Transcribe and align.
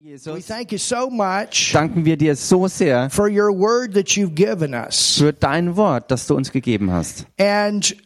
We 0.00 0.10
Jesus, 0.10 0.46
thank 0.46 0.70
you 0.70 0.78
so 0.78 1.10
much 1.10 1.72
danken 1.72 2.04
wir 2.04 2.16
dir 2.16 2.36
so 2.36 2.68
sehr 2.68 3.10
for 3.10 3.28
your 3.28 3.50
word 3.50 3.94
that 3.94 4.10
you've 4.16 4.34
given 4.36 4.72
us. 4.72 5.18
für 5.18 5.32
dein 5.32 5.76
Wort, 5.76 6.08
das 6.12 6.28
du 6.28 6.36
uns 6.36 6.52
gegeben 6.52 6.92
hast. 6.92 7.26
And 7.36 7.96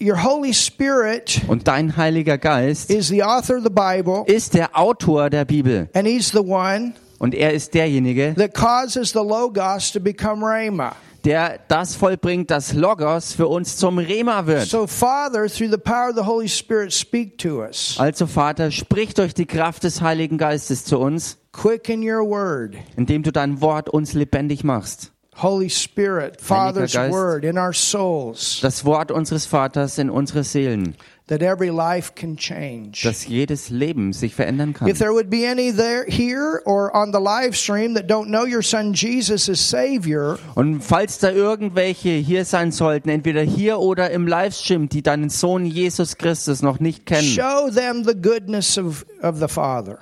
your 0.00 0.24
Holy 0.24 0.52
Spirit 0.52 1.40
Und 1.46 1.68
dein 1.68 1.96
Heiliger 1.96 2.36
Geist 2.36 2.90
is 2.90 3.06
the 3.06 3.22
author 3.22 3.58
of 3.58 3.62
the 3.62 3.70
Bible, 3.70 4.24
ist 4.26 4.54
der 4.54 4.76
Autor 4.76 5.30
der 5.30 5.44
Bibel. 5.44 5.88
and 5.94 6.08
He's 6.08 6.32
the 6.32 6.38
one 6.40 6.94
Und 7.20 7.32
er 7.32 7.52
ist 7.52 7.74
derjenige, 7.74 8.34
that 8.36 8.52
causes 8.52 9.12
the 9.12 9.20
Logos 9.20 9.92
to 9.92 10.00
become 10.00 10.44
Rhema. 10.44 10.96
Der 11.26 11.58
das 11.68 11.96
vollbringt, 11.96 12.50
dass 12.50 12.72
Logos 12.72 13.32
für 13.34 13.48
uns 13.48 13.76
zum 13.76 13.98
Rema 13.98 14.46
wird. 14.46 14.66
So, 14.66 14.86
Father, 14.86 15.46
through 15.48 15.70
the 15.70 15.76
power 15.76 16.10
of 16.10 16.16
the 16.16 16.24
Holy 16.24 16.48
Spirit, 16.48 16.92
speak 16.92 17.36
to 17.38 17.60
us. 17.62 17.96
Also 17.98 18.26
Vater, 18.26 18.70
sprich 18.70 19.12
durch 19.12 19.34
die 19.34 19.44
Kraft 19.46 19.82
des 19.84 20.00
Heiligen 20.00 20.38
Geistes 20.38 20.84
zu 20.84 20.98
uns, 20.98 21.36
Quicken 21.52 22.02
your 22.02 22.24
word. 22.26 22.76
indem 22.96 23.22
du 23.22 23.32
dein 23.32 23.60
Wort 23.60 23.90
uns 23.90 24.12
lebendig 24.12 24.62
machst. 24.62 25.12
Holy 25.42 25.68
Spirit, 25.68 26.40
Father's 26.40 26.94
Geist. 26.94 27.12
word 27.12 27.44
in 27.44 27.58
our 27.58 27.74
souls, 27.74 28.60
Das 28.62 28.84
Wort 28.86 29.10
unseres 29.10 29.44
Vaters 29.44 29.98
in 29.98 30.08
unsere 30.08 30.44
Seelen, 30.44 30.94
that 31.28 31.42
every 31.42 31.70
life 31.70 32.14
can 32.14 32.36
change. 32.36 33.02
dass 33.02 33.26
jedes 33.26 33.68
Leben 33.70 34.12
sich 34.12 34.34
verändern 34.34 34.74
kann. 34.74 34.88
If 34.88 34.98
there 34.98 35.12
would 35.12 35.28
be 35.28 35.48
any 35.48 35.72
there 35.72 36.04
here 36.06 36.62
or 36.64 36.94
on 36.94 37.12
the 37.12 37.18
live 37.18 37.56
stream 37.56 37.94
that 37.94 38.08
don't 38.08 38.28
know 38.28 38.44
your 38.46 38.62
son 38.62 38.92
Jesus 38.92 39.48
as 39.48 39.58
Savior, 39.58 40.38
Und 40.54 40.82
falls 40.82 41.18
da 41.18 41.30
irgendwelche 41.30 42.10
hier 42.10 42.44
sein 42.44 42.70
sollten, 42.70 43.08
entweder 43.08 43.42
hier 43.42 43.80
oder 43.80 44.10
im 44.10 44.26
Livestream, 44.28 44.88
die 44.88 45.02
deinen 45.02 45.28
Sohn 45.30 45.66
Jesus 45.66 46.16
Christus 46.16 46.62
noch 46.62 46.78
nicht 46.80 47.06
kennen, 47.06 47.26
show 47.26 47.70
them 47.70 48.04
the 48.04 48.14
goodness 48.14 48.78
of, 48.78 49.04
of 49.22 49.38
the 49.38 49.48
Father. 49.48 49.98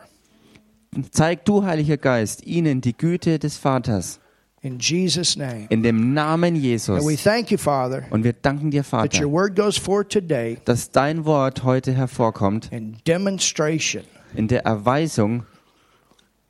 zeig 1.10 1.44
du, 1.44 1.64
Heiliger 1.64 1.96
Geist, 1.96 2.46
ihnen 2.46 2.80
die 2.80 2.96
Güte 2.96 3.38
des 3.38 3.56
Vaters 3.56 4.20
In 4.64 4.78
Jesus' 4.78 5.36
name. 5.36 5.66
in 5.68 5.82
dem 5.82 6.14
Namen 6.14 6.54
And 6.54 6.62
we 6.62 6.68
Jesus. 6.70 7.22
thank 7.22 7.50
you, 7.50 7.58
Father, 7.58 8.04
Und 8.10 8.24
wir 8.24 8.32
danken 8.32 8.70
dir, 8.70 8.82
that 8.82 9.14
your 9.14 9.28
Vater, 9.28 9.30
word 9.30 9.54
goes 9.56 9.76
forth 9.78 10.08
today 10.08 10.56
dass 10.64 10.90
dein 10.90 11.24
Wort 11.26 11.62
heute 11.64 11.92
hervorkommt 11.92 12.72
in 12.72 12.96
demonstration 13.06 14.04
in 14.34 14.48
der 14.48 14.64
Erweisung 14.64 15.44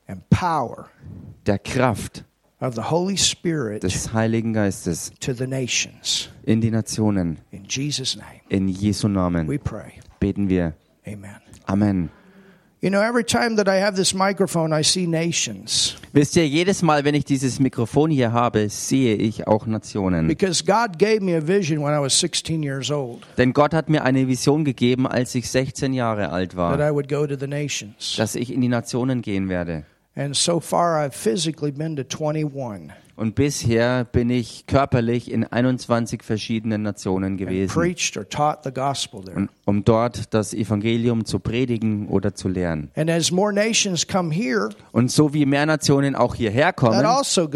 and 0.06 0.22
power 0.30 0.88
der 1.44 1.58
Kraft 1.58 2.24
of 2.60 2.74
the 2.76 2.82
Holy 2.90 3.16
Spirit 3.18 3.82
des 3.82 4.12
Heiligen 4.12 4.52
Geistes 4.52 5.10
to 5.20 5.32
the 5.34 5.46
nations. 5.46 6.28
in 6.44 6.60
die 6.60 6.70
Nationen. 6.70 7.38
In 7.50 7.64
Jesus' 7.68 8.16
name, 8.16 8.40
In 8.48 8.68
Jesu 8.68 9.08
Namen 9.08 9.48
we 9.48 9.58
pray. 9.58 9.94
beten 10.20 10.48
wir. 10.48 10.74
Amen. 11.06 11.40
Amen. 11.66 12.10
You 12.84 12.90
know, 12.90 13.00
every 13.00 13.24
time 13.24 13.56
that 13.56 13.66
I 13.66 13.76
have 13.76 13.96
this 13.96 14.12
microphone, 14.12 14.78
I 14.78 14.82
see 14.82 15.06
nations 15.06 15.96
Wisst 16.12 16.36
ihr, 16.36 16.46
jedes 16.46 16.82
Mal, 16.82 17.06
wenn 17.06 17.14
ich 17.14 17.24
dieses 17.24 17.58
Mikrofon 17.58 18.10
hier 18.10 18.32
habe, 18.32 18.68
sehe 18.68 19.14
ich 19.14 19.46
auch 19.46 19.64
Nationen. 19.66 20.28
because 20.28 20.62
God 20.62 20.98
gave 20.98 21.22
me 21.22 21.34
a 21.34 21.40
vision 21.40 21.80
when 21.82 21.94
I 21.94 21.98
was 21.98 22.12
16 22.20 22.62
years 22.62 22.90
old 22.90 23.22
Denn 23.38 23.54
Gott 23.54 23.72
hat 23.72 23.88
mir 23.88 24.04
eine 24.04 24.28
Vision 24.28 24.66
gegeben, 24.66 25.06
als 25.06 25.34
ich 25.34 25.50
16 25.50 25.94
Jahre 25.94 26.28
alt 26.28 26.50
that 26.50 26.58
war, 26.58 26.78
I 26.78 26.92
would 26.92 27.08
go 27.08 27.26
to 27.26 27.36
the 27.40 27.46
nations. 27.46 28.16
dass 28.18 28.34
ich 28.34 28.52
in 28.52 28.60
die 28.60 28.68
Nationen 28.68 29.22
gehen 29.22 29.48
werde. 29.48 29.84
And 30.14 30.36
so 30.36 30.60
far, 30.60 31.02
I've 31.02 31.14
physically 31.14 31.72
been 31.72 31.96
to 31.96 32.02
21, 32.02 32.92
Und 33.16 33.36
bisher 33.36 34.04
bin 34.04 34.28
ich 34.28 34.66
körperlich 34.66 35.30
in 35.30 35.44
21 35.44 36.22
verschiedenen 36.22 36.82
Nationen 36.82 37.36
gewesen, 37.36 37.94
um 39.64 39.84
dort 39.84 40.34
das 40.34 40.52
Evangelium 40.52 41.24
zu 41.24 41.38
predigen 41.38 42.08
oder 42.08 42.34
zu 42.34 42.48
lehren. 42.48 42.90
Here, 42.94 44.70
Und 44.92 45.12
so 45.12 45.32
wie 45.32 45.46
mehr 45.46 45.64
Nationen 45.66 46.16
auch 46.16 46.34
hierher 46.34 46.72
kommen, 46.72 47.04
also 47.06 47.48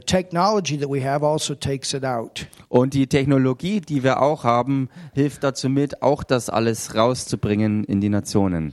Und 2.70 2.94
die 2.94 3.08
Technologie, 3.08 3.82
die 3.82 4.04
wir 4.04 4.21
auch 4.21 4.44
haben, 4.44 4.89
hilft 5.14 5.44
dazu 5.44 5.67
mit, 5.70 6.04
auch 6.04 6.23
das 6.23 6.49
alles 6.49 6.95
rauszubringen 6.95 7.83
in 7.86 8.02
die 8.02 8.10
Nationen. 8.10 8.71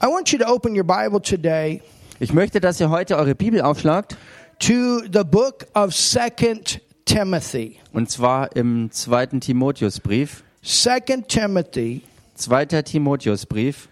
Ich 2.21 2.33
möchte, 2.33 2.61
dass 2.61 2.81
ihr 2.81 2.91
heute 2.91 3.17
eure 3.17 3.35
Bibel 3.35 3.63
aufschlagt, 3.63 4.17
to 4.61 5.01
the 5.13 5.25
book 5.25 5.67
of 5.75 5.95
Second 5.95 6.81
Timothy. 7.05 7.79
und 7.93 8.11
zwar 8.11 8.55
im 8.57 8.91
zweiten 8.91 9.41
Timotheusbrief. 9.41 10.43
Second 10.63 11.29
Timothy. 11.29 12.03
Zweiter 12.35 12.85
Timotheusbrief. 12.85 13.89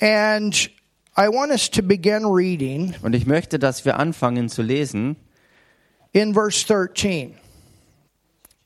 And 0.00 0.54
I 1.18 1.28
want 1.28 1.50
us 1.52 1.70
to 1.70 1.82
begin 1.82 2.24
reading 2.26 2.94
Und 3.02 3.14
ich 3.14 3.26
möchte, 3.26 3.58
dass 3.58 3.84
wir 3.84 3.98
anfangen 3.98 4.48
zu 4.48 4.62
lesen. 4.62 5.16
in 6.12 6.32
verse 6.34 6.66
13. 6.66 7.34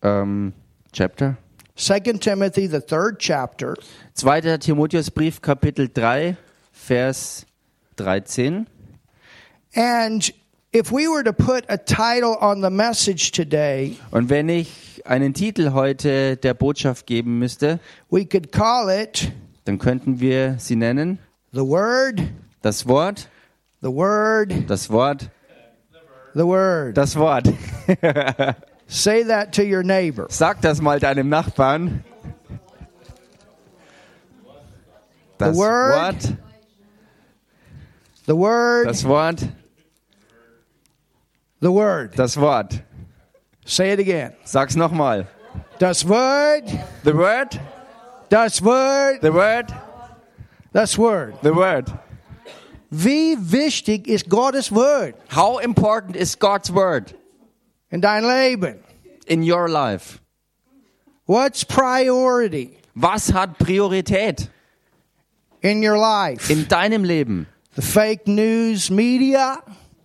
Ähm, 0.02 0.52
Chapter. 0.92 1.36
Second 1.76 2.20
Timothy, 2.22 2.66
the 2.68 2.80
third 2.80 3.18
chapter, 3.20 3.74
Zweiter 4.14 4.58
Timotheusbrief, 4.58 5.40
Kapitel 5.40 5.88
3, 5.88 6.36
Vers 6.72 7.46
13. 7.96 8.66
and 9.74 10.32
if 10.72 10.90
we 10.92 11.08
were 11.08 11.22
to 11.24 11.32
put 11.32 11.64
a 11.68 11.76
title 11.76 12.36
on 12.40 12.60
the 12.62 12.70
message 12.70 13.32
today, 13.32 13.96
Und 14.10 14.28
wenn 14.30 14.48
ich 14.48 15.02
einen 15.04 15.34
Titel 15.34 15.72
heute 15.72 16.36
der 16.36 16.54
Botschaft 16.54 17.06
geben 17.06 17.38
müsste, 17.38 17.80
we 18.10 18.24
could 18.24 18.52
call 18.52 18.88
it 18.90 19.32
dann 19.64 19.78
könnten 19.78 20.20
wir 20.20 20.56
sie 20.58 20.76
nennen. 20.76 21.18
The 21.52 21.60
Word, 21.60 22.22
Das 22.62 22.86
Wort, 22.86 23.28
the 23.82 23.88
Word, 23.88 24.52
das 24.68 24.90
Wort, 24.90 25.28
the 26.34 26.44
Word. 26.44 26.96
das 26.96 27.16
Wort. 27.16 27.48
Say 28.86 29.24
that 29.24 29.54
to 29.54 29.62
your 29.62 29.82
neighbor. 29.82 30.26
Sag 30.30 30.60
das 30.62 30.80
mal 30.80 30.98
deinem 30.98 31.28
Nachbarn. 31.28 32.04
Das 35.38 35.54
The 35.54 35.58
word. 35.58 35.94
Wort, 35.94 36.36
The 38.26 38.36
Word, 38.36 38.86
das 38.86 39.04
Wort, 39.04 39.48
the 41.60 41.70
Word. 41.72 42.14
das 42.16 42.36
Wort. 42.36 42.82
Say 43.64 43.92
it 43.92 43.98
again. 44.00 44.32
Sag's 44.44 44.74
nochmal. 44.76 45.26
Das 45.78 46.04
Word, 46.04 46.64
The 47.04 47.12
word, 47.14 47.58
das 48.28 48.60
Word, 48.62 49.20
the 49.22 49.32
word, 49.32 49.72
das 50.72 50.96
Word. 50.98 51.34
the 51.42 51.52
word. 51.54 51.90
Wie 52.90 53.36
wichtig 53.38 54.08
ist 54.08 54.28
Gottes 54.28 54.70
Word 54.72 55.14
How 55.28 55.58
important 55.58 56.16
is 56.16 56.34
God's 56.38 56.72
word 56.72 57.14
in 57.90 58.00
dein 58.00 58.24
Leben? 58.24 58.80
in 59.28 59.42
your 59.44 59.68
life? 59.68 60.20
What's 61.26 61.62
priority 61.64 62.76
Was 62.96 63.28
hat 63.32 63.58
Priorität 63.58 64.48
in 65.62 65.82
your 65.84 65.96
life? 65.98 66.50
in 66.50 66.66
deinem 66.66 67.04
Leben? 67.04 67.46
The 67.76 67.82
fake 67.82 68.26
news 68.26 68.90
media 68.90 69.62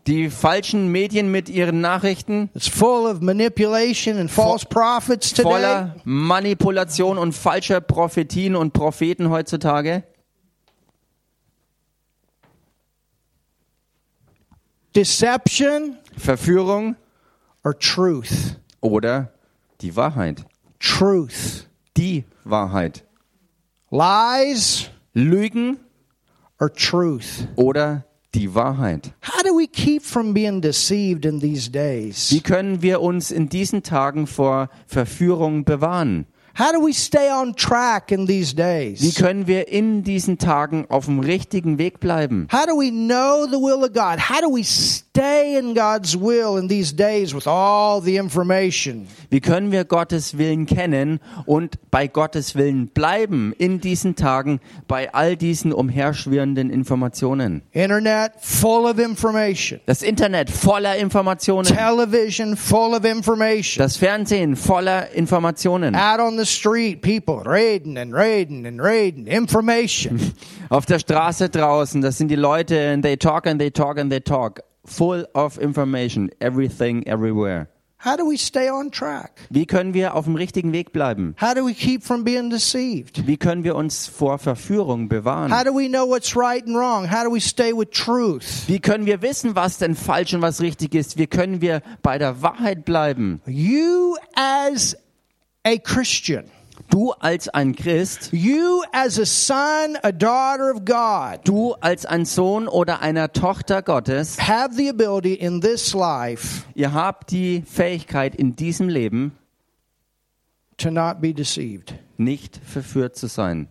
Die 0.07 0.29
falschen 0.29 0.89
Medien 0.91 1.31
mit 1.31 1.49
ihren 1.49 1.81
Nachrichten 1.81 2.51
It's 2.53 2.67
full 2.67 3.07
of 3.09 3.21
manipulation 3.21 4.17
and 4.17 4.29
false 4.29 4.63
prophets 4.65 5.31
today. 5.31 5.43
voller 5.51 5.95
Manipulation 6.03 7.17
und 7.17 7.33
falscher 7.33 7.81
Prophetien 7.81 8.55
und 8.55 8.73
Propheten 8.73 9.31
heutzutage? 9.31 10.03
Deception 14.95 15.97
Verführung 16.17 16.95
or 17.63 17.77
truth? 17.77 18.57
oder 18.81 19.31
die 19.81 19.95
Wahrheit? 19.95 20.45
Truth. 20.79 21.67
Die 21.97 22.25
Wahrheit. 22.43 23.03
Lies 23.89 24.89
Lügen 25.13 25.79
or 26.59 26.71
truth? 26.71 27.47
oder 27.55 28.05
die 28.35 28.53
Wahrheit? 28.53 29.13
How 29.21 29.41
do 29.43 29.57
we 29.57 29.67
keep 29.67 30.03
from 30.03 30.33
being 30.33 30.61
deceived 30.61 31.25
in 31.25 31.39
these 31.39 31.71
days? 31.71 32.31
Wie 32.31 32.41
können 32.41 32.81
wir 32.81 33.01
uns 33.01 33.31
in 33.31 33.49
diesen 33.49 33.81
Tagen 33.81 34.27
vor 34.27 34.69
Verführung 34.87 35.63
bewahren? 35.63 36.27
How 36.57 36.71
do 36.71 36.79
we 36.79 36.93
stay 36.93 37.29
on 37.29 37.53
track 37.55 38.11
in 38.11 38.25
these 38.27 38.53
Wie 38.53 38.61
days? 38.61 39.15
können 39.15 39.45
wir 39.45 39.67
in 39.67 40.03
diesen 40.03 40.37
Tagen 40.37 40.85
auf 40.89 41.05
dem 41.05 41.19
richtigen 41.19 41.77
Weg 41.77 41.99
bleiben? 41.99 42.47
How 42.51 42.65
do 42.65 42.77
we 42.79 42.89
know 42.91 43.45
the 43.45 43.57
will 43.57 43.83
of 43.83 43.91
God? 43.93 44.29
How 44.29 44.39
do 44.41 44.47
we 44.49 44.63
stay 44.63 45.57
in 45.59 45.73
God's 45.75 46.17
will 46.17 46.57
in 46.57 46.69
these 46.69 46.95
days 46.95 47.33
with 47.35 47.45
all 47.45 48.01
the 48.01 48.15
information? 48.15 49.05
Wie 49.29 49.41
können 49.41 49.73
wir 49.73 49.83
Gottes 49.83 50.37
Willen 50.37 50.65
kennen 50.65 51.19
und 51.45 51.75
bei 51.91 52.07
Gottes 52.07 52.55
Willen 52.55 52.87
bleiben 52.87 53.53
in 53.57 53.81
diesen 53.81 54.15
Tagen 54.15 54.61
bei 54.87 55.13
all 55.13 55.35
diesen 55.35 55.73
umherschwirrenden 55.73 56.69
Informationen? 56.69 57.63
Internet 57.73 58.31
full 58.39 58.85
of 58.85 58.97
information. 58.97 59.81
Das 59.87 60.01
Internet 60.01 60.49
voller 60.49 60.95
Informationen, 60.95 61.65
Television 61.65 62.55
full 62.55 62.93
of 62.93 63.03
information. 63.03 63.83
das 63.83 63.97
Fernsehen 63.97 64.55
voller 64.55 65.11
Informationen, 65.11 65.95
Out 65.95 66.21
on 66.21 66.37
the 66.37 66.44
the 66.45 66.51
street, 66.51 67.01
people 67.01 67.39
raiding 67.39 67.97
and 67.97 68.13
raiding 68.13 68.65
and 68.67 68.81
raiding 68.81 69.27
information. 69.27 70.33
Auf 70.69 70.85
der 70.85 70.99
Straße 70.99 71.49
draußen, 71.49 72.01
das 72.01 72.17
sind 72.17 72.29
die 72.29 72.35
Leute, 72.35 72.91
and 72.91 73.03
they 73.03 73.17
talk 73.17 73.47
and 73.47 73.59
they 73.59 73.71
talk 73.71 73.97
and 73.97 74.11
they 74.11 74.19
talk. 74.19 74.61
Full 74.85 75.25
of 75.33 75.57
information, 75.57 76.29
everything, 76.39 77.03
everywhere. 77.07 77.67
How 77.97 78.15
do 78.15 78.29
we 78.29 78.37
stay 78.37 78.69
on 78.69 78.91
track? 78.91 79.31
Wie 79.49 79.65
können 79.65 79.95
wir 79.95 80.13
auf 80.13 80.25
dem 80.25 80.35
richtigen 80.35 80.73
Weg 80.73 80.93
bleiben? 80.93 81.35
How 81.41 81.55
do 81.55 81.65
we 81.65 81.73
keep 81.73 82.03
from 82.03 82.23
being 82.23 82.51
deceived? 82.51 83.25
Wie 83.25 83.37
können 83.37 83.63
wir 83.63 83.75
uns 83.75 84.05
vor 84.05 84.37
Verführung 84.37 85.09
bewahren? 85.09 85.51
How 85.51 85.63
do 85.63 85.73
we 85.73 85.87
know 85.87 86.07
what's 86.07 86.37
right 86.37 86.63
and 86.67 86.75
wrong? 86.75 87.09
How 87.09 87.23
do 87.23 87.33
we 87.33 87.41
stay 87.41 87.73
with 87.73 87.89
truth? 87.89 88.67
Wie 88.67 88.79
können 88.79 89.07
wir 89.07 89.23
wissen, 89.23 89.55
was 89.55 89.79
denn 89.79 89.95
falsch 89.95 90.35
und 90.35 90.43
was 90.43 90.61
richtig 90.61 90.93
ist? 90.93 91.17
Wie 91.17 91.25
können 91.25 91.61
wir 91.61 91.81
bei 92.03 92.19
der 92.19 92.43
Wahrheit 92.43 92.85
bleiben? 92.85 93.41
You 93.47 94.17
as 94.35 94.95
a 95.65 95.77
Christian, 95.77 96.45
Du 96.91 97.13
als 97.19 97.49
ein 97.49 97.73
Christ, 97.75 98.29
you 98.31 98.83
as 98.91 99.17
a 99.17 99.25
son, 99.25 99.97
a 100.03 100.11
daughter 100.11 100.71
of 100.71 100.85
God, 100.85 101.39
du 101.43 101.73
als 101.81 102.05
ein 102.05 102.25
Sohn 102.25 102.67
oder 102.67 103.01
einer 103.01 103.31
Tochter 103.33 103.81
Gottes, 103.81 104.37
have 104.37 104.75
the 104.75 104.89
ability 104.89 105.33
in 105.33 105.61
this 105.61 105.93
life 105.93 106.63
ihr 106.75 106.93
habt 106.93 107.31
die 107.31 107.63
Fähigkeit 107.65 108.35
in 108.35 108.55
diesem 108.55 108.87
Leben 108.87 109.31
to 110.77 110.91
not 110.91 111.21
be 111.21 111.33
deceived, 111.33 111.95
nicht 112.17 112.59
verführt 112.63 113.15
zu 113.15 113.27
sein, 113.27 113.67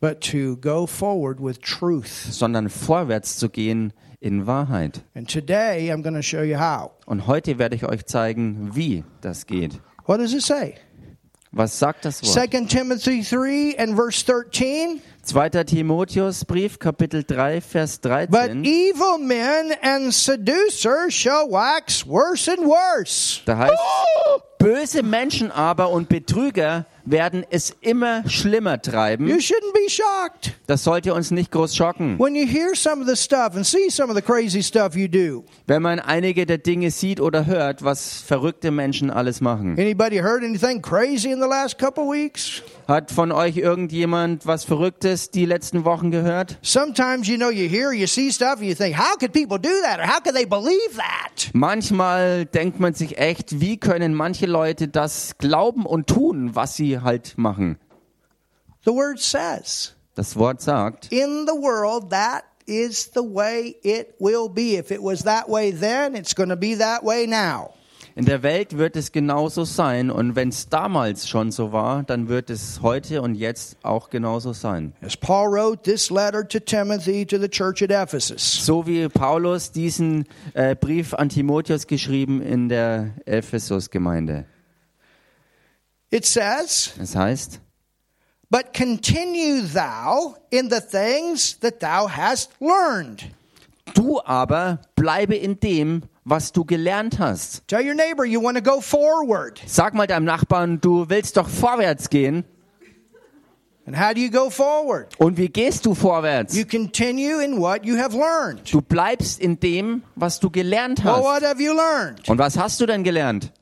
but 0.00 0.20
to 0.20 0.56
go 0.56 0.86
forward 0.86 1.40
with 1.40 1.58
truth. 1.60 2.06
sondern 2.30 2.68
vorwärts 2.68 3.38
zu 3.38 3.48
gehen 3.48 3.92
in 4.20 4.46
Wahrheit. 4.46 5.02
And 5.14 5.28
today 5.28 5.90
I'm 5.90 6.02
going 6.02 6.14
to 6.14 6.22
show 6.22 6.42
you 6.42 6.58
how. 6.58 6.92
Und 7.06 7.26
heute 7.26 7.58
werde 7.58 7.74
ich 7.74 7.84
euch 7.84 8.06
zeigen, 8.06 8.76
wie 8.76 9.04
das 9.20 9.46
geht. 9.46 9.80
What 10.04 10.18
does 10.18 10.34
it 10.34 10.42
say? 10.42 10.78
Was 11.52 11.72
sagt 11.72 12.02
das 12.02 12.22
Wort? 12.22 12.50
2 12.50 12.66
Timothy 12.66 13.22
3 13.22 13.76
and 13.76 13.94
verse 13.94 14.22
13. 14.22 15.00
2. 15.24 15.64
Timotheusbrief, 15.64 16.78
Kapitel 16.78 17.24
3, 17.24 17.60
Vers 17.60 17.98
But 17.98 18.10
13. 18.10 18.64
evil 18.64 19.18
men 19.18 19.72
and 19.82 20.12
seducers 20.12 21.12
shall 21.14 21.48
wax 21.50 22.06
worse 22.06 22.48
and 22.50 22.66
worse. 22.66 23.40
Da 23.46 23.56
heißt, 23.58 23.78
böse 24.58 25.02
Menschen 25.02 25.50
aber 25.50 25.90
und 25.90 26.08
Betrüger 26.08 26.86
werden 27.06 27.44
es 27.50 27.74
immer 27.82 28.26
schlimmer 28.30 28.76
You 28.76 28.90
treiben. 28.90 29.26
shouldn't 29.38 29.74
be 29.74 29.90
shocked 29.90 30.54
Das 30.66 30.84
sollte 30.84 31.12
uns 31.12 31.30
nicht 31.30 31.50
groß 31.52 31.76
schocken. 31.76 32.18
when 32.18 32.34
you 32.34 32.46
hear 32.46 32.74
some 32.74 33.02
of 33.02 33.06
the 33.06 33.14
stuff 33.14 33.54
and 33.56 33.66
see 33.66 33.90
some 33.90 34.08
of 34.10 34.16
the 34.16 34.22
crazy 34.22 34.62
stuff 34.62 34.96
you 34.96 35.06
do. 35.06 35.44
Wenn 35.66 35.82
man 35.82 36.00
einige 36.00 36.46
der 36.46 36.56
Dinge 36.56 36.90
sieht 36.90 37.20
oder 37.20 37.44
hört, 37.44 37.84
was 37.84 38.22
verrückte 38.22 38.70
Menschen 38.70 39.10
alles 39.10 39.42
machen. 39.42 39.72
Anybody 39.78 40.16
heard 40.16 40.42
anything 40.42 40.80
crazy 40.80 41.30
in 41.30 41.42
the 41.42 41.46
last 41.48 41.78
couple 41.78 42.04
weeks? 42.04 42.62
Hat 42.88 43.10
von 43.10 43.32
euch 43.32 43.58
irgendjemand 43.58 44.46
was 44.46 44.64
Verrücktes 44.64 45.13
die 45.30 45.46
letzten 45.46 45.84
Wochen 45.84 46.10
gehört? 46.10 46.58
Sometimes 46.62 47.28
you 47.28 47.36
know 47.36 47.50
you 47.50 47.68
hear, 47.68 47.92
you 47.92 48.06
see 48.06 48.30
stuff, 48.30 48.60
you 48.60 48.74
think, 48.74 48.96
how 48.96 49.16
could 49.16 49.32
people 49.32 49.58
do 49.58 49.80
that 49.82 49.98
or 49.98 50.06
how 50.06 50.20
could 50.20 50.34
they 50.34 50.44
believe 50.44 50.96
that? 50.96 51.50
Manchmal 51.52 52.46
denkt 52.46 52.80
man 52.80 52.94
sich 52.94 53.18
echt, 53.18 53.60
wie 53.60 53.76
können 53.76 54.14
manche 54.14 54.46
Leute 54.46 54.88
das 54.88 55.36
glauben 55.38 55.86
und 55.86 56.06
tun, 56.06 56.54
was 56.54 56.76
sie 56.76 57.00
halt 57.00 57.34
machen. 57.36 57.78
The 58.84 58.92
word 58.92 59.18
says, 59.20 59.94
Das 60.14 60.36
Wort 60.36 60.60
sagt, 60.60 61.10
in 61.10 61.46
the 61.46 61.54
world 61.54 62.10
that 62.10 62.44
is 62.66 63.10
the 63.14 63.22
way 63.22 63.76
it 63.82 64.14
will 64.18 64.48
be. 64.48 64.76
If 64.76 64.90
it 64.90 65.02
was 65.02 65.24
that 65.24 65.48
way 65.48 65.72
then, 65.72 66.14
it's 66.14 66.34
going 66.34 66.50
to 66.50 66.56
be 66.56 66.76
that 66.76 67.02
way 67.02 67.26
now. 67.26 67.74
In 68.16 68.26
der 68.26 68.42
Welt 68.44 68.78
wird 68.78 68.94
es 68.94 69.10
genauso 69.10 69.64
sein 69.64 70.10
und 70.10 70.36
wenn 70.36 70.50
es 70.50 70.68
damals 70.68 71.28
schon 71.28 71.50
so 71.50 71.72
war, 71.72 72.04
dann 72.04 72.28
wird 72.28 72.48
es 72.48 72.80
heute 72.80 73.22
und 73.22 73.34
jetzt 73.34 73.76
auch 73.82 74.08
genauso 74.08 74.52
sein. 74.52 74.92
As 75.00 75.16
Paul 75.16 75.48
wrote 75.48 75.82
this 75.82 76.10
letter 76.10 76.46
to 76.46 76.60
Timothy 76.60 77.26
to 77.26 77.38
the 77.38 77.48
church 77.48 77.82
at 77.82 77.90
Ephesus. 77.90 78.64
So 78.64 78.86
wie 78.86 79.08
Paulus 79.08 79.72
diesen 79.72 80.26
äh, 80.52 80.76
Brief 80.76 81.12
an 81.14 81.28
Timotheus 81.28 81.86
geschrieben 81.88 82.40
in 82.40 82.68
der 82.68 83.14
Ephesus-Gemeinde. 83.26 84.44
It 86.10 86.24
says, 86.24 86.92
Es 87.00 87.16
heißt, 87.16 87.60
But 88.50 88.72
continue 88.72 89.62
thou 89.74 90.36
in 90.50 90.70
the 90.70 90.78
things 90.80 91.58
that 91.58 91.80
thou 91.80 92.08
hast 92.08 92.52
learned. 92.60 93.24
du 93.94 94.20
aber 94.24 94.80
bleibe 94.94 95.34
in 95.34 95.58
dem, 95.58 96.02
was 96.24 96.52
du 96.52 96.64
gelernt 96.64 97.18
hast. 97.18 97.66
Tell 97.68 97.86
your 97.86 97.94
neighbor 97.94 98.24
you 98.24 98.42
want 98.42 98.56
to 98.56 98.62
go 98.62 98.80
forward. 98.80 99.60
Sag 99.66 99.94
mal 99.94 100.06
deinem 100.06 100.24
Nachbarn, 100.24 100.80
du 100.80 101.08
willst 101.08 101.36
doch 101.36 101.48
vorwärts 101.48 102.08
gehen. 102.10 102.44
And 103.86 103.98
how 104.00 104.14
do 104.14 104.20
you 104.20 104.30
go 104.30 104.48
forward? 104.48 105.08
Und 105.18 105.36
wie 105.36 105.48
gehst 105.50 105.84
du 105.84 105.94
vorwärts? 105.94 106.56
You 106.56 106.64
continue 106.64 107.44
in 107.44 107.60
what 107.60 107.84
you 107.84 107.98
have 107.98 108.16
learned. 108.16 108.72
Du 108.72 108.80
bleibst 108.80 109.38
in 109.38 109.60
dem, 109.60 110.02
was 110.16 110.40
du 110.40 110.48
gelernt 110.48 111.04
Well, 111.04 111.12
hast. 111.16 111.22
what 111.22 111.42
have 111.42 111.62
you 111.62 111.74
learned? 111.74 112.26
Und 112.28 112.38
was 112.38 112.56
hast 112.56 112.80
du 112.80 112.86
denn 112.86 113.04
gelernt? 113.04 113.52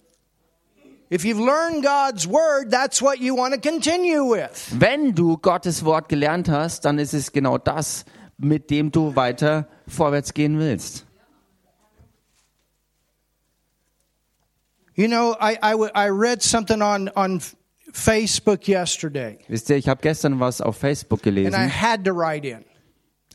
Wenn 4.71 5.15
du 5.15 5.37
Gottes 5.39 5.85
Wort 5.85 6.09
gelernt 6.09 6.49
hast, 6.49 6.85
dann 6.85 6.99
ist 6.99 7.13
es 7.13 7.33
genau 7.33 7.59
das, 7.59 8.05
mit 8.39 8.71
dem 8.71 8.93
du 8.93 9.15
weiter 9.17 9.69
vorwärts 9.89 10.33
gehen 10.33 10.59
willst. 10.59 11.05
You 14.95 15.09
know, 15.09 15.35
I, 15.41 15.57
I, 15.63 15.75
I 15.95 16.09
read 16.11 16.43
something 16.43 16.83
on, 16.83 17.09
on 17.17 17.41
Facebook 17.93 18.67
yesterday, 18.69 19.39
Wisst 19.49 19.71
ihr, 19.71 19.77
ich 19.77 19.89
habe 19.89 20.01
gestern 20.03 20.39
was 20.41 20.61
auf 20.61 20.77
Facebook 20.77 21.27
and 21.27 21.37
I 21.39 21.43
gelesen. 21.43 21.69
had 21.71 22.05
to 22.05 22.13
write 22.13 22.47
in 22.47 22.65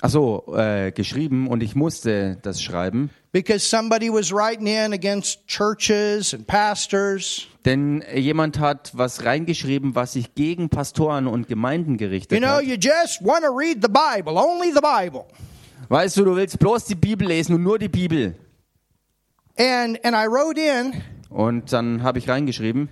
Ach 0.02 0.10
so, 0.12 0.44
äh, 0.56 0.92
geschrieben 0.92 1.48
und 1.48 1.64
ich 1.64 1.74
musste 1.76 2.38
das 2.44 2.62
schreiben, 2.62 3.10
because 3.32 3.68
somebody 3.68 4.12
was 4.14 4.32
writing 4.32 4.68
in 4.68 4.94
against 4.94 5.48
churches 5.48 6.36
and 6.36 6.46
pastors. 6.46 7.48
denn 7.66 8.04
jemand 8.14 8.60
hat 8.60 8.92
was 8.94 9.26
reingeschrieben, 9.26 9.96
was 9.96 10.14
sich 10.14 10.36
gegen 10.36 10.70
Pastoren 10.70 11.26
und 11.26 11.48
Gemeinden 11.48 11.94
You 11.94 11.98
gerichtet 11.98 12.40
know, 12.40 12.58
hat. 12.58 12.64
you 12.66 12.76
just 12.76 13.24
want 13.26 13.44
to 13.44 13.50
read 13.52 13.80
the 13.82 13.90
Bible, 13.90 14.38
only 14.38 14.72
the 14.72 14.82
Bible. 14.82 15.26
Weißt 15.90 16.18
du, 16.18 16.26
du 16.26 16.36
willst 16.36 16.60
bloß 16.60 16.86
die 16.86 16.96
Bibel 16.96 17.28
lesen 17.28 17.56
und 17.56 17.64
nur 17.64 17.80
die 17.80 17.90
Bibel. 17.90 18.36
And 19.58 19.98
and 20.06 20.16
I 20.16 20.28
wrote 20.28 20.60
in 20.60 21.02
Und 21.30 21.74
dann 21.74 22.04
habe 22.04 22.20
ich 22.20 22.30
reingeschrieben, 22.30 22.90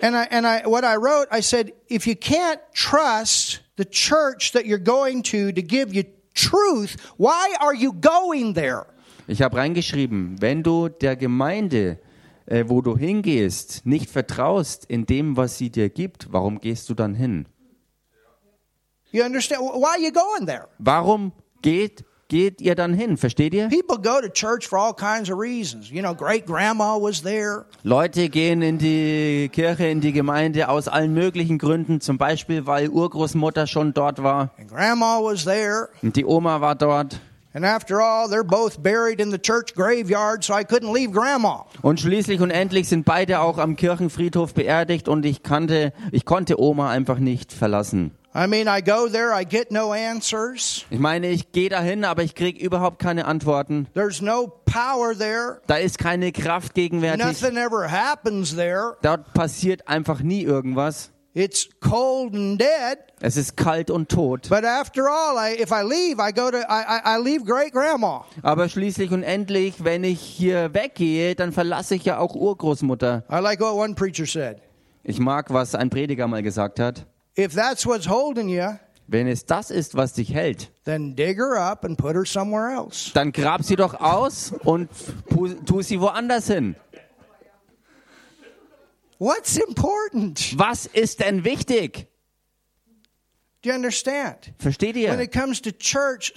and 0.00 0.14
I 0.14 0.26
and 0.30 0.46
I 0.46 0.68
what 0.68 0.84
I 0.84 0.96
wrote, 0.96 1.28
I 1.36 1.40
said, 1.40 1.72
if 1.90 2.06
you 2.06 2.14
can't 2.14 2.60
trust 2.72 3.62
the 3.76 3.84
church 3.84 4.52
that 4.52 4.64
you're 4.64 4.82
going 4.82 5.22
to 5.24 5.52
to 5.52 5.62
give 5.62 5.94
you 5.94 6.04
truth, 6.34 6.96
why 7.16 7.54
are 7.60 7.74
you 7.74 7.92
going 7.92 8.54
there? 8.54 8.86
ich 9.26 9.42
habe 9.42 9.56
reingeschrieben, 9.56 10.40
wenn 10.40 10.62
du 10.62 10.88
der 10.88 11.16
Gemeinde, 11.16 11.98
äh, 12.46 12.64
wo 12.68 12.82
du 12.82 12.96
hingehst, 12.96 13.86
nicht 13.86 14.10
vertraust 14.10 14.84
in 14.84 15.06
dem, 15.06 15.36
was 15.36 15.58
sie 15.58 15.70
dir 15.70 15.88
gibt, 15.88 16.32
warum 16.32 16.60
gehst 16.60 16.88
du 16.90 16.94
dann 16.94 17.14
hin? 17.14 17.46
You 19.12 19.24
understand 19.24 19.62
why 19.62 19.94
are 19.94 20.00
you 20.00 20.12
going 20.12 20.46
there? 20.46 20.68
Warum 20.78 21.32
geht, 21.62 22.04
geht 22.28 22.60
ihr 22.60 22.74
dann 22.74 22.94
hin? 22.94 23.16
Versteht 23.16 23.54
ihr? 23.54 23.68
People 23.68 23.98
go 23.98 24.20
to 24.20 24.28
church 24.28 24.66
for 24.68 24.78
all 24.78 24.94
kinds 24.94 25.30
of 25.30 25.38
reasons. 25.38 25.90
You 25.90 26.00
know, 26.02 26.14
great 26.14 26.46
grandma 26.46 26.96
was 26.96 27.22
there. 27.22 27.64
Leute 27.82 28.28
gehen 28.28 28.62
in 28.62 28.78
die 28.78 29.48
Kirche, 29.52 29.86
in 29.86 30.00
die 30.00 30.12
Gemeinde 30.12 30.68
aus 30.68 30.88
allen 30.88 31.14
möglichen 31.14 31.58
Gründen, 31.58 32.00
zum 32.00 32.18
Beispiel, 32.18 32.66
weil 32.66 32.88
Urgroßmutter 32.88 33.66
schon 33.66 33.92
dort 33.94 34.22
war 34.22 34.50
And 34.58 34.68
grandma 34.68 35.18
was 35.22 35.44
there. 35.44 35.88
und 36.02 36.16
die 36.16 36.24
Oma 36.24 36.60
war 36.60 36.74
dort. 36.74 37.20
And 37.56 37.64
after 37.64 38.00
all, 38.00 38.26
they're 38.28 38.42
both 38.42 38.82
buried 38.82 39.20
in 39.20 39.30
the 39.30 39.38
church 39.38 39.74
graveyard, 39.76 40.42
so 40.42 40.52
I 40.54 40.64
couldn't 40.64 40.92
leave 40.92 41.12
grandma. 41.12 41.64
Und 41.82 42.00
schließlich 42.00 42.40
und 42.40 42.50
endlich 42.50 42.88
sind 42.88 43.04
beide 43.04 43.38
auch 43.38 43.58
am 43.58 43.76
Kirchenfriedhof 43.76 44.54
beerdigt 44.54 45.06
und 45.08 45.24
ich 45.24 45.44
kannte, 45.44 45.92
ich 46.10 46.24
konnte 46.24 46.58
Oma 46.60 46.90
einfach 46.90 47.20
nicht 47.20 47.52
verlassen. 47.52 48.10
I 48.36 48.48
mean, 48.48 48.66
I 48.66 48.80
go 48.80 49.08
there, 49.08 49.32
I 49.32 49.44
get 49.44 49.70
no 49.70 49.92
answers. 49.92 50.84
Ich 50.90 50.98
meine, 50.98 51.28
ich 51.28 51.52
gehe 51.52 51.68
dahin, 51.68 52.04
aber 52.04 52.24
ich 52.24 52.34
krieg 52.34 52.60
überhaupt 52.60 52.98
keine 52.98 53.26
Antworten. 53.26 53.86
There's 53.94 54.20
no 54.20 54.48
power 54.64 55.16
there. 55.16 55.60
Da 55.68 55.76
ist 55.76 55.98
keine 55.98 56.32
Kraft 56.32 56.74
gegenwärtig. 56.74 57.24
Nothing 57.24 57.56
ever 57.56 57.88
happens 57.88 58.56
there. 58.56 58.96
Dort 59.02 59.32
passiert 59.34 59.86
einfach 59.86 60.20
nie 60.20 60.42
irgendwas. 60.42 61.12
It's 61.36 61.68
cold 61.80 62.34
and 62.34 62.60
dead. 62.60 62.98
Es 63.20 63.36
ist 63.36 63.56
kalt 63.56 63.88
und 63.88 64.08
tot. 64.08 64.48
But 64.48 64.64
after 64.64 65.08
all, 65.08 65.36
I, 65.36 65.60
if 65.60 65.70
I 65.70 65.82
leave, 65.82 66.18
I 66.20 66.32
go 66.32 66.50
to 66.50 66.58
I, 66.58 66.82
I, 66.88 67.16
I 67.16 67.22
leave 67.22 67.44
great 67.44 67.72
grandma. 67.72 68.24
Aber 68.42 68.68
schließlich 68.68 69.12
und 69.12 69.22
endlich, 69.22 69.84
wenn 69.84 70.02
ich 70.02 70.20
hier 70.20 70.74
weggehe, 70.74 71.36
dann 71.36 71.52
verlasse 71.52 71.94
ich 71.94 72.04
ja 72.04 72.18
auch 72.18 72.34
Urgroßmutter. 72.34 73.22
I 73.30 73.38
like 73.38 73.60
what 73.60 73.74
one 73.74 73.94
preacher 73.94 74.26
said. 74.26 74.58
Ich 75.04 75.20
mag, 75.20 75.52
was 75.52 75.76
ein 75.76 75.90
Prediger 75.90 76.26
mal 76.26 76.42
gesagt 76.42 76.80
hat. 76.80 77.06
If 77.36 77.52
that's 77.54 77.84
what's 77.86 78.06
holding 78.08 78.48
you, 78.48 78.78
Wenn 79.06 79.26
es 79.26 79.44
das 79.44 79.70
ist, 79.70 79.94
was 79.96 80.14
dich 80.14 80.32
hält, 80.32 80.70
then 80.84 81.14
dig 81.14 81.36
her 81.36 81.56
up 81.58 81.84
and 81.84 81.98
put 81.98 82.14
her 82.14 82.24
somewhere 82.24 82.72
else. 82.72 83.10
dann 83.12 83.32
grab 83.32 83.62
sie 83.62 83.76
doch 83.76 83.94
aus 84.00 84.52
und 84.64 84.88
tu 85.66 85.82
sie 85.82 86.00
woanders 86.00 86.46
hin. 86.46 86.74
What's 89.18 89.56
important? 89.56 90.58
Was 90.58 90.86
ist 90.86 91.20
denn 91.20 91.44
wichtig? 91.44 92.08
Do 93.62 93.70
you 93.70 93.76
understand? 93.76 94.52
Versteht 94.58 94.94
When 94.94 95.02
ihr? 95.04 95.20
it 95.20 95.32
comes 95.32 95.60
to 95.62 95.70
church, 95.70 96.32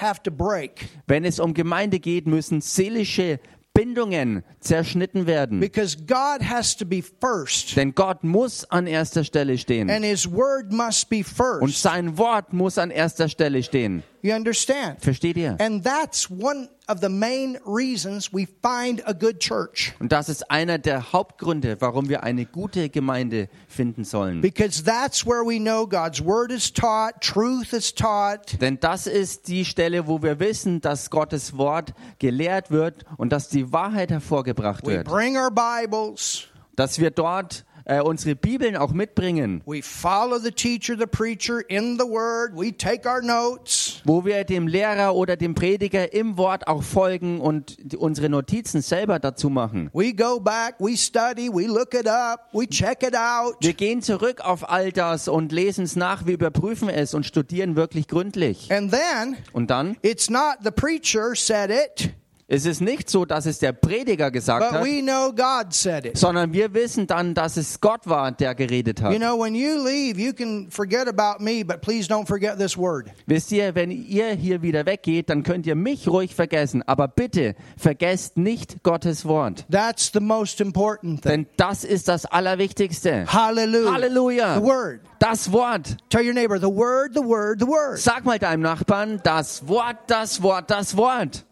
have 0.00 0.22
to 0.24 0.30
break 0.30 0.86
Wenn 1.06 1.24
es 1.24 1.38
um 1.38 1.54
Gemeinde 1.54 2.00
geht, 2.00 2.26
müssen 2.26 2.60
seelische 2.60 3.38
Bindungen 3.74 4.44
zerschnitten 4.60 5.26
werden. 5.26 5.58
because 5.60 5.96
God 6.06 6.40
has 6.42 6.76
to 6.76 6.86
be 6.86 7.02
first 7.02 7.76
Denn 7.76 7.94
Gott 7.94 8.22
muss 8.24 8.64
an 8.70 8.86
erster 8.86 9.24
Stelle 9.24 9.58
stehen. 9.58 9.90
and 9.90 10.04
His 10.04 10.30
word 10.30 10.72
must 10.72 11.10
be 11.10 11.22
Und 11.60 11.74
sein 11.74 12.16
Wort 12.16 12.52
muss 12.52 12.78
an 12.78 12.90
erster 12.90 13.28
Stelle 13.28 13.62
stehen. 13.62 14.02
You 14.24 14.32
understand? 14.34 15.02
Versteht 15.02 15.36
ihr? 15.36 15.54
And 15.60 15.84
that's 15.84 16.30
one 16.30 16.70
of 16.88 17.00
the 17.02 17.10
main 17.10 17.58
reasons 17.66 18.32
we 18.32 18.46
find 18.62 19.06
a 19.06 19.12
good 19.12 19.38
church 19.38 19.92
Und 20.00 20.12
das 20.12 20.30
ist 20.30 20.50
einer 20.50 20.78
der 20.78 21.12
Hauptgründe, 21.12 21.76
warum 21.80 22.08
wir 22.08 22.22
eine 22.22 22.46
gute 22.46 22.88
Gemeinde 22.88 23.50
finden 23.68 24.02
sollen. 24.04 24.40
because 24.40 24.82
that's 24.82 25.26
where 25.26 25.44
we 25.44 25.58
know 25.58 25.86
God's 25.86 26.24
word 26.24 26.50
is 26.50 26.72
taught, 26.72 27.20
truth 27.20 27.74
is 27.74 27.94
taught, 27.94 28.58
Denn 28.62 28.80
das 28.80 29.06
ist 29.06 29.46
die 29.48 29.66
Stelle, 29.66 30.06
wo 30.06 30.22
wir 30.22 30.40
wissen, 30.40 30.80
dass 30.80 31.10
Gottes 31.10 31.58
Wort 31.58 31.92
gelehrt 32.18 32.70
wird 32.70 33.04
und 33.18 33.30
dass 33.30 33.50
die 33.50 33.72
Wahrheit 33.74 34.10
hervorgebracht 34.10 34.86
we 34.86 34.92
wird. 34.92 35.06
bring 35.06 35.36
our 35.36 35.50
Bibles, 35.50 36.44
Dass 36.76 36.98
wir 36.98 37.10
dort 37.10 37.66
äh, 37.86 38.00
unsere 38.00 38.34
Bibeln 38.34 38.76
auch 38.76 38.92
mitbringen, 38.92 39.62
we 39.66 39.82
follow 39.82 40.38
the 40.38 40.50
teacher, 40.50 40.96
the 40.98 41.06
preacher 41.06 41.60
in 41.68 41.98
the 41.98 42.04
word, 42.06 42.52
we 42.54 42.76
take 42.76 43.08
our 43.08 43.20
notes. 43.22 44.00
wo 44.04 44.24
wir 44.24 44.44
dem 44.44 44.66
Lehrer 44.68 45.14
oder 45.14 45.36
dem 45.36 45.54
Prediger 45.54 46.12
im 46.12 46.36
Wort 46.36 46.66
auch 46.66 46.82
folgen 46.82 47.40
und 47.40 47.76
unsere 47.96 48.28
Notizen 48.28 48.82
selber 48.82 49.18
dazu 49.18 49.50
machen. 49.50 49.90
We 49.92 50.12
go 50.14 50.38
back, 50.40 50.76
we 50.78 50.96
study, 50.96 51.48
we 51.52 51.66
look 51.66 51.94
it 51.94 52.06
up, 52.08 52.48
we 52.52 52.66
check 52.68 53.02
it 53.02 53.16
out. 53.16 53.56
Wir 53.60 53.72
gehen 53.74 54.02
zurück 54.02 54.40
auf 54.40 54.68
all 54.70 54.92
das 54.92 55.28
und 55.28 55.52
lesen 55.52 55.84
es 55.84 55.96
nach, 55.96 56.26
wir 56.26 56.34
überprüfen 56.34 56.88
es 56.88 57.14
und 57.14 57.24
studieren 57.26 57.76
wirklich 57.76 58.08
gründlich. 58.08 58.70
And 58.72 58.90
then 58.92 59.36
Und 59.52 59.70
dann 59.70 59.96
it's 60.02 60.28
not 60.30 60.56
the 60.62 60.70
preacher 60.70 61.34
said 61.34 61.70
it, 61.70 62.10
ist 62.46 62.66
es 62.66 62.80
nicht 62.80 63.08
so, 63.08 63.24
dass 63.24 63.46
es 63.46 63.58
der 63.58 63.72
Prediger 63.72 64.30
gesagt 64.30 64.68
but 64.70 64.80
hat, 64.80 64.84
we 64.84 65.00
know 65.00 65.32
God 65.32 65.72
said 65.72 66.04
it. 66.04 66.18
sondern 66.18 66.52
wir 66.52 66.74
wissen 66.74 67.06
dann, 67.06 67.34
dass 67.34 67.56
es 67.56 67.80
Gott 67.80 68.06
war, 68.06 68.32
der 68.32 68.54
geredet 68.54 69.00
You 69.00 69.06
hat. 69.06 69.16
know, 69.16 69.40
when 69.40 69.54
you 69.54 69.82
leave, 69.82 70.20
you 70.20 70.32
can 70.34 70.70
forget 70.70 71.08
about 71.08 71.42
me, 71.42 71.64
but 71.64 71.80
please 71.80 72.06
don't 72.06 72.26
forget 72.26 72.58
this 72.58 72.76
word. 72.76 73.10
Wisst 73.26 73.50
ihr, 73.52 73.74
wenn 73.74 73.90
ihr 73.90 74.32
hier 74.32 74.60
wieder 74.62 74.84
weggeht, 74.84 75.30
dann 75.30 75.42
könnt 75.42 75.66
ihr 75.66 75.74
mich 75.74 76.06
ruhig 76.06 76.34
vergessen, 76.34 76.82
aber 76.82 77.08
bitte 77.08 77.54
vergesst 77.78 78.36
nicht 78.36 78.82
Gottes 78.82 79.24
Wort. 79.24 79.64
That's 79.70 80.10
the 80.12 80.20
most 80.20 80.60
important 80.60 81.22
thing. 81.22 81.30
Denn 81.32 81.46
das 81.56 81.82
ist 81.84 82.08
das 82.08 82.26
Allerwichtigste. 82.26 83.24
Hallelujah. 83.26 83.92
Halleluja. 83.92 84.54
The 84.56 84.62
word. 84.62 85.00
Das 85.18 85.50
Wort. 85.50 85.96
Tell 86.10 86.26
your 86.26 86.34
neighbor, 86.34 86.58
the 86.58 86.66
word, 86.66 87.14
the 87.14 87.22
word, 87.24 87.58
the 87.60 87.66
word. 87.66 87.98
Sag 87.98 88.26
mal 88.26 88.38
deinem 88.38 88.60
Nachbarn, 88.60 89.20
das 89.22 89.66
Wort, 89.66 89.96
das 90.08 90.42
Wort, 90.42 90.70
das 90.70 90.96
Wort. 90.98 91.46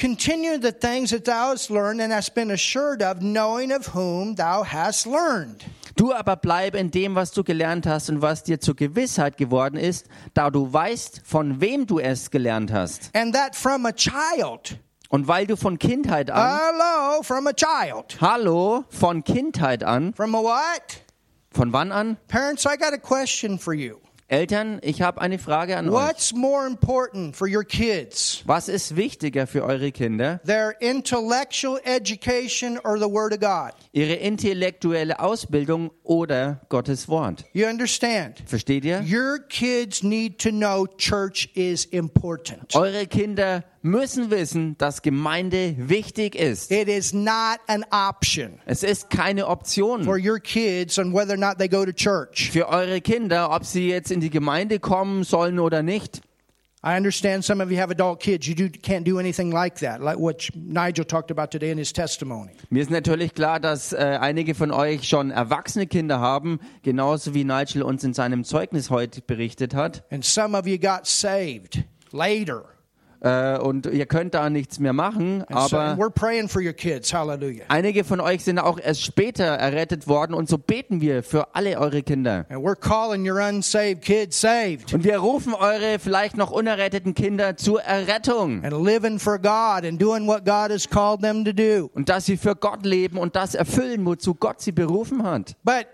Continue 0.00 0.56
the 0.58 0.72
things 0.72 1.10
that 1.10 1.26
thou 1.26 1.50
hast 1.50 1.68
learned 1.68 2.00
and 2.00 2.10
hast 2.10 2.34
been 2.34 2.50
assured 2.50 3.02
of, 3.02 3.20
knowing 3.20 3.70
of 3.70 3.88
whom 3.88 4.34
thou 4.34 4.62
hast 4.62 5.06
learned. 5.06 5.62
Du 5.94 6.14
aber 6.14 6.36
bleib 6.36 6.74
in 6.74 6.90
dem, 6.90 7.14
was 7.14 7.32
du 7.32 7.44
gelernt 7.44 7.86
hast 7.86 8.08
und 8.08 8.22
was 8.22 8.42
dir 8.42 8.58
zur 8.60 8.74
Gewissheit 8.76 9.36
geworden 9.36 9.76
ist, 9.76 10.06
da 10.32 10.48
du 10.48 10.72
weißt, 10.72 11.20
von 11.22 11.60
wem 11.60 11.86
du 11.86 11.98
es 11.98 12.30
gelernt 12.30 12.72
hast. 12.72 13.10
And 13.14 13.34
that 13.34 13.54
from 13.54 13.84
a 13.84 13.92
child. 13.92 14.78
Und 15.10 15.28
weil 15.28 15.46
du 15.46 15.54
von 15.56 15.78
Kindheit 15.78 16.30
an, 16.30 16.58
Hello, 16.58 17.22
from 17.22 17.46
a 17.46 17.52
child. 17.52 18.16
hallo, 18.22 18.86
von 18.88 19.22
Kindheit 19.22 19.84
an, 19.84 20.14
From 20.14 20.34
a 20.34 20.42
what? 20.42 21.02
von 21.50 21.74
wann 21.74 21.92
an? 21.92 22.16
Parents, 22.26 22.64
I 22.64 22.78
got 22.78 22.94
a 22.94 22.98
question 22.98 23.58
for 23.58 23.74
you. 23.74 24.00
Eltern, 24.30 24.78
ich 24.82 25.02
habe 25.02 25.20
eine 25.20 25.40
Frage 25.40 25.76
an 25.76 25.88
euch. 25.88 25.94
What's 25.94 26.32
more 26.32 26.64
important 26.64 27.34
for 27.34 27.48
your 27.48 27.64
kids? 27.64 28.44
Was 28.46 28.68
ist 28.68 28.94
wichtiger 28.94 29.48
für 29.48 29.64
eure 29.64 29.90
Kinder? 29.90 30.40
Their 30.46 30.80
intellectual 30.80 31.80
education 31.82 32.78
or 32.84 32.96
the 32.96 33.10
Word 33.10 33.32
of 33.32 33.40
God? 33.40 33.72
Ihre 33.90 34.14
intellektuelle 34.14 35.18
Ausbildung 35.18 35.90
oder 36.04 36.60
Gottes 36.68 37.08
Wort? 37.08 37.44
You 37.54 37.66
understand? 37.66 38.40
Versteht 38.46 38.84
ihr? 38.84 39.02
Your 39.04 39.40
kids 39.40 40.04
need 40.04 40.38
to 40.38 40.50
know 40.50 40.86
church 40.86 41.48
is 41.54 41.84
important. 41.86 42.76
Eure 42.76 43.08
Kinder 43.08 43.64
müssen 43.82 44.30
wissen, 44.30 44.76
dass 44.78 45.02
Gemeinde 45.02 45.74
wichtig 45.78 46.34
ist. 46.34 46.70
It 46.70 46.88
is 46.88 47.12
not 47.12 47.58
an 47.66 47.84
option 47.90 48.60
Es 48.66 48.82
ist 48.82 49.10
keine 49.10 49.42
for 49.42 49.50
Option 49.50 50.06
your 50.08 50.38
kids 50.38 50.98
on 50.98 51.14
whether 51.14 51.34
or 51.34 51.36
not 51.38 51.58
they 51.58 51.68
go 51.68 51.84
to 51.84 51.92
church. 51.92 52.50
für 52.52 52.68
eure 52.68 53.00
Kinder, 53.00 53.50
ob 53.50 53.64
sie 53.64 53.88
jetzt 53.88 54.10
in 54.10 54.20
die 54.20 54.30
Gemeinde 54.30 54.78
kommen 54.80 55.24
sollen 55.24 55.58
oder 55.58 55.82
nicht. 55.82 56.20
I 56.82 56.96
understand 56.96 57.44
some 57.44 57.62
of 57.62 57.70
you 57.70 57.76
have 57.78 57.90
adult 57.90 58.20
kids. 58.20 58.46
You 58.46 58.54
do, 58.54 58.70
can't 58.70 59.04
do 59.04 59.18
anything 59.18 59.52
like 59.52 59.80
that, 59.80 60.00
like 60.00 60.18
what 60.18 60.48
Nigel 60.54 61.04
talked 61.04 61.30
about 61.30 61.48
today 61.50 61.70
in 61.70 61.76
his 61.76 61.92
testimony. 61.92 62.52
Mir 62.70 62.82
ist 62.82 62.90
natürlich 62.90 63.34
klar, 63.34 63.60
dass 63.60 63.92
äh, 63.92 63.98
einige 63.98 64.54
von 64.54 64.70
euch 64.70 65.06
schon 65.06 65.30
erwachsene 65.30 65.86
Kinder 65.86 66.20
haben, 66.20 66.58
genauso 66.82 67.34
wie 67.34 67.44
Nigel 67.44 67.82
uns 67.82 68.02
in 68.02 68.14
seinem 68.14 68.44
Zeugnis 68.44 68.88
heute 68.88 69.20
berichtet 69.20 69.74
hat. 69.74 70.04
And 70.10 70.24
some 70.24 70.56
of 70.56 70.66
you 70.66 70.78
got 70.78 71.06
saved 71.06 71.84
later. 72.12 72.64
Äh, 73.22 73.58
und 73.58 73.84
ihr 73.84 74.06
könnt 74.06 74.32
da 74.32 74.48
nichts 74.48 74.78
mehr 74.78 74.94
machen, 74.94 75.44
aber 75.48 75.80
and 75.80 76.00
we're 76.00 76.08
praying 76.10 76.48
for 76.48 76.62
your 76.62 76.72
kids. 76.72 77.12
Hallelujah. 77.12 77.64
einige 77.68 78.02
von 78.02 78.18
euch 78.18 78.44
sind 78.44 78.58
auch 78.58 78.78
erst 78.80 79.02
später 79.02 79.44
errettet 79.44 80.08
worden 80.08 80.32
und 80.32 80.48
so 80.48 80.56
beten 80.56 81.02
wir 81.02 81.22
für 81.22 81.54
alle 81.54 81.78
eure 81.78 82.02
Kinder. 82.02 82.46
And 82.48 82.64
we're 82.64 82.74
calling 82.74 83.30
your 83.30 83.38
unsaved 83.46 84.00
kids 84.00 84.40
saved 84.40 84.94
Und 84.94 85.04
wir 85.04 85.18
rufen 85.18 85.52
eure 85.52 85.98
vielleicht 85.98 86.38
noch 86.38 86.50
unerretteten 86.50 87.12
Kinder 87.14 87.58
zur 87.58 87.82
Errettung. 87.82 88.64
and 88.64 88.72
living 88.72 89.18
for 89.18 89.38
God 89.38 89.84
and 89.84 90.00
doing 90.00 90.26
what 90.26 90.46
God 90.46 90.70
has 90.70 90.88
called 90.88 91.20
them 91.20 91.44
to 91.44 91.52
do. 91.52 91.90
Und 91.94 92.08
dass 92.08 92.24
sie 92.24 92.38
für 92.38 92.56
Gott 92.56 92.86
leben 92.86 93.18
und 93.18 93.36
das 93.36 93.54
erfüllen, 93.54 94.06
wozu 94.06 94.34
Gott 94.34 94.62
sie 94.62 94.72
berufen 94.72 95.24
hat. 95.24 95.56
But 95.62 95.86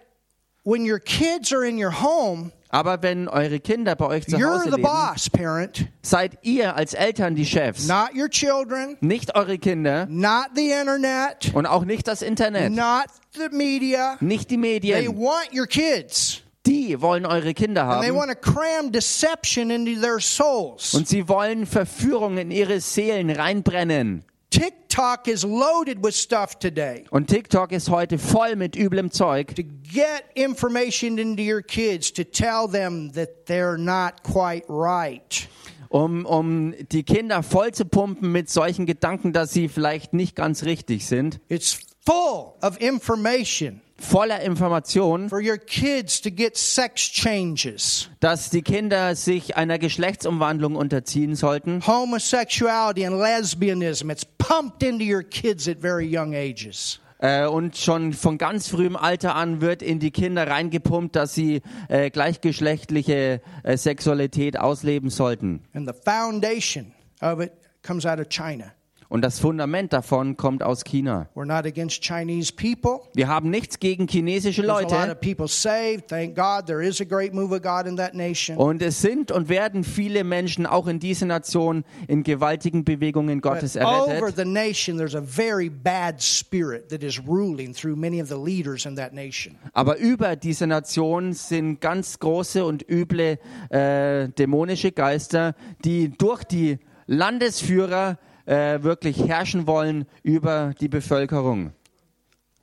when 0.63 0.89
your 0.89 1.01
kids 1.01 1.53
are 1.53 1.67
in 1.67 1.77
your 1.77 1.91
home, 2.03 2.53
Aber 2.69 3.03
wenn 3.03 3.29
eure 3.29 3.61
Kinder 3.61 3.95
bei 3.95 4.07
euch 4.07 4.27
zu 4.27 4.37
you're 4.37 4.53
Hause 4.55 4.65
the 4.65 4.71
leben, 4.71 4.83
boss, 4.83 5.31
parent, 5.31 5.87
seid 6.03 6.39
ihr 6.43 6.75
als 6.77 6.95
Eltern 6.95 7.35
die 7.35 7.47
Chefs. 7.47 7.87
not 7.87 8.11
your 8.15 8.29
children, 8.29 8.97
Nicht 9.01 9.35
eure 9.37 9.59
Kinder 9.59 10.07
not 10.11 10.47
the 10.55 10.71
internet, 10.73 11.53
und 11.55 11.67
auch 11.67 11.85
nicht 11.85 12.09
das 12.09 12.23
Internet. 12.23 12.73
not 12.73 13.07
the 13.35 13.49
media. 13.57 14.17
Nicht 14.21 14.51
die 14.51 14.57
They 14.57 14.59
Medien. 14.61 15.17
want 15.17 15.55
your 15.55 15.67
kids. 15.67 16.43
Die 16.67 17.01
wollen 17.01 17.25
eure 17.27 17.55
Kinder 17.55 17.85
And 17.89 18.03
they 18.03 18.09
haben. 18.11 18.17
want 18.19 18.31
to 18.33 18.37
cram 18.53 18.91
deception 18.91 19.71
into 19.71 20.01
their 20.01 20.19
souls. 20.19 20.95
Und 20.95 21.07
sie 21.07 21.29
wollen 21.29 21.65
Verführung 21.67 22.39
in 22.39 22.51
ihre 22.51 22.81
Seelen 22.81 23.31
reinbrennen. 23.31 24.25
TikTok 24.57 25.29
is 25.29 25.45
loaded 25.45 26.03
with 26.03 26.15
stuff 26.15 26.59
today 26.59 27.05
Und 27.11 27.27
TikTok 27.29 27.73
ist 27.73 27.91
heute 27.91 28.19
voll 28.19 28.57
mit 28.57 28.75
üblem 28.75 29.11
Zeug, 29.11 29.55
to 29.55 29.63
get 29.63 30.25
information 30.35 31.19
into 31.19 31.43
your 31.43 31.61
kids 31.61 32.11
to 32.15 32.25
tell 32.25 32.67
them 32.67 33.13
that 33.13 33.47
they're 33.47 33.77
not 33.77 34.23
quite 34.23 34.65
right. 34.69 35.47
um, 35.91 36.25
um 36.25 36.75
die 36.91 37.03
Kinder 37.03 37.43
voll 37.43 37.73
zu 37.73 37.85
pumpen 37.85 38.33
mit 38.33 38.49
solchen 38.49 38.87
Gedanken, 38.87 39.35
dass 39.35 39.53
sie 39.53 39.69
vielleicht 39.69 40.15
nicht 40.15 40.35
ganz 40.35 40.65
richtig 40.65 41.07
sind. 41.07 41.41
It's 41.49 41.79
full 42.07 42.55
of 42.63 42.81
information 42.81 43.83
Voller 43.99 44.41
Informationen, 44.43 45.29
for 45.31 45.41
your 45.41 45.57
kids 45.57 46.21
to 46.21 46.31
get 46.31 46.57
sex 46.57 47.01
changes, 47.11 48.11
dass 48.21 48.51
die 48.51 48.63
Kinder 48.63 49.15
sich 49.15 49.57
einer 49.57 49.79
Geschlechtsumwandlung 49.79 50.77
unterziehen 50.77 51.35
sollten. 51.35 51.81
homosexuality 51.87 53.07
and 53.07 53.19
lesbianism. 53.19 54.11
It's 54.11 54.25
pumped 54.25 54.83
into 54.83 55.05
your 55.05 55.23
kids 55.23 55.67
at 55.67 55.79
very 55.81 56.07
young 56.07 56.35
ages. 56.35 57.01
Äh, 57.19 57.47
und 57.47 57.79
schon 57.79 58.13
von 58.13 58.37
ganz 58.37 58.69
frühem 58.69 58.95
Alter 58.95 59.35
an 59.35 59.63
wird 59.63 59.81
in 59.83 59.99
die 59.99 60.11
Kinder 60.11 60.47
reingepumpt, 60.47 61.17
dass 61.17 61.33
sie 61.33 61.63
äh, 61.89 62.11
gleichgeschlechtliche 62.11 63.41
äh, 63.63 63.77
Sexualität 63.79 64.59
ausleben 64.59 65.09
sollten. 65.09 65.63
And 65.73 65.89
the 65.89 65.95
foundation 66.05 66.93
of 67.23 67.41
it 67.41 67.53
comes 67.83 68.05
out 68.05 68.21
of 68.21 68.29
China. 68.29 68.73
Und 69.09 69.23
das 69.23 69.39
Fundament 69.39 69.93
davon 69.93 70.37
kommt 70.37 70.63
aus 70.63 70.85
China. 70.85 71.29
We're 71.35 71.47
not 71.47 71.65
against 71.65 72.03
Chinese 72.03 72.53
people. 72.53 73.01
Wir 73.15 73.29
haben 73.29 73.51
nichts 73.51 73.79
gegen 73.79 74.09
chinesische 74.09 74.63
Leute. 74.63 74.95
of 74.95 75.21
people 75.21 75.49
saved. 75.49 76.09
Thank 76.09 76.35
God 76.35 76.67
there 76.67 76.83
is 76.85 77.01
a 77.01 77.05
great 77.05 77.33
move 77.33 77.55
of 77.55 77.63
God 77.63 77.87
in 77.87 77.97
that 77.97 78.15
nation. 78.15 78.57
Und 78.57 78.83
es 78.83 79.01
sind 79.01 79.31
und 79.31 79.49
werden 79.49 79.85
viele 79.85 80.25
Menschen 80.25 80.67
auch 80.67 80.87
in 80.87 80.99
dieser 80.99 81.27
Nation 81.27 81.85
in 82.09 82.23
gewaltigen 82.23 82.85
Bewegungen 82.85 83.41
Gottes 83.41 83.77
errettet. 83.77 84.23
Aber 89.73 89.97
über 89.99 90.37
diese 90.37 90.67
Nation 90.67 91.33
sind 91.33 91.81
ganz 91.81 92.19
große 92.19 92.65
und 92.65 92.91
üble 92.91 93.39
äh, 93.71 94.29
dämonische 94.31 94.93
Geister, 94.93 95.55
die 95.85 96.11
durch 96.11 96.45
die 96.45 96.79
Landesführer 97.07 98.19
äh, 98.47 98.83
wirklich 98.83 99.27
herrschen 99.27 99.67
wollen 99.67 100.07
über 100.23 100.75
die 100.81 100.89
Bevölkerung. 100.89 101.73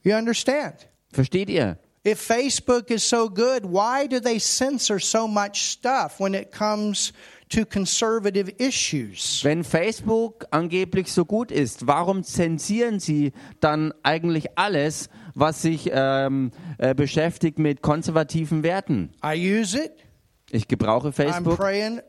You 0.01 0.15
understand? 0.15 0.87
Versteht 1.11 1.49
ihr? 1.49 1.77
If 2.05 2.19
Facebook 2.19 2.89
is 2.89 3.07
so 3.07 3.29
good, 3.29 3.63
why 3.63 4.07
do 4.07 4.19
they 4.19 4.37
censor 4.37 4.99
so 4.99 5.25
much 5.25 5.55
stuff 5.55 6.19
when 6.19 6.33
it 6.33 6.51
comes 6.51 7.13
to 7.47 7.65
conservative 7.65 8.49
issues? 8.57 9.41
Wenn 9.41 9.63
Facebook 9.63 10.45
angeblich 10.51 11.09
so 11.13 11.23
gut 11.23 11.49
ist, 11.49 11.87
warum 11.87 12.23
zensieren 12.25 12.99
sie 12.99 13.31
dann 13.61 13.93
eigentlich 14.03 14.57
alles, 14.57 15.09
was 15.33 15.61
sich 15.61 15.89
ähm, 15.93 16.51
äh, 16.77 16.93
beschäftigt 16.93 17.57
mit 17.57 17.81
konservativen 17.81 18.63
Werten? 18.63 19.11
I 19.23 19.37
use 19.37 19.77
it. 19.81 19.93
Ich 20.51 20.67
gebrauche 20.67 21.09
I'm 21.09 21.13
Facebook 21.13 21.55
praying 21.55 22.01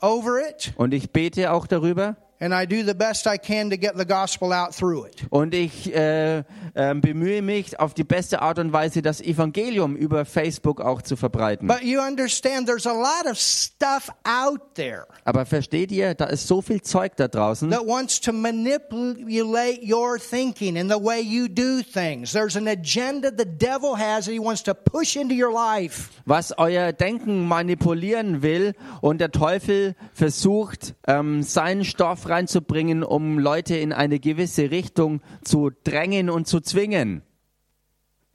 over 0.00 0.38
it. 0.48 0.72
und 0.76 0.94
ich 0.94 1.10
bete 1.10 1.50
auch 1.50 1.66
darüber 1.66 2.16
And 2.42 2.54
I 2.54 2.66
do 2.66 2.82
the 2.82 2.94
best 2.94 3.26
I 3.26 3.36
can 3.36 3.68
to 3.68 3.76
get 3.76 3.98
the 3.98 4.06
gospel 4.06 4.52
out 4.52 4.74
through 4.74 5.06
it. 5.06 5.26
und 5.28 5.54
ich 5.54 5.94
äh, 5.94 6.38
äh, 6.38 6.94
bemühe 6.94 7.42
mich 7.42 7.78
auf 7.78 7.92
die 7.92 8.02
beste 8.04 8.40
Art 8.40 8.58
und 8.58 8.72
Weise, 8.72 9.02
das 9.02 9.20
Evangelium 9.20 9.94
über 9.94 10.24
Facebook 10.24 10.80
auch 10.80 11.02
zu 11.02 11.16
verbreiten. 11.16 11.68
But 11.68 11.82
you 11.82 12.00
understand 12.00 12.66
there's 12.66 12.86
a 12.86 12.92
lot 12.94 13.30
of 13.30 13.36
stuff 13.38 14.08
out 14.24 14.74
there 14.74 15.06
Aber 15.24 15.44
versteht 15.44 15.92
ihr, 15.92 16.14
da 16.14 16.24
ist 16.26 16.46
so 16.46 16.62
viel 16.62 16.80
Zeug 16.80 17.12
da 17.16 17.28
draußen, 17.28 17.70
that 17.70 17.86
wants 17.86 18.18
to 18.20 18.32
manipulate 18.32 19.80
your 19.82 20.18
thinking 20.18 20.78
and 20.78 20.90
the 20.90 20.98
way 20.98 21.20
you 21.20 21.46
do 21.46 21.82
things. 21.82 22.32
There's 22.32 22.56
an 22.56 22.68
agenda 22.68 23.30
the 23.30 23.44
devil 23.44 23.96
has 23.98 24.24
that 24.24 24.32
he 24.32 24.40
wants 24.40 24.62
to 24.64 24.72
push 24.74 25.16
into 25.16 25.34
your 25.34 25.52
life. 25.52 26.08
was 26.24 26.52
euer 26.56 26.92
Denken 26.92 27.46
manipulieren 27.46 28.42
will 28.42 28.72
und 29.02 29.20
der 29.20 29.30
Teufel 29.30 29.94
versucht, 30.14 30.94
ähm, 31.06 31.42
seinen 31.42 31.84
Stoff 31.84 32.29
reinzubringen, 32.30 33.02
um 33.02 33.38
Leute 33.38 33.76
in 33.76 33.92
eine 33.92 34.18
gewisse 34.20 34.70
Richtung 34.70 35.20
zu 35.44 35.70
drängen 35.84 36.30
und 36.30 36.46
zu 36.46 36.60
zwingen. 36.60 37.22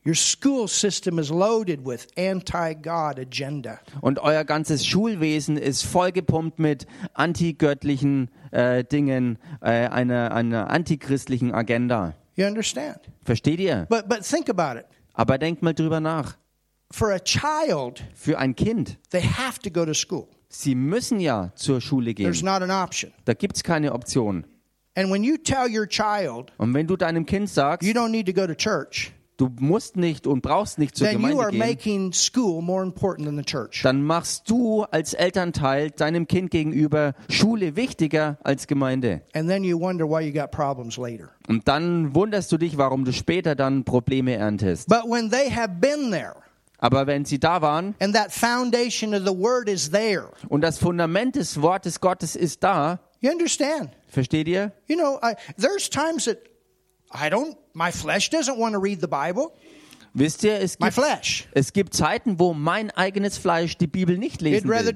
Your 0.08 0.14
school 0.14 0.68
system 0.68 1.18
is 1.18 1.32
loaded 1.32 1.84
with 1.84 2.06
anti-God 2.16 3.18
agenda. 3.18 3.80
Und 4.02 4.20
euer 4.20 4.44
ganzes 4.44 4.86
Schulwesen 4.86 5.58
ist 5.58 5.82
vollgepumpt 5.82 6.60
mit 6.60 6.86
antigöttlichen 7.16 8.30
äh, 8.52 8.84
Dingen, 8.84 9.40
äh, 9.62 9.88
einer, 9.88 10.32
einer 10.32 10.70
antichristlichen 10.70 11.56
Agenda. 11.56 12.14
You 12.36 12.46
understand? 12.46 13.00
Versteht 13.24 13.60
ihr? 13.60 13.88
But 13.90 14.08
but 14.08 14.22
think 14.22 14.48
about 14.48 14.78
it. 14.78 14.86
Aber 15.16 15.40
denkt 15.40 15.64
mal 15.64 15.74
drüber 15.74 16.00
nach. 16.00 16.38
For 16.92 17.12
a 17.12 17.20
child, 17.20 18.04
Für 18.14 18.38
ein 18.38 18.56
Kind, 18.56 19.00
they 19.10 19.24
have 19.24 19.60
to 19.62 19.72
go 19.72 19.86
to 19.86 19.96
school. 19.96 20.28
Sie 20.62 20.76
müssen 20.76 21.20
ja 21.20 21.52
zur 21.56 21.82
Schule 21.82 22.14
There's 22.16 22.40
gehen. 22.40 22.46
not 22.46 22.62
an 22.62 22.72
option. 22.72 23.12
Da 23.26 23.34
gibt's 23.34 23.64
keine 23.64 23.94
Option. 23.94 24.46
And 24.98 25.12
when 25.12 25.24
you 25.24 25.38
tell 25.38 25.68
your 25.70 25.88
child 25.88 26.54
Und 26.58 26.74
wenn 26.74 26.88
du 26.88 26.96
deinem 26.96 27.26
Kind 27.26 27.50
sagst, 27.50 27.88
you 27.88 27.94
don't 27.94 28.10
need 28.10 28.26
to 28.28 28.34
go 28.34 28.48
to 28.48 28.54
church, 28.56 29.12
du 29.38 29.50
musst 29.60 29.98
nicht 29.98 30.26
und 30.26 30.42
brauchst 30.42 30.80
nicht 30.80 30.96
zur 30.96 31.08
then 31.08 31.18
you 31.20 31.28
Gemeinde 31.28 31.44
are 31.44 31.52
gehen, 31.52 31.60
making 31.60 32.14
school 32.14 32.62
more 32.62 32.82
important 32.82 33.28
than 33.28 33.36
the 33.36 33.44
church. 33.44 33.82
dann 33.84 34.02
machst 34.04 34.50
du 34.50 34.84
als 34.84 35.14
Elternteil 35.14 35.92
deinem 35.92 36.28
Kind 36.28 36.50
gegenüber 36.52 37.14
Schule 37.30 37.76
wichtiger 37.76 38.38
als 38.46 38.68
Gemeinde. 38.68 39.22
And 39.34 39.50
then 39.50 39.66
you 39.66 39.78
wonder 39.78 40.06
why 40.08 40.22
you 40.26 40.32
got 40.32 40.52
problems 40.52 40.96
later. 40.96 41.32
Und 41.50 41.68
dann 41.68 42.16
wunderst 42.16 42.50
du 42.54 42.58
dich, 42.58 42.78
warum 42.78 43.04
du 43.04 43.12
später 43.12 43.56
dann 43.56 43.84
Probleme 43.84 44.36
erntest. 44.36 44.88
But 44.88 45.04
when 45.04 45.30
they 45.30 45.52
have 45.52 45.74
been 45.82 46.12
there 46.12 46.36
Aber 46.86 47.08
wenn 47.08 47.26
sie 47.26 47.40
da 47.40 47.64
waren 47.64 47.96
and 48.00 48.14
that 48.14 48.32
foundation 48.32 49.16
of 49.16 49.24
the 49.26 49.34
word 49.36 49.68
is 49.68 49.90
there, 49.90 50.30
und 50.50 50.62
das 50.62 50.78
Fundament 50.78 51.36
des 51.36 51.60
Wortes 51.60 52.00
Gottes 52.00 52.36
ist 52.36 52.64
da, 52.64 53.00
you 53.22 53.32
understand? 53.32 53.90
versteht 54.08 54.48
ihr? 54.48 54.72
You 54.88 54.96
know, 54.96 55.18
I, 55.24 55.34
there's 55.58 55.90
times 55.90 56.26
that 56.26 56.38
I 57.12 57.28
don't, 57.32 57.58
my 57.74 57.92
flesh 57.92 58.30
doesn't 58.30 58.60
want 58.60 58.74
to 58.76 58.80
read 58.80 59.02
the 59.02 59.08
Bible. 59.08 59.52
Wisst 60.14 60.44
ihr, 60.44 60.60
es 60.60 60.78
gibt, 60.78 60.96
es 61.54 61.74
gibt 61.74 61.96
Zeiten, 61.96 62.40
wo 62.40 62.54
mein 62.54 62.92
eigenes 62.92 63.40
Fleisch 63.40 63.78
die 63.78 63.88
Bibel 63.88 64.20
nicht 64.20 64.42
lesen 64.42 64.70
will. 64.70 64.94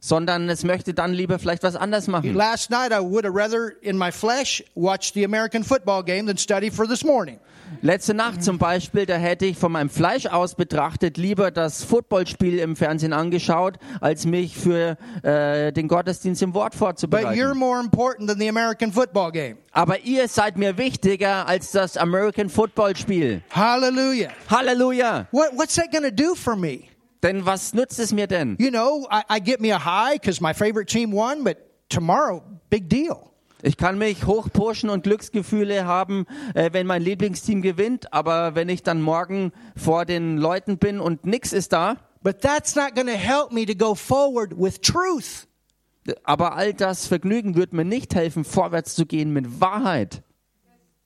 Sondern 0.00 0.48
es 0.48 0.64
möchte 0.64 0.94
dann 0.94 1.12
lieber 1.12 1.38
vielleicht 1.38 1.62
was 1.62 1.76
anderes 1.76 2.06
machen. 2.06 2.34
Last 2.34 2.70
night 2.70 2.92
I 2.92 3.00
would 3.00 3.24
have 3.24 3.34
rather 3.36 3.72
in 3.82 3.96
my 3.98 4.10
flesh 4.12 4.62
watched 4.74 5.14
the 5.14 5.24
American 5.24 5.64
football 5.64 6.02
game 6.02 6.26
than 6.26 6.36
study 6.36 6.70
for 6.70 6.86
this 6.86 7.04
morning. 7.04 7.38
Letzte 7.82 8.14
Nacht 8.14 8.42
zum 8.42 8.56
Beispiel, 8.58 9.04
da 9.04 9.16
hätte 9.16 9.44
ich 9.44 9.58
von 9.58 9.72
meinem 9.72 9.90
Fleisch 9.90 10.26
aus 10.26 10.54
betrachtet 10.54 11.18
lieber 11.18 11.50
das 11.50 11.84
Footballspiel 11.84 12.58
im 12.58 12.76
Fernsehen 12.76 13.12
angeschaut, 13.12 13.78
als 14.00 14.24
mich 14.24 14.56
für 14.56 14.96
äh, 15.22 15.70
den 15.72 15.86
Gottesdienst 15.86 16.42
im 16.42 16.54
Wort 16.54 16.72
But 16.72 16.76
you're 16.76 16.78
vorzubereiten. 16.78 17.58
more 17.58 17.80
important 17.80 18.28
than 18.28 18.38
the 18.38 18.48
American 18.48 18.90
football 18.90 19.30
game. 19.30 19.58
Aber 19.72 20.00
ihr 20.00 20.28
seid 20.28 20.56
mir 20.56 20.78
wichtiger 20.78 21.46
als 21.46 21.70
das 21.72 21.96
American 21.96 22.48
Football 22.48 22.96
Spiel. 22.96 23.42
Hallelujah. 23.50 24.30
Halleluja! 24.48 25.28
What, 25.30 25.50
what's 25.54 25.74
that 25.74 25.92
going 25.92 26.04
to 26.04 26.10
do 26.10 26.34
for 26.34 26.56
me? 26.56 26.88
Denn 27.22 27.44
was 27.46 27.74
nützt 27.74 27.98
es 27.98 28.12
mir 28.12 28.26
denn? 28.26 28.56
You 28.58 28.70
know, 28.70 29.08
I, 29.10 29.36
I 29.36 29.40
get 29.40 29.60
me 29.60 29.74
a 29.74 29.78
high 29.84 30.20
because 30.20 30.40
my 30.40 30.54
favorite 30.54 30.86
team 30.86 31.12
won, 31.12 31.42
but 31.44 31.56
tomorrow, 31.88 32.42
big 32.70 32.88
deal. 32.88 33.28
Ich 33.60 33.76
kann 33.76 33.98
mich 33.98 34.24
hochpushen 34.24 34.88
und 34.88 35.02
Glücksgefühle 35.02 35.84
haben, 35.84 36.26
äh, 36.54 36.70
wenn 36.72 36.86
mein 36.86 37.02
Lieblingsteam 37.02 37.60
gewinnt, 37.60 38.12
aber 38.12 38.54
wenn 38.54 38.68
ich 38.68 38.84
dann 38.84 39.02
morgen 39.02 39.52
vor 39.74 40.04
den 40.04 40.38
Leuten 40.38 40.78
bin 40.78 41.00
und 41.00 41.26
nix 41.26 41.52
ist 41.52 41.72
da, 41.72 41.96
But 42.22 42.40
that's 42.40 42.74
not 42.74 42.94
going 42.94 43.06
to 43.06 43.16
help 43.16 43.52
me 43.52 43.64
to 43.64 43.74
go 43.74 43.94
forward 43.94 44.52
with 44.56 44.80
truth. 44.80 45.46
aber 46.24 46.56
all 46.56 46.72
das 46.72 47.06
Vergnügen 47.06 47.54
wird 47.54 47.72
mir 47.72 47.84
nicht 47.84 48.14
helfen, 48.14 48.44
vorwärts 48.44 48.94
zu 48.94 49.06
gehen 49.06 49.32
mit 49.32 49.60
Wahrheit. 49.60 50.22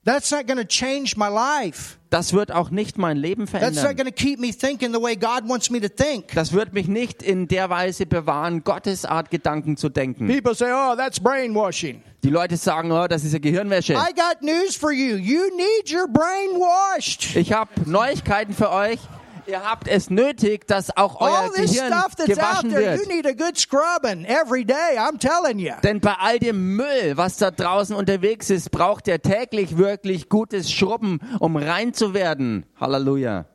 That's 0.05 0.31
not 0.31 0.47
going 0.47 0.57
to 0.57 0.65
change 0.67 1.15
my 1.15 1.29
life. 1.29 1.97
Das 2.09 2.33
wird 2.33 2.51
auch 2.51 2.69
nicht 2.69 2.97
mein 2.97 3.15
Leben 3.17 3.45
That's 3.45 3.75
not 3.75 3.85
verändern. 3.85 3.95
going 3.95 4.07
to 4.07 4.11
keep 4.11 4.39
me 4.39 4.51
thinking 4.51 4.93
the 4.93 5.01
way 5.01 5.15
God 5.15 5.47
wants 5.47 5.69
me 5.69 5.79
to 5.79 5.87
think. 5.87 6.33
Das 6.35 6.51
wird 6.51 6.73
mich 6.73 6.87
nicht 6.87 7.23
in 7.23 7.47
der 7.47 7.69
Weise 7.69 8.05
bewahren, 8.05 8.63
Gottes 8.63 9.05
Art 9.05 9.31
Gedanken 9.31 9.77
zu 9.77 9.89
denken. 9.89 10.27
People 10.27 10.53
say, 10.53 10.71
oh, 10.73 10.95
that's 10.95 11.19
brainwashing. 11.19 12.03
Die 12.23 12.29
Leute 12.29 12.57
sagen, 12.57 12.91
oh, 12.91 13.07
das 13.07 13.23
ist 13.23 13.33
ja 13.33 13.39
Gehirnwäsche. 13.39 13.93
I 13.93 14.13
got 14.13 14.41
news 14.41 14.75
for 14.75 14.91
you. 14.91 15.15
You 15.15 15.43
need 15.55 15.91
your 15.91 16.07
brain 16.07 16.59
washed. 16.59 17.35
Ich 17.35 17.53
habe 17.53 17.69
Neuigkeiten 17.85 18.53
für 18.53 18.71
euch. 18.71 18.99
Ihr 19.45 19.63
habt 19.63 19.87
es 19.87 20.09
nötig, 20.09 20.67
dass 20.67 20.95
auch 20.95 21.19
euer 21.19 21.37
All 21.37 21.49
this 21.51 21.73
Gehirn 21.73 21.91
stuff 21.93 22.15
that's 22.15 22.29
out 22.31 22.37
gewaschen 22.37 22.69
there, 22.69 22.93
you 22.95 22.99
wird. 22.99 23.07
need 23.09 23.25
a 23.25 23.33
good 23.33 23.57
scrubbing 23.57 24.25
every 24.25 24.63
day. 24.63 24.97
I'm 24.97 25.19
telling 25.19 25.59
you. 25.59 25.73
Denn 25.83 25.99
bei 25.99 26.13
all 26.19 26.39
dem 26.39 26.75
Müll, 26.75 27.17
was 27.17 27.37
da 27.37 27.51
draußen 27.51 27.95
unterwegs 27.95 28.49
ist, 28.49 28.71
braucht 28.71 29.07
er 29.07 29.21
täglich 29.21 29.77
wirklich 29.77 30.29
gutes 30.29 30.71
Schrubben, 30.71 31.19
um 31.39 31.57
rein 31.57 31.93
zu 31.93 32.13
werden. 32.13 32.65
Halleluja. 32.79 33.45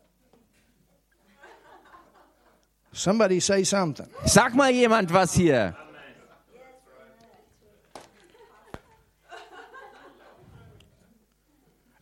Somebody 2.93 3.41
say 3.41 3.65
something. 3.65 4.07
Sag 4.25 4.55
mal 4.55 4.71
jemand 4.71 5.13
was 5.13 5.33
hier. 5.35 5.77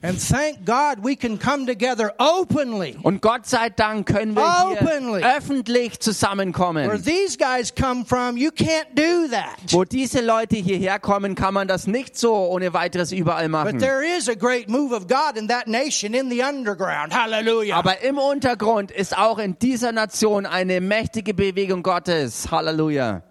And 0.06 0.20
thank 0.20 0.64
God 0.64 1.02
we 1.02 1.16
can 1.16 1.36
come 1.36 1.66
together 1.66 2.12
openly. 2.20 2.96
Und 3.02 3.20
Gott 3.22 3.46
sei 3.46 3.70
Dank 3.70 4.06
können 4.06 4.36
wir 4.36 4.44
Openly. 4.70 5.20
hier 5.20 5.36
öffentlich 5.36 5.92
Where 5.94 5.98
zusammenkommen. 5.98 7.02
these 7.02 7.36
guys 7.36 7.74
come 7.74 8.04
from, 8.04 8.36
you 8.36 8.50
can't 8.50 8.94
do 8.94 9.26
that. 9.32 9.72
Wo 9.72 9.82
diese 9.82 10.20
Leute 10.20 10.56
hierher 10.56 11.00
kommen, 11.00 11.34
kann 11.34 11.54
man 11.54 11.66
das 11.66 11.88
nicht 11.88 12.16
so 12.16 12.34
ohne 12.34 12.72
weiteres 12.72 13.10
überall 13.10 13.48
But 13.48 13.50
machen. 13.50 13.78
there 13.80 14.04
is 14.04 14.28
a 14.28 14.34
great 14.34 14.68
move 14.68 14.94
of 14.94 15.08
God 15.08 15.36
in 15.36 15.48
that 15.48 15.66
nation 15.66 16.14
in 16.14 16.30
the 16.30 16.40
underground. 16.42 17.12
Hallelujah. 17.12 17.74
Aber 17.76 18.00
im 18.02 18.18
Untergrund 18.18 18.92
ist 18.92 19.16
auch 19.18 19.38
in 19.38 19.58
dieser 19.58 19.90
Nation 19.90 20.46
eine 20.46 20.80
mächtige 20.80 21.34
Bewegung 21.34 21.82
Gottes. 21.82 22.48
Halleluja. 22.52 23.22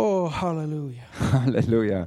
Oh, 0.00 0.28
hallelujah. 0.28 1.02
Halleluja. 1.18 2.06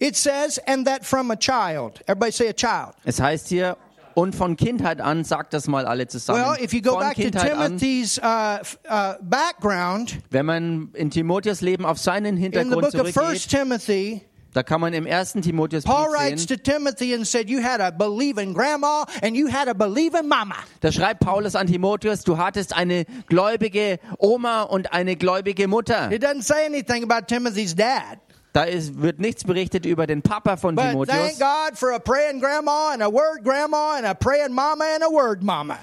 It 0.00 0.16
says, 0.16 0.58
and 0.66 0.84
that 0.88 1.06
from 1.06 1.30
a 1.30 1.36
child. 1.36 2.02
Everybody 2.08 2.32
say 2.32 2.48
a 2.48 2.52
child. 2.52 2.94
Es 3.04 3.20
heißt 3.20 3.46
hier, 3.48 3.76
und 4.14 4.34
von 4.34 4.56
Kindheit 4.56 5.00
an, 5.00 5.22
sagt 5.22 5.54
das 5.54 5.68
mal 5.68 5.86
alle 5.86 6.08
zusammen. 6.08 6.42
Well, 6.42 6.60
if 6.60 6.72
you 6.72 6.82
go 6.82 6.94
von 6.94 7.00
back 7.00 7.14
to 7.14 7.22
Kindheit 7.22 7.52
an, 7.52 7.78
Timothy's 7.78 8.18
uh, 8.18 8.58
uh, 8.90 9.14
background, 9.22 10.18
wenn 10.30 10.44
man 10.44 10.90
in 10.94 11.10
Timotheus 11.10 11.60
Leben 11.60 11.86
auf 11.86 11.98
seinen 11.98 12.26
in 12.26 12.36
the 12.36 12.42
Hintergrund 12.42 12.90
book 12.90 12.94
of 12.94 13.12
First 13.12 13.48
zurückgeht, 13.48 13.48
Timothy, 13.48 14.22
da 14.52 14.62
kann 14.62 14.80
man 14.80 14.92
im 14.92 15.06
ersten 15.06 15.42
Timotheus 15.42 15.84
Paul 15.84 16.08
writes 16.12 16.46
to 16.46 16.56
Timothy 16.56 17.14
and 17.14 17.26
said, 17.26 17.48
You 17.48 17.62
had 17.62 17.80
a 17.80 17.90
believing 17.90 18.52
grandma 18.54 19.04
and 19.22 19.34
you 19.36 19.48
had 19.48 19.68
a 19.68 19.74
believing 19.74 20.28
mama. 20.28 20.56
da 20.80 20.92
schreibt 20.92 21.20
Paulus 21.20 21.54
an 21.54 21.66
Timotheus, 21.66 22.22
du 22.24 22.36
hattest 22.36 22.76
eine 22.76 23.04
gläubige 23.28 23.98
Oma 24.18 24.62
und 24.62 24.92
eine 24.92 25.16
gläubige 25.16 25.68
Mutter. 25.68 26.10
It 26.12 26.22
doesn't 26.22 26.42
say 26.42 26.66
anything 26.66 27.02
about 27.02 27.26
Timothy's 27.28 27.74
dad. 27.74 28.18
Da 28.52 28.64
ist, 28.64 29.00
wird 29.00 29.18
nichts 29.18 29.44
berichtet 29.44 29.86
über 29.86 30.06
den 30.06 30.20
Papa 30.20 30.58
von 30.58 30.76
Timotheus. 30.90 31.38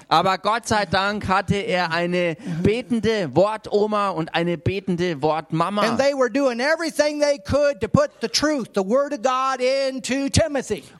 Aber 0.08 0.38
Gott 0.38 0.68
sei 0.68 0.86
Dank 0.86 1.26
hatte 1.26 1.56
er 1.56 1.90
eine 1.92 2.36
betende 2.62 3.34
Wortoma 3.34 4.10
und 4.10 4.34
eine 4.36 4.56
betende 4.56 5.20
Wortmama. 5.20 5.82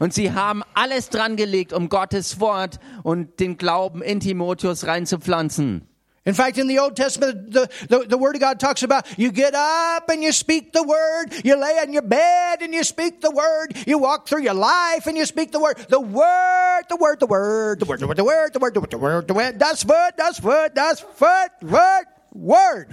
Und 0.00 0.12
sie 0.12 0.33
haben 0.33 0.62
alles 0.74 1.09
dran 1.09 1.37
gelegt, 1.37 1.72
um 1.72 1.88
Gottes 1.88 2.40
Wort 2.40 2.80
und 3.04 3.38
den 3.38 3.56
Glauben 3.59 4.02
in 4.02 4.18
Timotheus 4.18 4.87
reinzupflanzen. 4.88 5.87
In 6.26 6.35
fact, 6.35 6.59
in 6.59 6.66
the 6.68 6.78
Old 6.78 6.96
Testament, 6.96 7.50
the, 7.50 7.70
the, 7.88 8.00
the 8.00 8.18
Word 8.18 8.35
of 8.37 8.42
God 8.42 8.61
talks 8.61 8.83
about 8.83 9.18
you 9.18 9.33
get 9.33 9.54
up 9.54 10.11
and 10.11 10.22
you 10.22 10.33
speak 10.33 10.72
the 10.72 10.83
Word, 10.83 11.33
you 11.44 11.56
lay 11.56 11.78
in 11.83 11.94
your 11.94 12.02
bed 12.02 12.61
and 12.61 12.74
you 12.74 12.85
speak 12.85 13.22
the 13.22 13.30
Word, 13.30 13.74
you 13.87 13.96
walk 13.96 14.28
through 14.28 14.42
your 14.42 14.54
life 14.54 15.06
and 15.06 15.16
you 15.16 15.24
speak 15.24 15.50
the 15.50 15.61
Word. 15.61 15.78
The 15.88 15.98
Word, 15.98 16.83
the 16.90 16.96
Word, 16.96 17.20
the 17.20 17.26
Word, 17.26 17.80
the 17.80 17.87
Word, 17.87 18.00
the 18.00 18.06
Word, 18.06 18.16
the 18.16 18.24
Word, 18.24 18.52
the 18.52 18.59
Word, 18.61 18.74
the 18.74 18.80
Word, 18.80 18.90
the 18.90 18.98
Word, 18.98 19.28
the 19.28 19.35
Word, 19.35 19.59
das 19.59 19.88
Wort, 19.88 20.16
das 20.18 20.42
Wort, 20.42 20.74
das 20.74 21.04
Wort, 21.18 21.52
Word, 21.62 22.06
Word. 22.35 22.88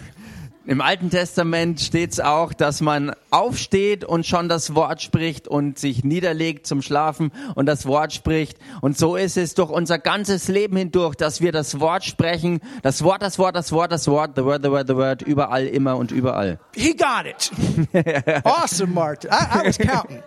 Im 0.68 0.82
Alten 0.82 1.10
Testament 1.10 1.80
steht 1.80 2.12
es 2.12 2.20
auch, 2.20 2.52
dass 2.52 2.82
man 2.82 3.14
aufsteht 3.32 4.04
und 4.04 4.26
schon 4.26 4.50
das 4.50 4.76
Wort 4.76 5.02
spricht 5.02 5.48
und 5.48 5.80
sich 5.80 6.04
niederlegt 6.04 6.68
zum 6.68 6.82
Schlafen 6.82 7.32
und 7.56 7.68
das 7.68 7.86
Wort 7.86 8.12
spricht. 8.12 8.58
Und 8.82 8.98
so 8.98 9.16
ist 9.16 9.38
es 9.38 9.54
durch 9.54 9.70
unser 9.70 9.98
ganzes 9.98 10.50
Leben 10.50 10.76
hindurch, 10.76 11.16
dass 11.16 11.40
wir 11.40 11.54
das 11.54 11.80
Wort 11.80 12.04
sprechen. 12.04 12.60
Das 12.82 13.02
Wort, 13.02 13.22
das 13.22 13.40
Wort, 13.40 13.56
das 13.56 13.72
Wort, 13.72 13.94
das 13.94 14.10
Wort, 14.10 14.32
the 14.36 14.44
word, 14.44 14.62
the 14.62 14.70
word, 14.70 14.88
the 14.90 14.96
word, 14.98 15.22
überall, 15.22 15.66
immer 15.68 15.96
und 15.96 16.12
überall. 16.12 16.60
He 16.76 16.94
got 16.94 17.26
it. 17.26 17.50
awesome, 18.46 18.94
Martin. 18.94 19.32
I, 19.32 19.60
I 19.60 19.68
was 19.68 19.78
counting. 19.78 20.22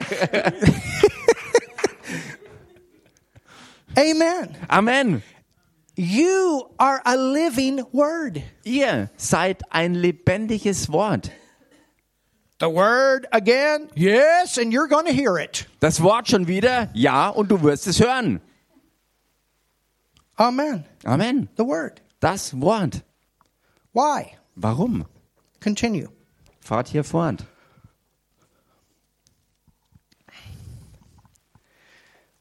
Amen. 3.94 4.56
Amen. 4.68 5.22
You 6.00 6.70
are 6.78 7.02
a 7.04 7.14
living 7.14 7.84
word. 7.92 8.42
Ihr 8.64 9.10
seid 9.18 9.62
ein 9.70 9.92
lebendiges 9.92 10.88
Wort. 10.90 11.30
The 12.58 12.70
word 12.70 13.26
again, 13.32 13.90
yes, 13.94 14.56
and 14.56 14.72
you're 14.72 14.88
going 14.88 15.04
to 15.04 15.12
hear 15.12 15.36
it. 15.36 15.66
Das 15.78 16.00
Wort 16.00 16.26
schon 16.28 16.46
wieder, 16.46 16.88
ja, 16.94 17.28
und 17.28 17.50
du 17.50 17.60
wirst 17.60 17.86
es 17.86 18.00
hören. 18.00 18.40
Amen. 20.38 20.86
Amen. 21.04 21.50
The 21.58 21.64
word. 21.64 22.00
Das 22.20 22.58
Wort. 22.58 23.02
Why? 23.92 24.38
Warum? 24.56 25.04
Continue. 25.60 26.08
Fahrt 26.62 26.88
hier 26.88 27.04
fort. 27.04 27.44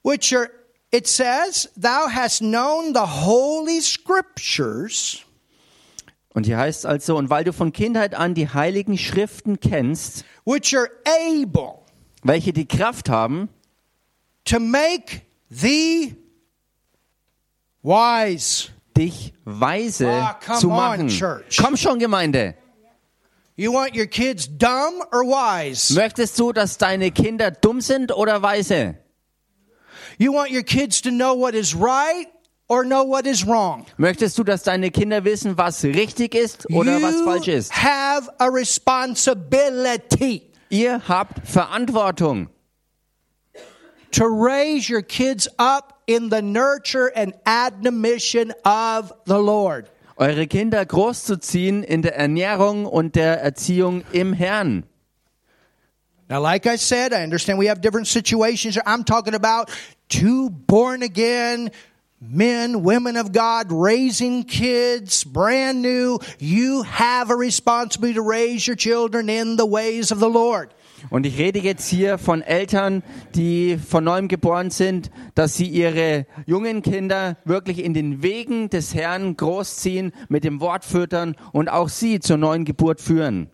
Which 0.02 0.34
are, 0.34 0.50
it 0.91 1.08
says, 1.08 1.69
Thou 1.75 2.08
hast 2.10 2.39
known 2.41 2.93
the 2.93 3.25
holy 3.25 3.82
scriptures, 3.82 5.23
Und 6.34 6.45
hier 6.45 6.58
heißt 6.58 6.80
es 6.80 6.86
also, 6.86 7.17
und 7.17 7.30
weil 7.30 7.43
du 7.43 7.52
von 7.54 7.73
Kindheit 7.73 8.13
an 8.15 8.34
die 8.36 8.47
heiligen 8.49 8.97
Schriften 8.97 9.60
kennst, 9.60 10.23
which 10.45 10.75
are 10.78 10.89
able 11.06 11.80
welche 12.23 12.54
die 12.54 12.67
Kraft 12.67 13.10
haben, 13.10 13.49
to 14.45 14.60
make 14.60 15.21
thee 15.49 16.15
wise. 17.82 18.69
dich 18.97 19.34
weise 19.45 20.10
Ah, 20.10 20.39
zu 20.60 20.69
on, 20.69 20.75
machen. 20.75 21.08
church. 21.08 21.58
Komm 21.58 21.78
schon, 21.78 21.99
Gemeinde. 21.99 22.56
You 23.56 23.73
want 23.73 23.95
your 23.95 24.06
kids 24.08 24.47
dumb 24.47 25.02
or 25.12 25.23
wise? 25.23 25.93
Möchtest 25.93 26.38
du, 26.39 26.52
dass 26.54 26.78
deine 26.78 27.12
Kinder 27.12 27.52
dumm 27.52 27.82
sind 27.82 28.12
oder 28.15 28.41
weise? 28.41 28.97
You 30.21 30.34
want 30.34 30.51
your 30.51 30.63
kids 30.63 31.01
to 31.03 31.12
know 31.12 31.34
what 31.34 31.55
is 31.55 31.73
right 31.73 32.27
or 32.67 32.84
know 32.84 33.03
what 33.05 33.25
is 33.25 33.45
wrong? 33.47 33.86
Möchtest 33.97 34.38
du, 34.38 34.43
dass 34.43 34.63
deine 34.63 34.91
Kinder 34.91 35.23
wissen, 35.23 35.58
was 35.58 35.82
richtig 35.84 36.36
ist 36.36 36.69
oder 36.71 37.01
was 37.01 37.21
falsch 37.21 37.47
you 37.47 37.53
ist? 37.55 37.71
have 37.71 38.29
a 38.39 38.47
responsibility 38.49 40.43
Ihr 40.69 41.01
habt 41.08 41.47
Verantwortung, 41.47 42.49
to 44.12 44.25
raise 44.27 44.89
your 44.89 45.01
kids 45.01 45.47
up 45.58 46.01
in 46.05 46.29
the 46.29 46.41
nurture 46.41 47.12
and 47.15 47.34
admonition 47.45 48.51
of 48.65 49.13
the 49.25 49.38
Lord. 49.39 49.89
eure 50.17 50.45
Kinder 50.47 50.86
großzuziehen 50.86 51.82
in 51.82 52.01
der 52.01 52.15
Ernährung 52.17 52.86
und 52.86 53.15
der 53.15 53.41
Erziehung 53.41 54.03
im 54.12 54.34
Herrn. 54.34 54.84
Now, 56.29 56.39
like 56.41 56.67
I 56.67 56.75
said, 56.77 57.13
I 57.13 57.23
understand 57.23 57.58
we 57.58 57.69
have 57.69 57.79
different 57.82 58.08
situations. 58.08 58.77
I'm 58.86 59.03
talking 59.05 59.34
about 59.34 59.71
two 60.10 60.50
born 60.50 61.04
again 61.04 61.72
men, 62.22 62.84
women 62.84 63.15
of 63.17 63.32
God, 63.32 63.72
raising 63.72 64.43
kids, 64.43 65.24
brand 65.24 65.82
new. 65.82 66.19
You 66.39 66.84
have 66.84 67.32
a 67.32 67.36
responsibility 67.36 68.15
to 68.15 68.22
raise 68.22 68.67
your 68.67 68.76
children 68.76 69.30
in 69.30 69.56
the 69.56 69.65
ways 69.65 70.12
of 70.12 70.19
the 70.19 70.30
Lord. 70.30 70.74
Und 71.10 71.26
ich 71.26 71.38
rede 71.38 71.60
jetzt 71.60 71.88
hier 71.88 72.17
von 72.17 72.41
Eltern, 72.41 73.04
die 73.34 73.78
von 73.78 74.04
neuem 74.04 74.28
geboren 74.28 74.69
sind, 74.69 75.10
dass 75.34 75.56
sie 75.56 75.67
ihre 75.67 76.26
jungen 76.45 76.82
Kinder 76.82 77.38
wirklich 77.45 77.82
in 77.82 77.93
den 77.93 78.22
Wegen 78.22 78.69
des 78.69 78.93
Herrn 78.93 79.38
großziehen, 79.38 80.12
mit 80.28 80.43
dem 80.43 80.60
Wort 80.60 80.84
füttern 80.84 81.38
und 81.54 81.69
auch 81.69 81.88
sie 81.88 82.19
zur 82.19 82.36
neuen 82.36 82.65
Geburt 82.65 83.00
führen. 83.00 83.50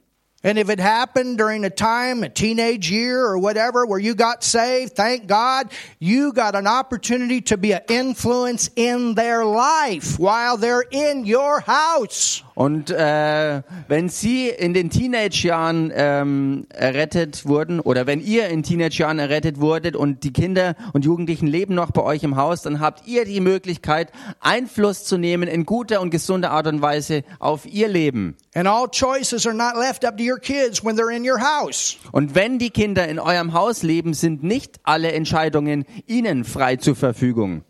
And 0.45 0.59
if 0.59 0.69
it 0.69 0.79
happened 0.79 1.39
during 1.39 1.65
a 1.65 1.71
time, 1.71 2.23
a 2.23 2.29
teenage 2.29 2.91
year 2.91 3.19
or 3.19 3.39
whatever, 3.39 3.83
where 3.83 3.97
you 3.97 4.13
got 4.13 4.43
saved, 4.43 4.95
thank 4.95 5.25
God, 5.25 5.71
you 5.97 6.33
got 6.33 6.53
an 6.53 6.67
opportunity 6.67 7.41
to 7.41 7.57
be 7.57 7.71
an 7.71 7.81
influence 7.89 8.69
in 8.75 9.15
their 9.15 9.43
life 9.43 10.19
while 10.19 10.57
they're 10.57 10.85
in 10.91 11.25
your 11.25 11.61
house. 11.61 12.43
Und 12.55 12.89
äh, 12.89 13.61
wenn 13.89 14.07
sie 14.07 14.47
in 14.47 14.73
den 14.73 14.89
Teenage-Jahren 14.89 15.91
ähm, 15.93 16.65
errettet 16.69 17.45
wurden 17.45 17.81
oder 17.81 18.07
wenn 18.07 18.21
ihr 18.21 18.47
in 18.47 18.63
Teenage-Jahren 18.63 19.19
errettet 19.19 19.59
wurdet 19.59 19.97
und 19.97 20.23
die 20.23 20.31
Kinder 20.31 20.75
und 20.93 21.03
Jugendlichen 21.03 21.47
leben 21.47 21.75
noch 21.75 21.91
bei 21.91 22.01
euch 22.01 22.23
im 22.23 22.37
Haus, 22.37 22.61
dann 22.61 22.79
habt 22.79 23.05
ihr 23.07 23.25
die 23.25 23.41
Möglichkeit, 23.41 24.09
Einfluss 24.39 25.03
zu 25.03 25.17
nehmen 25.17 25.49
in 25.49 25.65
guter 25.65 25.99
und 25.99 26.11
gesunder 26.11 26.51
Art 26.51 26.67
und 26.67 26.81
Weise 26.81 27.23
auf 27.39 27.65
ihr 27.65 27.89
Leben. 27.89 28.37
And 28.53 28.69
all 28.69 28.87
choices 28.89 29.45
are 29.45 29.53
not 29.53 29.75
left 29.75 30.05
up 30.05 30.15
to 30.15 30.23
your 30.23 30.39
kids 30.39 30.81
when 30.81 30.95
they're 30.95 31.13
in 31.13 31.29
your 31.29 31.41
house. 31.41 31.97
Und 32.13 32.35
wenn 32.35 32.57
die 32.57 32.69
Kinder 32.69 33.05
in 33.05 33.19
eurem 33.19 33.51
Haus 33.51 33.83
leben, 33.83 34.13
sind 34.13 34.43
nicht 34.43 34.79
alle 34.83 35.11
Entscheidungen 35.11 35.83
ihnen 36.07 36.45
frei 36.45 36.77
zur 36.77 36.95
Verfügung. 36.95 37.65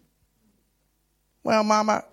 Well, 1.44 1.64
Mama, 1.64 2.04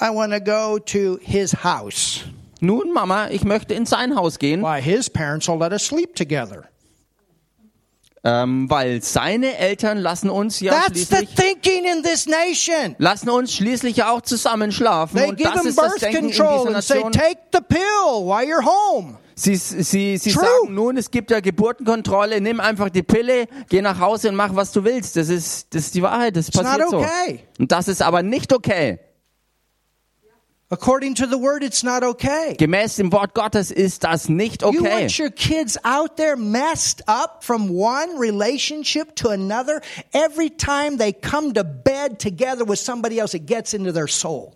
I 0.00 0.10
want 0.10 0.32
to 0.32 0.40
go 0.40 0.78
to 0.78 1.18
his 1.22 1.52
house. 1.64 2.20
Nun, 2.60 2.92
Mama, 2.92 3.28
ich 3.30 3.44
möchte 3.44 3.74
in 3.74 3.86
sein 3.86 4.16
Haus 4.16 4.38
gehen, 4.38 4.62
Why, 4.62 4.80
his 4.80 5.08
parents 5.10 5.46
will 5.48 5.58
let 5.58 5.72
us 5.72 5.84
sleep 5.86 6.14
together. 6.16 6.64
ähm, 8.26 8.70
weil 8.70 9.02
seine 9.02 9.58
Eltern 9.58 9.98
lassen 9.98 10.30
uns 10.30 10.58
ja 10.60 10.72
That's 10.72 11.08
the 11.08 11.16
schließlich 11.16 11.34
thinking 11.34 11.84
in 11.84 12.02
this 12.02 12.26
nation. 12.26 12.96
lassen 12.98 13.28
uns 13.28 13.52
schließlich 13.52 14.02
auch 14.04 14.22
zusammen 14.22 14.72
schlafen. 14.72 15.18
They 15.18 15.28
Und 15.28 15.36
give 15.36 15.50
das 15.50 15.60
them 15.60 15.68
ist 15.68 15.78
das 15.78 15.90
birth 15.92 16.02
Denken 16.02 16.16
in 16.16 16.32
control 16.34 16.64
dieser 16.66 16.76
and 16.76 16.84
say, 16.84 16.94
Nation. 16.96 17.12
take 17.12 17.38
the 17.52 17.60
pill 17.60 18.24
while 18.26 18.44
you're 18.46 18.64
home. 18.64 19.18
Sie, 19.36 19.56
sie, 19.56 20.16
sie 20.16 20.32
True. 20.32 20.42
sagen 20.42 20.74
nun, 20.74 20.96
es 20.96 21.10
gibt 21.10 21.30
ja 21.32 21.40
Geburtenkontrolle, 21.40 22.40
nimm 22.40 22.60
einfach 22.60 22.88
die 22.88 23.02
Pille, 23.02 23.46
geh 23.68 23.82
nach 23.82 23.98
Hause 24.00 24.28
und 24.30 24.36
mach, 24.36 24.54
was 24.56 24.72
du 24.72 24.84
willst. 24.84 25.16
Das 25.16 25.28
ist, 25.28 25.74
das 25.74 25.86
ist 25.86 25.94
die 25.94 26.02
Wahrheit, 26.02 26.34
das 26.36 26.50
not 26.54 26.64
passiert 26.64 26.90
so. 26.90 26.98
okay. 27.00 27.40
Und 27.58 27.70
das 27.72 27.88
ist 27.88 28.00
aber 28.00 28.22
nicht 28.22 28.52
okay. 28.54 29.00
According 30.74 31.14
to 31.16 31.26
the 31.28 31.38
word, 31.38 31.62
it's 31.62 31.84
not 31.84 32.02
okay. 32.02 32.56
Gemäß 32.58 32.96
dem 32.96 33.12
Wort 33.12 33.32
Gottes 33.32 33.70
ist 33.70 34.02
das 34.02 34.28
nicht 34.28 34.62
You 34.62 34.80
okay. 34.80 35.04
want 35.04 35.18
your 35.20 35.30
kids 35.30 35.78
out 35.84 36.16
there 36.16 36.34
messed 36.36 37.00
up 37.06 37.44
from 37.44 37.70
one 37.70 38.18
relationship 38.18 39.14
to 39.16 39.28
another. 39.28 39.80
Every 40.12 40.50
time 40.50 40.96
they 40.98 41.12
come 41.12 41.52
to 41.54 41.62
bed 41.62 42.18
together 42.18 42.64
with 42.64 42.80
somebody 42.80 43.20
else, 43.20 43.34
it 43.34 43.46
gets 43.46 43.72
into 43.72 43.92
their 43.92 44.08
soul. 44.08 44.52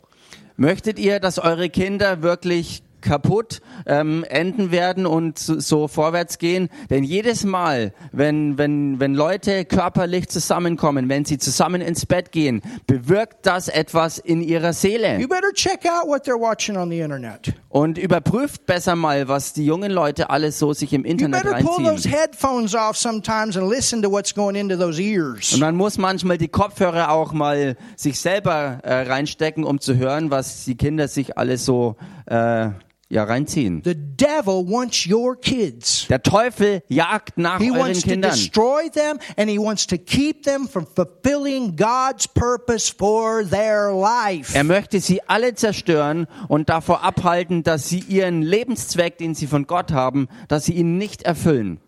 Möchtet 0.56 0.98
ihr, 0.98 1.20
dass 1.20 1.38
eure 1.38 1.68
Kinder 1.70 2.20
wirklich 2.20 2.82
kaputt 3.08 3.60
ähm, 3.86 4.24
enden 4.28 4.70
werden 4.70 5.06
und 5.06 5.38
so, 5.38 5.58
so 5.58 5.88
vorwärts 5.88 6.38
gehen? 6.38 6.68
Denn 6.90 7.04
jedes 7.04 7.44
Mal, 7.44 7.92
wenn, 8.12 8.58
wenn, 8.58 9.00
wenn 9.00 9.14
Leute 9.14 9.64
körperlich 9.64 10.28
zusammenkommen, 10.28 11.08
wenn 11.08 11.24
sie 11.24 11.38
zusammen 11.38 11.80
ins 11.80 12.04
Bett 12.04 12.30
gehen, 12.32 12.60
bewirkt 12.86 13.46
das 13.46 13.68
etwas 13.68 14.18
in 14.18 14.42
ihrer 14.42 14.72
Seele. 14.72 15.18
You 15.18 15.28
better 15.28 15.52
check 15.54 15.86
out 15.86 16.06
what 16.06 16.24
they're 16.26 16.38
watching 16.38 16.76
on 16.76 16.90
the 16.90 17.00
internet. 17.00 17.52
Und 17.70 17.98
überprüft 17.98 18.66
besser 18.66 18.96
mal, 18.96 19.28
was 19.28 19.52
die 19.52 19.64
jungen 19.64 19.90
Leute 19.92 20.30
alles 20.30 20.58
so 20.58 20.72
sich 20.72 20.92
im 20.92 21.04
You 21.04 21.12
Internet 21.12 21.42
pull 21.42 21.84
those 21.84 21.88
reinziehen. 21.88 22.12
headphones 22.12 22.74
off 22.74 22.96
sometimes 22.96 23.56
and 23.56 23.68
listen 23.70 24.02
to 24.02 24.10
what's 24.10 24.34
going 24.34 24.54
into 24.54 24.76
those 24.76 25.00
ears. 25.00 25.52
Und 25.54 25.60
man 25.60 25.76
muss 25.76 25.98
manchmal 25.98 26.38
die 26.38 26.48
Kopfhörer 26.48 27.10
auch 27.10 27.32
mal 27.32 27.76
sich 27.96 28.18
selber 28.20 28.80
äh, 28.82 29.02
reinstecken, 29.02 29.64
um 29.64 29.80
zu 29.80 29.96
hören, 29.96 30.30
was 30.30 30.64
die 30.64 30.76
Kinder 30.76 31.08
sich 31.08 31.38
alles 31.38 31.64
so 31.64 31.96
äh, 32.26 32.68
ja 33.10 33.24
reinziehen. 33.24 33.82
The 33.84 33.94
devil 33.94 34.66
wants 34.68 35.06
your 35.06 35.34
kids. 35.40 36.06
Der 36.08 36.22
Teufel 36.22 36.82
jagt 36.88 37.38
nach 37.38 37.58
He 37.58 37.70
euren 37.70 37.80
wants 37.80 38.02
to 38.02 38.08
Kindern. 38.10 38.32
destroy 38.32 38.90
them 38.90 39.18
and 39.36 39.50
he 39.50 39.58
wants 39.58 39.86
to 39.86 39.96
keep 39.96 40.42
them 40.44 40.68
from 40.68 40.86
fulfilling 40.86 41.76
God's 41.76 42.28
purpose 42.28 42.92
for 42.92 43.42
their 43.48 43.90
life. 43.92 44.54
Er 44.54 44.64
möchte 44.64 45.00
sie 45.00 45.22
alle 45.26 45.54
zerstören 45.54 46.26
und 46.48 46.68
davor 46.68 47.02
abhalten, 47.02 47.62
dass 47.62 47.88
sie 47.88 48.00
ihren 48.00 48.42
Lebenszweck, 48.42 49.16
den 49.18 49.34
sie 49.34 49.46
von 49.46 49.66
Gott 49.66 49.90
haben, 49.92 50.28
dass 50.48 50.66
sie 50.66 50.74
ihn 50.74 50.98
nicht 50.98 51.22
erfüllen. 51.22 51.80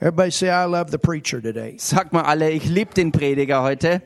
Everybody 0.00 0.32
say, 0.32 0.48
I 0.48 0.64
love 0.68 0.90
the 0.90 0.98
preacher 0.98 1.40
today. 1.40 1.76
Sag 1.78 2.12
mal 2.12 2.22
alle, 2.22 2.50
ich 2.50 2.64
liebe 2.64 2.92
den 2.94 3.12
Prediger 3.12 3.62
heute 3.62 4.02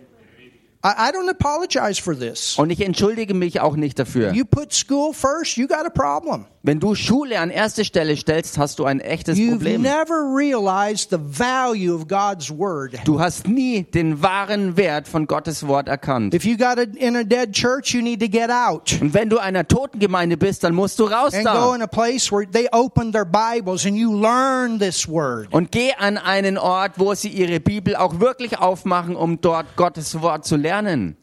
I 0.84 1.10
don't 1.12 1.28
apologize 1.28 2.00
for 2.00 2.16
this. 2.16 2.56
und 2.56 2.70
ich 2.70 2.80
entschuldige 2.80 3.34
mich 3.34 3.60
auch 3.60 3.74
nicht 3.74 3.98
dafür. 3.98 4.32
You 4.32 4.44
put 4.44 4.72
school 4.72 5.12
first, 5.12 5.56
you 5.56 5.66
got 5.66 5.84
a 5.84 5.90
problem. 5.90 6.46
Wenn 6.68 6.80
du 6.80 6.94
Schule 6.94 7.40
an 7.40 7.48
erste 7.48 7.82
Stelle 7.82 8.14
stellst, 8.14 8.58
hast 8.58 8.78
du 8.78 8.84
ein 8.84 9.00
echtes 9.00 9.38
You've 9.38 9.52
Problem. 9.52 9.80
never 9.80 10.36
realized 10.36 11.08
the 11.08 11.16
value 11.18 11.94
of 11.94 12.08
God's 12.08 12.50
word. 12.50 12.92
Du 13.06 13.18
hast 13.18 13.48
nie 13.48 13.84
den 13.84 14.22
wahren 14.22 14.76
Wert 14.76 15.08
von 15.08 15.26
Gottes 15.26 15.66
Wort 15.66 15.88
erkannt. 15.88 16.34
If 16.34 16.44
you 16.44 16.58
got 16.58 16.78
a, 16.78 16.82
in 16.82 17.16
a 17.16 17.24
dead 17.24 17.54
church, 17.54 17.94
you 17.94 18.02
need 18.02 18.20
to 18.20 18.28
get 18.28 18.50
out 18.50 19.00
Und 19.00 19.14
wenn 19.14 19.30
du 19.30 19.38
einer 19.38 19.66
Totengemeinde 19.66 20.36
bist, 20.36 20.62
dann 20.62 20.74
musst 20.74 20.98
du 20.98 21.04
raus 21.04 21.32
and 21.32 21.46
go 21.46 21.70
da. 21.70 21.74
in 21.74 21.80
a 21.80 21.86
place 21.86 22.30
where 22.30 22.46
they 22.46 22.68
open 22.70 23.12
their 23.12 23.24
Bibles 23.24 23.86
and 23.86 23.96
you 23.96 24.12
learn 24.12 24.78
this 24.78 25.08
word. 25.08 25.48
Und 25.50 25.72
geh 25.72 25.94
an 25.94 26.18
einen 26.18 26.58
Ort, 26.58 26.98
wo 26.98 27.14
sie 27.14 27.30
ihre 27.30 27.60
Bibel 27.60 27.96
auch 27.96 28.20
wirklich 28.20 28.58
aufmachen, 28.58 29.16
um 29.16 29.40
dort 29.40 29.74
Gottes 29.76 30.20
Wort 30.20 30.44
zu 30.44 30.56
lernen. 30.56 31.16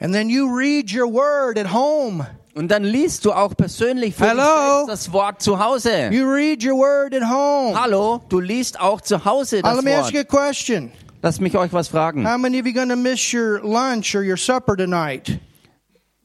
And 0.00 0.14
then 0.14 0.30
you 0.30 0.46
read 0.46 0.90
your 0.90 1.12
word 1.12 1.58
at 1.58 1.74
home. 1.74 2.26
Und 2.54 2.68
dann 2.70 2.84
liest 2.84 3.24
du 3.24 3.32
auch 3.32 3.56
persönlich 3.56 4.14
für 4.14 4.22
dich 4.24 4.30
Hello? 4.30 4.86
selbst 4.86 4.88
das 4.88 5.12
Wort 5.12 5.42
zu 5.42 5.58
Hause. 5.58 6.08
You 6.12 6.24
read 6.30 6.64
your 6.64 6.76
word 6.78 7.12
at 7.14 7.28
home. 7.28 7.74
Hallo, 7.80 8.20
du 8.28 8.38
liest 8.38 8.78
auch 8.78 9.00
zu 9.00 9.24
Hause 9.24 9.60
das 9.60 9.74
let 9.74 9.84
me 9.84 9.92
ask 9.96 10.12
you 10.12 10.18
Wort. 10.20 10.32
a 10.32 10.36
question. 10.36 10.92
Lass 11.20 11.40
mich 11.40 11.56
euch 11.56 11.72
was 11.72 11.88
fragen. 11.88 12.24
How 12.30 12.38
many 12.38 12.60
of 12.60 12.66
you 12.66 12.72
going 12.72 12.90
to 12.90 12.96
miss 12.96 13.32
your 13.32 13.60
lunch 13.62 14.14
or 14.14 14.22
your 14.22 14.36
supper 14.36 14.76
tonight? 14.76 15.40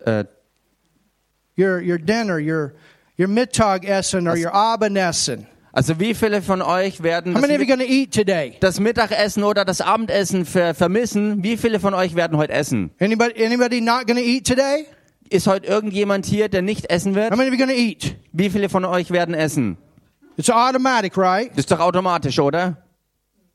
Äh, 0.05 0.25
Your 1.57 1.81
your 1.81 1.97
dinner, 1.97 2.37
your 2.37 2.73
your 3.17 3.27
Mittagessen 3.27 4.27
or 4.27 4.35
your 4.37 4.53
Abendessen? 4.53 5.47
also 5.73 5.99
wie 5.99 6.13
viele 6.13 6.41
von 6.41 6.61
euch 6.61 7.01
werden 7.01 7.33
How 7.33 7.41
das, 7.41 7.49
many 7.49 7.55
of 7.61 7.67
you 7.67 7.75
Mit- 7.75 8.63
das 8.63 8.79
Mittagessen 8.79 9.43
oder 9.43 9.65
das 9.65 9.81
Abendessen 9.81 10.45
ver 10.45 10.73
vermissen? 10.75 11.43
Wie 11.43 11.57
viele 11.57 11.79
von 11.79 11.93
euch 11.93 12.15
werden 12.15 12.37
heute 12.37 12.53
essen? 12.53 12.91
Anybody 12.99 13.43
anybody 13.43 13.81
not 13.81 14.05
going 14.05 14.17
to 14.17 14.23
eat 14.23 14.45
today? 14.45 14.85
Ist 15.29 15.47
heute 15.47 15.67
irgendjemand 15.67 16.25
hier, 16.25 16.49
der 16.49 16.61
nicht 16.61 16.89
essen 16.89 17.15
wird? 17.15 17.31
How 17.31 17.37
many 17.37 17.49
of 17.49 17.53
you 17.53 17.65
going 17.65 17.75
to 17.75 17.81
eat? 17.81 18.15
Wie 18.31 18.49
viele 18.49 18.69
von 18.69 18.83
euch 18.85 19.11
werden 19.11 19.35
essen? 19.35 19.77
It's 20.37 20.49
automatic, 20.49 21.17
right? 21.17 21.49
Das 21.51 21.59
ist 21.59 21.71
doch 21.71 21.79
automatisch, 21.79 22.39
oder? 22.39 22.77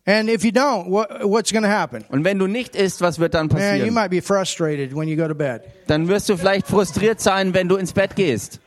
And 0.06 0.28
if 0.28 0.44
you 0.44 0.50
don't, 0.50 0.90
what, 0.90 1.08
what's 1.22 1.50
going 1.50 1.64
to 1.64 1.70
happen? 1.70 2.04
Und 2.10 2.24
wenn 2.24 2.38
du 2.38 2.46
nicht 2.46 2.76
isst, 2.76 3.00
was 3.00 3.18
wird 3.18 3.32
dann 3.32 3.46
Man, 3.46 3.56
you 3.56 3.62
passieren? 3.62 3.94
might 3.94 4.10
be 4.10 4.20
frustrated 4.20 4.94
when 4.94 5.08
you 5.08 5.16
go 5.16 5.26
to 5.26 5.34
bed. 5.34 5.62
Dann 5.86 6.08
wirst 6.08 6.28
du 6.28 6.36
vielleicht 6.36 6.66
frustriert 6.66 7.20
sein, 7.20 7.54
wenn 7.54 7.68
du 7.68 7.76
ins 7.76 7.92
Bett 7.92 8.14
gehst. 8.14 8.60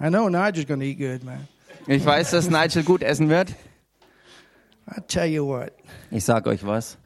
I 0.00 0.08
know 0.08 0.28
Nigel's 0.28 0.66
going 0.66 0.80
to 0.80 0.86
eat 0.86 0.98
good, 0.98 1.22
man. 1.24 1.46
Ich 1.86 2.04
weiß, 2.04 2.32
dass 2.32 2.50
Nigel 2.50 2.82
gut 2.82 3.02
essen 3.02 3.28
wird. 3.28 3.50
I 4.88 5.00
tell 5.06 5.26
you 5.26 5.46
what, 5.46 5.70
Ich 6.10 6.24
sag 6.24 6.46
euch 6.48 6.66
was. 6.66 6.98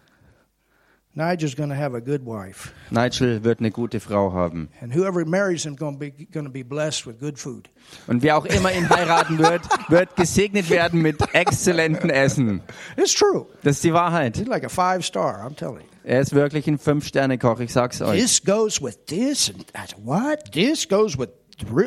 Nigel's 1.16 1.56
going 1.56 1.70
to 1.70 1.74
have 1.76 1.96
a 1.96 2.00
good 2.00 2.26
wife, 2.26 2.72
Nigel 2.90 3.42
wird 3.42 3.60
eine 3.60 3.70
gute 3.70 4.00
Frau 4.00 4.34
haben. 4.34 4.68
and 4.82 4.94
whoever 4.94 5.24
marries 5.24 5.64
him 5.64 5.74
going 5.74 5.94
to 5.94 5.98
be 5.98 6.10
going 6.10 6.44
to 6.44 6.52
be 6.52 6.62
blessed 6.62 7.06
with 7.06 7.18
good 7.18 7.38
food. 7.38 7.70
Und 8.06 8.22
wer 8.22 8.36
auch 8.36 8.44
immer 8.44 8.70
ihn 8.70 8.86
heiraten 8.88 9.38
wird, 9.38 9.62
wird 9.88 10.14
gesegnet 10.16 10.68
werden 10.68 11.00
mit 11.00 11.16
exzellentem 11.32 12.10
Essen. 12.10 12.60
It's 12.98 13.14
true. 13.14 13.46
Das 13.62 13.76
ist 13.76 13.84
die 13.84 13.94
Wahrheit. 13.94 14.36
He's 14.36 14.46
like 14.46 14.64
a 14.64 14.68
five 14.68 15.04
star. 15.06 15.42
I'm 15.44 15.56
telling 15.56 15.78
you. 15.80 15.86
Er 16.04 16.20
ist 16.20 16.34
wirklich 16.34 16.68
ein 16.68 16.78
Fünf-Sterne-Koch, 16.78 17.58
ich 17.60 17.72
sag's 17.72 18.00
euch. 18.02 18.20
This 18.20 18.44
goes 18.44 18.80
with 18.82 18.96
this, 19.06 19.52
and 19.72 19.94
what? 20.04 20.52
This 20.52 20.86
goes 20.86 21.18
with 21.18 21.30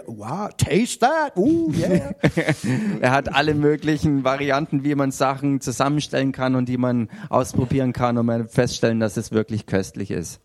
wow. 0.07 0.49
Taste 0.57 0.99
that. 1.01 1.37
Ooh, 1.37 1.71
yeah. 1.73 2.13
Er 3.01 3.11
hat 3.11 3.33
alle 3.33 3.53
möglichen 3.53 4.23
Varianten, 4.23 4.83
wie 4.83 4.95
man 4.95 5.11
Sachen 5.11 5.61
zusammenstellen 5.61 6.31
kann 6.31 6.55
und 6.55 6.67
die 6.67 6.77
man 6.77 7.09
ausprobieren 7.29 7.93
kann, 7.93 8.17
um 8.17 8.25
mal 8.25 8.47
feststellen, 8.47 8.99
dass 8.99 9.17
es 9.17 9.31
wirklich 9.31 9.65
köstlich 9.65 10.11
ist. 10.11 10.39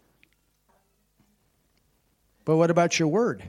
but 2.45 2.57
what 2.57 2.71
about 2.71 3.01
your 3.01 3.11
word? 3.11 3.43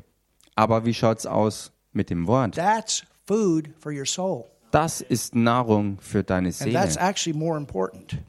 Aber 0.56 0.86
wie 0.86 0.94
schaut's 0.94 1.26
aus 1.26 1.72
mit 1.92 2.10
dem 2.10 2.28
Wort? 2.28 2.56
That's 2.56 3.04
food 3.26 3.70
for 3.78 3.92
your 3.92 4.06
soul, 4.06 4.46
Das 4.72 5.02
ist 5.02 5.36
Nahrung 5.36 5.98
für 6.00 6.24
deine 6.24 6.52
Seele. 6.52 6.80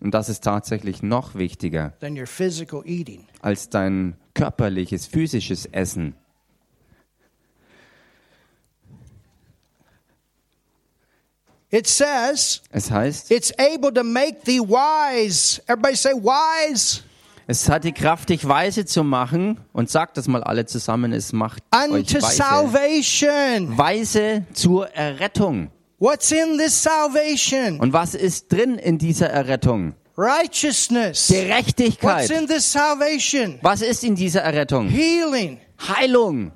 Und 0.00 0.14
das 0.14 0.28
ist 0.28 0.44
tatsächlich 0.44 1.02
noch 1.02 1.34
wichtiger 1.34 1.92
als 3.42 3.68
dein 3.68 4.16
körperliches, 4.34 5.06
physisches 5.06 5.66
Essen. 5.66 6.14
It 11.70 11.86
says 11.86 12.62
Es 12.70 12.90
heißt, 12.90 13.30
it's 13.30 13.52
able 13.58 13.92
to 13.92 14.04
make 14.04 14.42
thee 14.44 14.60
wise. 14.60 15.60
Everybody 15.66 15.96
say 15.96 16.12
wise 16.12 17.02
es 17.48 17.68
hat 17.68 17.84
die 17.84 17.92
Kraft, 17.92 18.28
dich 18.30 18.46
weise 18.48 18.84
zu 18.86 19.04
machen. 19.04 19.60
Und 19.72 19.88
sagt 19.88 20.16
das 20.16 20.26
mal 20.26 20.42
alle 20.42 20.66
zusammen, 20.66 21.12
es 21.12 21.32
macht 21.32 21.62
euch 21.72 21.90
unto 21.90 22.22
weise. 22.22 22.36
salvation. 22.36 23.78
Weise 23.78 24.44
zur 24.52 24.88
Errettung. 24.88 25.70
What's 25.98 26.30
in 26.32 26.58
this 26.58 26.82
salvation? 26.82 27.78
Und 27.78 27.92
was 27.92 28.14
ist 28.14 28.52
drin 28.52 28.78
in 28.78 28.98
dieser 28.98 29.30
Errettung? 29.30 29.94
Righteousness. 30.16 31.30
What's 31.30 31.40
Gerechtigkeit. 31.40 32.30
in 32.30 32.46
this 32.48 32.70
salvation? 32.70 33.58
Was 33.62 33.80
ist 33.80 34.02
in 34.02 34.16
dieser 34.16 34.40
Errettung? 34.42 34.88
Healing. 34.88 35.60
Heilung. 35.78 36.52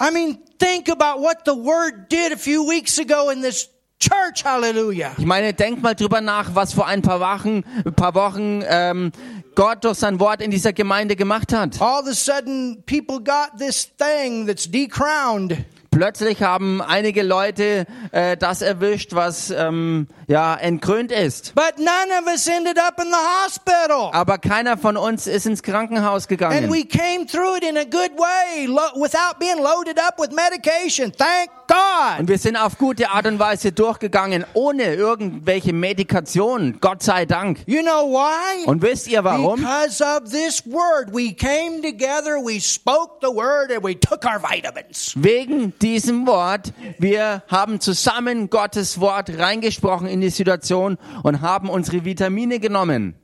I 0.00 0.10
mean, 0.10 0.38
think 0.58 0.88
about 0.88 1.20
what 1.20 1.38
the 1.44 1.54
word 1.54 2.08
did 2.10 2.32
a 2.32 2.36
few 2.36 2.66
weeks 2.66 2.98
ago 2.98 3.30
in 3.30 3.42
this 3.42 3.68
church. 3.98 4.44
Hallelujah. 4.44 5.12
Ich 5.18 5.26
meine, 5.26 5.52
denk 5.54 5.82
mal 5.82 5.94
drüber 5.94 6.20
nach, 6.20 6.54
was 6.54 6.72
vor 6.72 6.86
ein 6.86 7.02
paar 7.02 7.20
Wochen, 7.20 7.64
ein 7.84 7.94
paar 7.94 8.14
Wochen 8.14 8.62
ähm, 8.68 9.12
Gott 9.54 9.84
durch 9.84 9.98
sein 9.98 10.20
Wort 10.20 10.40
in 10.40 10.50
dieser 10.50 10.72
Gemeinde 10.72 11.16
gemacht 11.16 11.52
hat. 11.52 11.80
All 11.80 12.02
of 12.02 12.08
a 12.08 12.12
sudden, 12.14 12.82
people 12.86 13.18
got 13.18 13.58
this 13.58 13.88
thing 13.96 14.46
that's 14.46 14.70
decrowned. 14.70 15.56
Plötzlich 15.90 16.42
haben 16.42 16.80
einige 16.80 17.22
Leute 17.24 17.86
äh, 18.12 18.36
das 18.36 18.62
erwischt, 18.62 19.14
was 19.14 19.50
ähm, 19.50 20.06
ja 20.28 20.54
entkrönt 20.54 21.10
ist. 21.10 21.54
But 21.56 21.78
none 21.78 22.20
of 22.20 22.26
us 22.30 22.46
ended 22.46 22.78
up 22.78 23.00
in 23.00 23.08
the 23.08 23.16
hospital. 23.44 24.10
Aber 24.12 24.38
keiner 24.38 24.76
von 24.76 24.96
uns 24.96 25.26
ist 25.26 25.46
ins 25.46 25.62
Krankenhaus 25.62 26.24
And 26.24 26.28
gegangen. 26.28 26.70
we 26.70 26.84
came 26.84 27.26
through 27.26 27.56
it 27.56 27.64
in 27.64 27.76
a 27.76 27.84
good 27.84 28.12
way 28.16 28.68
without 28.94 29.40
being 29.40 29.58
loaded 29.58 29.98
up 29.98 30.20
with 30.20 30.30
medication. 30.30 31.10
Thank 31.12 31.50
God. 31.68 32.20
Und 32.20 32.28
wir 32.28 32.38
sind 32.38 32.56
auf 32.56 32.78
gute 32.78 33.10
Art 33.10 33.26
und 33.26 33.38
Weise 33.38 33.72
durchgegangen, 33.72 34.44
ohne 34.54 34.94
irgendwelche 34.94 35.72
Medikation. 35.72 36.78
Gott 36.80 37.02
sei 37.02 37.26
Dank. 37.26 37.60
You 37.66 37.82
know 37.82 38.10
why? 38.10 38.64
Und 38.66 38.82
wisst 38.82 39.06
ihr 39.08 39.22
warum? 39.22 39.60
Because 39.60 40.02
of 40.02 40.30
this 40.30 40.64
word. 40.66 41.12
We 41.12 41.32
came 41.32 41.82
together, 41.82 42.38
we 42.42 42.60
spoke 42.60 43.18
the 43.20 43.28
word, 43.28 43.70
and 43.70 43.84
we 43.84 43.94
took 43.94 44.24
our 44.24 44.40
vitamins. 44.40 45.12
Wegen 45.14 45.78
diesem 45.78 46.26
Wort. 46.26 46.72
Wir 46.98 47.42
haben 47.48 47.80
zusammen 47.80 48.50
Gottes 48.50 49.00
Wort 49.00 49.30
reingesprochen 49.38 50.08
in 50.08 50.20
die 50.20 50.30
Situation 50.30 50.96
und 51.22 51.42
haben 51.42 51.68
unsere 51.68 52.04
Vitamine 52.04 52.58
genommen. 52.58 53.14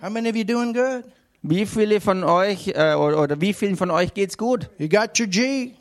How 0.00 0.08
many 0.08 0.30
of 0.30 0.36
you 0.36 0.44
doing 0.44 0.72
good? 0.72 1.04
Wie 1.50 1.64
viele 1.64 2.02
von 2.02 2.24
euch 2.24 2.68
äh, 2.74 2.92
oder, 2.92 3.22
oder 3.22 3.40
wie 3.40 3.54
vielen 3.54 3.78
von 3.78 3.90
euch 3.90 4.12
geht's 4.12 4.36
gut? 4.36 4.68
You 4.76 4.86
got 4.86 5.18
your 5.18 5.28
G. 5.28 5.72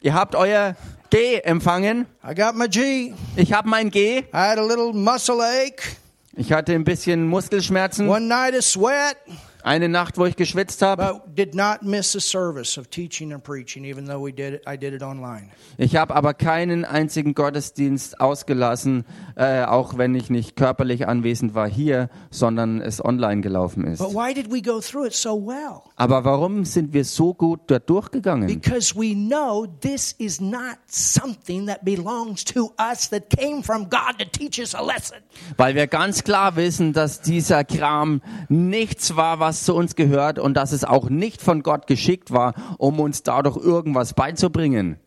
Ihr 0.00 0.12
habt 0.12 0.34
euer 0.34 0.74
G 1.08 1.36
empfangen. 1.36 2.06
I 2.28 2.34
got 2.34 2.56
my 2.56 2.68
G. 2.68 3.14
Ich 3.36 3.52
habe 3.52 3.68
mein 3.68 3.90
G. 3.90 4.18
I 4.18 4.24
had 4.32 4.58
a 4.58 4.66
little 4.66 4.92
muscle 4.92 5.40
ache. 5.40 5.96
Ich 6.32 6.52
hatte 6.52 6.72
ein 6.72 6.82
bisschen 6.82 7.28
Muskelschmerzen. 7.28 8.08
One 8.08 8.26
night 8.26 8.56
of 8.56 8.64
sweat. 8.64 9.16
Eine 9.64 9.88
Nacht, 9.88 10.18
wo 10.18 10.26
ich 10.26 10.36
geschwitzt 10.36 10.82
habe. 10.82 11.22
But 11.24 11.38
did 11.38 11.54
not 11.54 11.82
miss 11.82 12.14
a 12.14 12.20
service 12.20 12.76
of 12.76 12.88
teaching 12.88 13.32
and 13.32 13.42
preaching, 13.42 13.86
even 13.86 14.04
though 14.04 14.22
we 14.22 14.30
did 14.30 14.52
it, 14.52 14.62
I 14.68 14.76
did 14.76 14.92
it 14.92 15.02
online. 15.02 15.48
Ich 15.78 15.96
habe 15.96 16.14
aber 16.14 16.34
keinen 16.34 16.84
einzigen 16.84 17.32
Gottesdienst 17.32 18.20
ausgelassen, 18.20 19.06
äh, 19.36 19.64
auch 19.64 19.96
wenn 19.96 20.14
ich 20.14 20.28
nicht 20.28 20.56
körperlich 20.56 21.08
anwesend 21.08 21.54
war 21.54 21.66
hier, 21.66 22.10
sondern 22.30 22.82
es 22.82 23.02
online 23.02 23.40
gelaufen 23.40 23.86
ist. 23.86 24.00
But 24.00 24.12
why 24.12 24.34
did 24.34 24.52
we 24.52 24.60
go 24.60 24.82
through 24.82 25.06
it 25.06 25.14
so 25.14 25.34
well? 25.34 25.80
Aber 25.96 26.26
warum 26.26 26.66
sind 26.66 26.92
wir 26.92 27.06
so 27.06 27.32
gut 27.32 27.60
dort 27.68 27.88
durchgegangen? 27.88 28.46
Because 28.46 28.94
we 28.94 29.14
know 29.14 29.66
this 29.80 30.12
is 30.18 30.42
not 30.42 30.76
something 30.88 31.66
that 31.68 31.86
belongs 31.86 32.44
to 32.44 32.74
us 32.78 33.08
that 33.08 33.30
came 33.30 33.62
from 33.62 33.88
God 33.88 34.18
to 34.18 34.26
teach 34.26 34.60
us 34.60 34.74
a 34.74 34.84
lesson. 34.84 35.16
Weil 35.56 35.74
wir 35.74 35.86
ganz 35.86 36.22
klar 36.22 36.54
wissen, 36.56 36.92
dass 36.92 37.22
dieser 37.22 37.64
Kram 37.64 38.20
nichts 38.50 39.16
war, 39.16 39.40
was 39.40 39.53
was 39.54 39.62
zu 39.62 39.74
uns 39.74 39.94
gehört 39.94 40.40
und 40.40 40.54
dass 40.54 40.72
es 40.72 40.82
auch 40.82 41.08
nicht 41.08 41.40
von 41.40 41.62
Gott 41.62 41.86
geschickt 41.86 42.32
war, 42.32 42.54
um 42.78 42.98
uns 42.98 43.22
dadurch 43.22 43.56
irgendwas 43.56 44.12
beizubringen. 44.12 44.98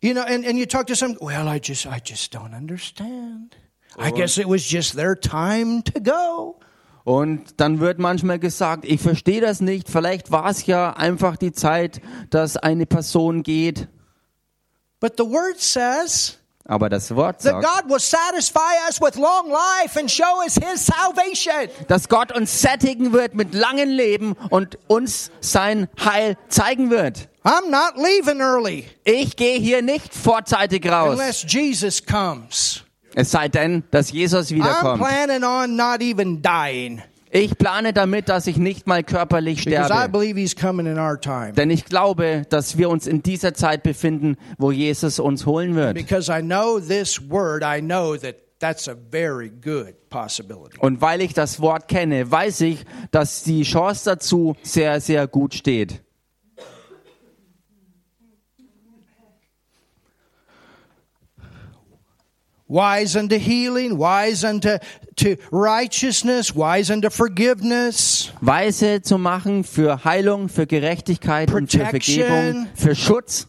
You 0.00 0.12
know, 0.12 0.22
and, 0.22 0.46
and 0.46 0.58
you 0.58 0.66
talk 0.66 0.86
to 0.88 0.94
some, 0.94 1.16
well, 1.20 1.48
I 1.48 1.60
just, 1.62 1.86
I 1.86 2.00
just 2.04 2.34
don't 2.34 2.54
understand. 2.54 3.56
I 3.96 4.12
guess 4.12 4.38
it 4.38 4.48
was 4.48 4.68
just 4.68 4.94
their 4.94 5.18
time 5.18 5.82
to 5.84 6.00
go. 6.00 6.60
Und 7.04 7.60
dann 7.60 7.80
wird 7.80 7.98
manchmal 7.98 8.38
gesagt, 8.38 8.84
ich 8.84 9.00
verstehe 9.00 9.40
das 9.40 9.60
nicht, 9.60 9.88
vielleicht 9.88 10.30
war 10.30 10.50
es 10.50 10.66
ja 10.66 10.92
einfach 10.92 11.36
die 11.36 11.52
Zeit, 11.52 12.00
dass 12.30 12.56
eine 12.56 12.86
Person 12.86 13.42
geht. 13.42 13.88
But 15.00 15.14
the 15.16 15.24
word 15.24 15.58
says 15.58 16.37
Aber 16.70 16.90
das 16.90 17.14
Wort 17.16 17.40
that 17.42 17.62
sagt, 17.62 17.64
God 17.84 17.90
will 17.90 17.98
satisfy 17.98 18.76
us 18.88 19.00
with 19.00 19.14
long 19.16 19.50
life 19.50 19.98
and 19.98 20.10
show 20.10 20.42
us 20.44 20.54
his 20.54 20.84
salvation. 20.84 21.68
dass 21.88 22.08
Gott 22.10 22.30
uns 22.30 22.60
sättigen 22.60 23.12
wird 23.14 23.34
mit 23.34 23.54
langem 23.54 23.88
Leben 23.88 24.34
und 24.50 24.78
uns 24.86 25.30
sein 25.40 25.88
Heil 25.98 26.36
zeigen 26.48 26.90
wird. 26.90 27.28
I'm 27.42 27.70
not 27.70 27.96
leaving 27.96 28.40
early 28.42 28.84
Ich 29.04 29.34
gehe 29.36 29.58
hier 29.58 29.80
nicht 29.80 30.12
vorzeitig 30.14 30.86
raus, 30.86 31.12
unless 31.18 31.42
Jesus 31.48 32.04
comes. 32.04 32.84
es 33.14 33.30
sei 33.30 33.48
denn, 33.48 33.82
dass 33.90 34.12
Jesus 34.12 34.48
I'm 34.50 34.56
wiederkommt. 34.56 35.02
planning 35.02 35.44
on 35.44 35.74
not 35.74 36.02
even 36.02 36.42
dying 36.42 37.02
Ich 37.30 37.58
plane 37.58 37.92
damit, 37.92 38.28
dass 38.28 38.46
ich 38.46 38.56
nicht 38.56 38.86
mal 38.86 39.02
körperlich 39.02 39.62
sterbe. 39.62 40.10
Denn 41.56 41.70
ich 41.70 41.84
glaube, 41.84 42.42
dass 42.48 42.78
wir 42.78 42.90
uns 42.90 43.06
in 43.06 43.22
dieser 43.22 43.54
Zeit 43.54 43.82
befinden, 43.82 44.36
wo 44.58 44.72
Jesus 44.72 45.18
uns 45.18 45.46
holen 45.46 45.74
wird. 45.74 45.94
Because 45.94 46.30
I 46.30 46.40
know 46.40 46.78
this 46.80 47.20
word, 47.30 47.62
I 47.62 47.80
know 47.80 48.16
that 48.16 48.36
that's 48.58 48.88
a 48.88 48.96
very 49.10 49.50
good 49.50 49.94
possibility. 50.10 50.78
Und 50.78 51.00
weil 51.00 51.20
ich 51.20 51.34
das 51.34 51.60
Wort 51.60 51.88
kenne, 51.88 52.30
weiß 52.30 52.62
ich, 52.62 52.84
dass 53.10 53.42
die 53.42 53.62
Chance 53.62 54.02
dazu 54.06 54.56
sehr, 54.62 55.00
sehr 55.00 55.26
gut 55.26 55.54
steht. 55.54 56.02
Wise 62.68 63.18
unto 63.18 63.36
healing, 63.36 63.98
wise 63.98 64.44
unto 64.44 64.78
to 65.16 65.36
righteousness, 65.50 66.54
wise 66.54 66.90
unto 66.90 67.08
forgiveness, 67.08 68.30
Weise 68.42 69.00
zu 69.02 69.16
machen 69.16 69.64
für 69.64 70.04
Heilung, 70.04 70.48
für 70.50 70.66
Gerechtigkeit 70.66 71.52
und 71.52 71.70
für. 71.70 71.86
Vergebung, 71.86 72.68
für 72.74 72.94
Schutz, 72.94 73.48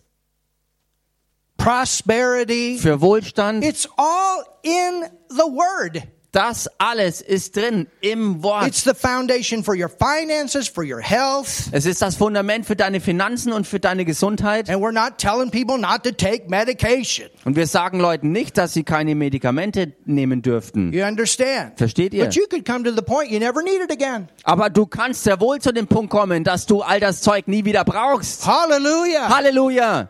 prosperity. 1.58 2.78
für 2.78 3.02
Wohlstand. 3.02 3.66
It's 3.66 3.90
all 3.98 4.46
in 4.64 5.04
the 5.30 5.46
word. 5.46 6.04
Das 6.32 6.70
alles 6.78 7.22
ist 7.22 7.56
drin 7.56 7.88
im 8.02 8.44
Wort. 8.44 8.68
It's 8.68 8.84
the 8.84 8.94
foundation 8.94 9.64
for 9.64 9.76
your 9.76 9.90
finances, 9.90 10.68
for 10.68 10.84
your 10.84 11.02
health. 11.02 11.70
Es 11.72 11.88
ist 11.88 12.04
das 12.04 12.16
Fundament 12.16 12.68
für 12.68 12.76
deine 12.76 13.02
Finanzen 13.02 13.52
und 13.52 13.66
für 13.66 13.80
deine 13.80 14.06
Gesundheit. 14.06 14.70
And 14.70 14.80
we're 14.80 14.92
not 14.92 15.18
telling 15.18 15.50
people 15.50 15.80
not 15.80 16.04
to 16.04 16.12
take 16.12 16.48
medication. 16.48 17.30
Und 17.46 17.56
wir 17.56 17.66
sagen 17.66 18.00
Leuten 18.00 18.32
nicht, 18.32 18.60
dass 18.60 18.74
sie 18.74 18.84
keine 18.84 19.16
Medikamente 19.16 19.94
nehmen 20.06 20.44
dürften. 20.44 20.94
You 20.94 21.04
understand? 21.04 21.78
Versteht 21.78 22.14
ihr? 22.14 22.26
But 22.26 22.36
you 22.36 22.46
could 22.48 22.64
come 22.64 22.84
to 22.84 22.92
the 22.92 23.02
point 23.02 23.32
you 23.32 23.40
never 23.40 23.64
need 23.64 23.82
it 23.84 23.92
again. 23.92 24.28
Aber 24.44 24.70
du 24.70 24.86
kannst 24.86 25.24
sehr 25.24 25.40
wohl 25.40 25.60
zu 25.60 25.72
dem 25.72 25.88
Punkt 25.88 26.12
kommen, 26.12 26.44
dass 26.44 26.68
du 26.68 26.84
all 26.84 27.00
das 27.00 27.22
Zeug 27.22 27.48
nie 27.48 27.66
wieder 27.66 27.84
brauchst. 27.84 28.46
Hallelujah. 28.46 29.36
Halleluja! 29.36 30.00
And 30.00 30.08
we 30.08 30.08
thank 30.08 30.08
God 30.08 30.08
for 30.08 30.10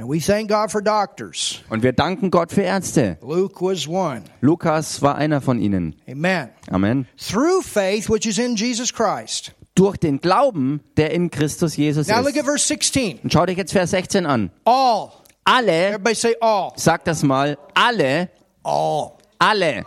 Und 0.00 1.82
wir 1.82 1.92
danken 1.92 2.30
Gott 2.30 2.52
für 2.52 2.62
Ärzte. 2.62 3.18
Luke 3.20 3.60
was 3.60 3.88
one. 3.88 4.22
Lukas 4.40 5.02
war 5.02 5.16
einer 5.16 5.40
von 5.40 5.58
ihnen. 5.58 5.96
Amen. 6.08 6.50
Amen. 6.70 7.08
Through 7.16 7.62
faith, 7.64 8.08
which 8.08 8.26
is 8.26 8.38
in 8.38 8.54
Jesus 8.54 8.92
Christ. 8.92 9.52
Durch 9.74 9.96
den 9.96 10.20
Glauben, 10.20 10.80
der 10.96 11.10
in 11.12 11.30
Christus 11.30 11.76
Jesus 11.76 12.06
Now 12.08 12.18
look 12.18 12.30
at 12.30 12.36
ist. 12.36 12.44
verse 12.44 12.66
16. 12.66 13.20
Und 13.24 13.32
schau 13.32 13.44
dich 13.46 13.56
jetzt 13.56 13.72
Vers 13.72 13.90
16 13.90 14.24
an. 14.26 14.50
All. 14.64 15.10
Alle, 15.44 15.88
Everybody 15.88 16.14
say 16.14 16.36
all. 16.40 16.72
sag 16.76 17.04
das 17.04 17.22
mal, 17.22 17.56
alle, 17.74 18.28
All. 18.62 19.12
alle, 19.38 19.84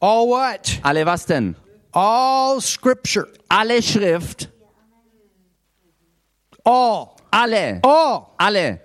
All 0.00 0.26
what? 0.28 0.80
alle 0.82 1.06
was 1.06 1.26
denn? 1.26 1.54
All 1.92 2.60
scripture. 2.60 3.28
Alle 3.48 3.80
Schrift, 3.82 4.48
All. 6.64 7.10
Alle, 7.30 7.80
All. 7.82 8.26
alle. 8.38 8.80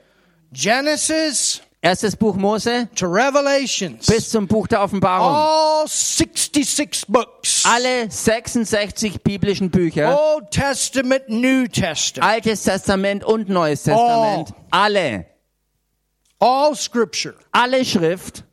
Genesis 0.51 1.61
Erstes 1.85 2.15
Buch 2.15 2.35
Mose 2.35 2.87
to 2.95 3.05
Revelations. 3.05 4.07
bis 4.07 4.31
zum 4.31 4.47
Buch 4.47 4.67
der 4.67 4.81
Offenbarung. 4.81 5.35
All 5.35 5.87
66 5.87 7.05
books. 7.07 7.63
Alle 7.63 8.09
66 8.09 9.21
biblischen 9.21 9.69
Bücher, 9.69 10.19
Old 10.19 10.49
Testament, 10.49 11.29
New 11.29 11.67
Testament. 11.67 12.27
Altes 12.27 12.63
Testament 12.63 13.23
und 13.23 13.49
Neues 13.49 13.83
Testament, 13.83 14.51
alle, 14.71 15.27
All 16.39 16.75
scripture 16.75 17.35
alle 17.51 17.85
Schrift 17.85 18.43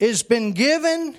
has 0.00 0.24
been 0.24 0.54
given 0.54 1.14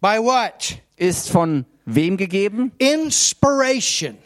by 0.00 0.18
what? 0.18 0.78
ist 0.96 1.28
von 1.30 1.66
wem 1.84 2.16
gegeben? 2.16 2.72
Inspiration. 2.78 4.16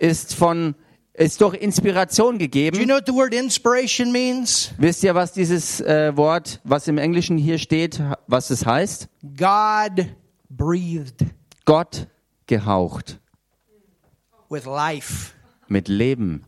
Ist 0.00 0.34
von 0.34 0.74
ist 1.14 1.40
durch 1.40 1.54
Inspiration 1.54 2.38
Do 2.38 2.44
you 2.44 2.50
gegeben. 2.50 2.84
know 2.86 2.96
what 2.96 3.06
the 3.06 3.12
word 3.14 3.32
inspiration 3.32 4.10
means? 4.12 4.72
Wisst 4.78 5.02
ihr, 5.04 5.14
was 5.14 5.32
dieses 5.32 5.80
äh, 5.80 6.16
Wort, 6.16 6.60
was 6.64 6.88
im 6.88 6.98
Englischen 6.98 7.38
hier 7.38 7.58
steht, 7.58 8.00
was 8.26 8.50
es 8.50 8.66
heißt? 8.66 9.08
God 9.36 10.06
breathed 10.50 11.24
Gott 11.64 12.08
gehaucht 12.46 13.18
with 14.50 14.64
life. 14.66 15.32
mit 15.68 15.88
Leben. 15.88 16.44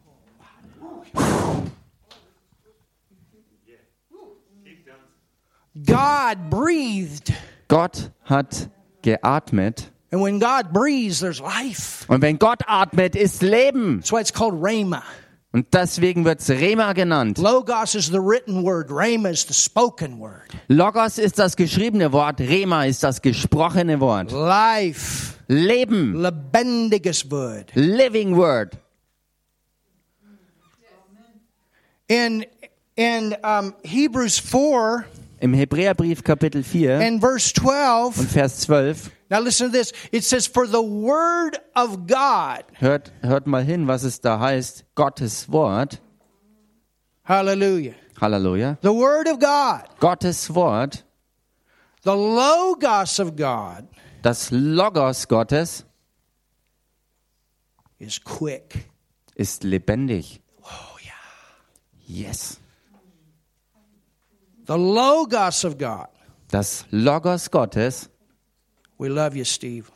God 5.85 6.51
breathed. 6.51 7.33
Gott 7.69 8.11
hat 8.25 8.71
geatmet. 9.03 9.93
And 10.13 10.23
when 10.23 10.39
God 10.39 10.73
breathes, 10.73 11.21
there's 11.21 11.41
life. 11.41 12.05
Und 12.09 12.23
wenn 12.23 12.39
Gott 12.39 12.63
atmet, 12.67 13.17
ist 13.17 13.43
Leben. 13.43 13.99
That's 13.99 14.13
why 14.13 14.21
it's 14.21 14.33
called 14.33 14.55
Rhema. 14.55 15.03
Und 15.53 15.73
deswegen 15.73 16.25
wird 16.25 16.41
es 16.41 16.51
Rema 16.51 16.93
genannt. 16.93 17.39
Logos 17.39 17.95
is 17.95 18.09
the 18.09 18.21
written 18.21 18.63
word, 18.63 18.91
Rhema 18.91 19.31
is 19.31 19.47
the 19.49 19.55
spoken 19.55 20.21
word. 20.21 20.51
Logos 20.69 21.17
ist 21.17 21.39
das 21.39 21.57
geschriebene 21.57 22.13
Wort, 22.13 22.41
Rema 22.41 22.85
ist 22.85 23.03
das 23.03 23.23
gesprochene 23.23 23.99
Wort. 24.01 24.33
Life, 24.33 25.35
Leben, 25.49 26.21
lebendiges 26.21 27.31
word. 27.31 27.73
living 27.75 28.37
word. 28.37 28.77
In 32.07 32.45
in 32.97 33.35
um, 33.43 33.75
Hebrews 33.83 34.39
4 34.39 35.07
Im 35.41 35.55
Hebräerbrief 35.55 36.23
Kapitel 36.23 36.63
4 36.63 37.01
and 37.01 37.21
verse 37.21 37.53
12, 37.55 38.19
und 38.19 38.31
Vers 38.31 38.61
12, 38.61 39.11
now 39.31 39.41
listen 39.41 39.67
to 39.67 39.73
this. 39.73 39.93
It 40.13 40.25
says, 40.25 40.47
For 40.47 40.67
the 40.67 40.83
word 40.83 41.59
of 41.75 42.07
God, 42.07 42.65
hört, 42.81 43.11
hört 43.23 43.47
mal 43.47 43.63
hin, 43.63 43.87
was 43.87 44.05
es 44.05 44.21
da 44.21 44.39
heißt. 44.39 44.85
Gottes 44.95 45.49
Wort, 45.49 46.01
hallelujah. 47.25 47.95
Halleluja, 48.21 48.79
The 48.81 48.93
word 48.93 49.29
of 49.29 49.39
God, 49.39 49.83
Gottes 50.01 50.49
Wort, 50.55 51.03
the 52.03 52.15
logos 52.17 53.19
of 53.19 53.37
God 53.37 53.87
das 54.23 54.51
Logos 54.51 55.29
Gottes 55.29 55.85
is 57.99 58.19
quick. 58.19 58.89
ist 59.37 59.63
lebendig. 59.65 60.41
Oh, 60.65 60.97
yeah. 61.05 61.13
Yes. 62.07 62.59
The 64.65 64.77
logos 64.77 65.65
of 65.65 65.79
God. 65.79 66.09
Das 66.49 66.85
Logos 66.91 67.51
Gottes. 67.51 68.09
We 68.99 69.09
love 69.09 69.37
you, 69.37 69.45
Steve. 69.45 69.87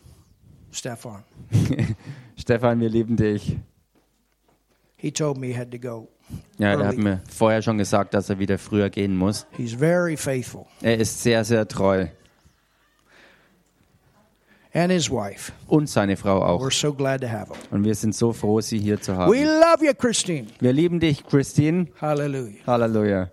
Stefan. 0.73 1.25
Stefan, 2.37 2.81
wir 2.81 2.89
lieben 2.89 3.17
dich. 3.17 3.57
He 4.97 5.11
told 5.11 5.39
me 5.39 5.49
he 5.49 5.55
had 5.57 5.71
to 5.71 5.79
go. 5.79 6.09
Ja, 6.59 6.73
er 6.75 6.87
hat 6.87 6.97
mir 6.97 7.21
vorher 7.29 7.63
schon 7.63 7.79
gesagt, 7.79 8.15
dass 8.15 8.29
er 8.31 8.39
wieder 8.39 8.59
früher 8.59 8.91
gehen 8.91 9.17
muss. 9.17 9.47
He's 9.57 9.73
very 9.73 10.17
faithful. 10.17 10.67
Er 10.83 10.99
ist 10.99 11.23
sehr, 11.23 11.45
sehr 11.45 11.67
treu. 11.67 12.07
And 14.73 14.93
his 14.93 15.11
wife. 15.11 15.51
Und 15.67 15.89
seine 15.89 16.17
Frau 16.17 16.43
auch. 16.45 16.63
We're 16.63 16.71
so 16.71 16.93
glad 16.93 17.23
to 17.23 17.29
have 17.29 17.53
him. 17.53 17.61
Und 17.73 17.85
wir 17.85 17.95
sind 17.95 18.15
so 18.15 18.33
froh, 18.33 18.61
sie 18.61 18.79
hier 18.79 19.01
zu 19.01 19.13
We 19.13 19.17
haben. 19.17 19.33
love 19.33 19.85
you, 19.85 19.93
Christine. 19.95 20.47
Wir 20.61 20.73
lieben 20.73 21.01
dich, 21.01 21.25
Christine. 21.27 21.89
Hallelujah. 22.01 22.65
Halleluja. 22.67 23.31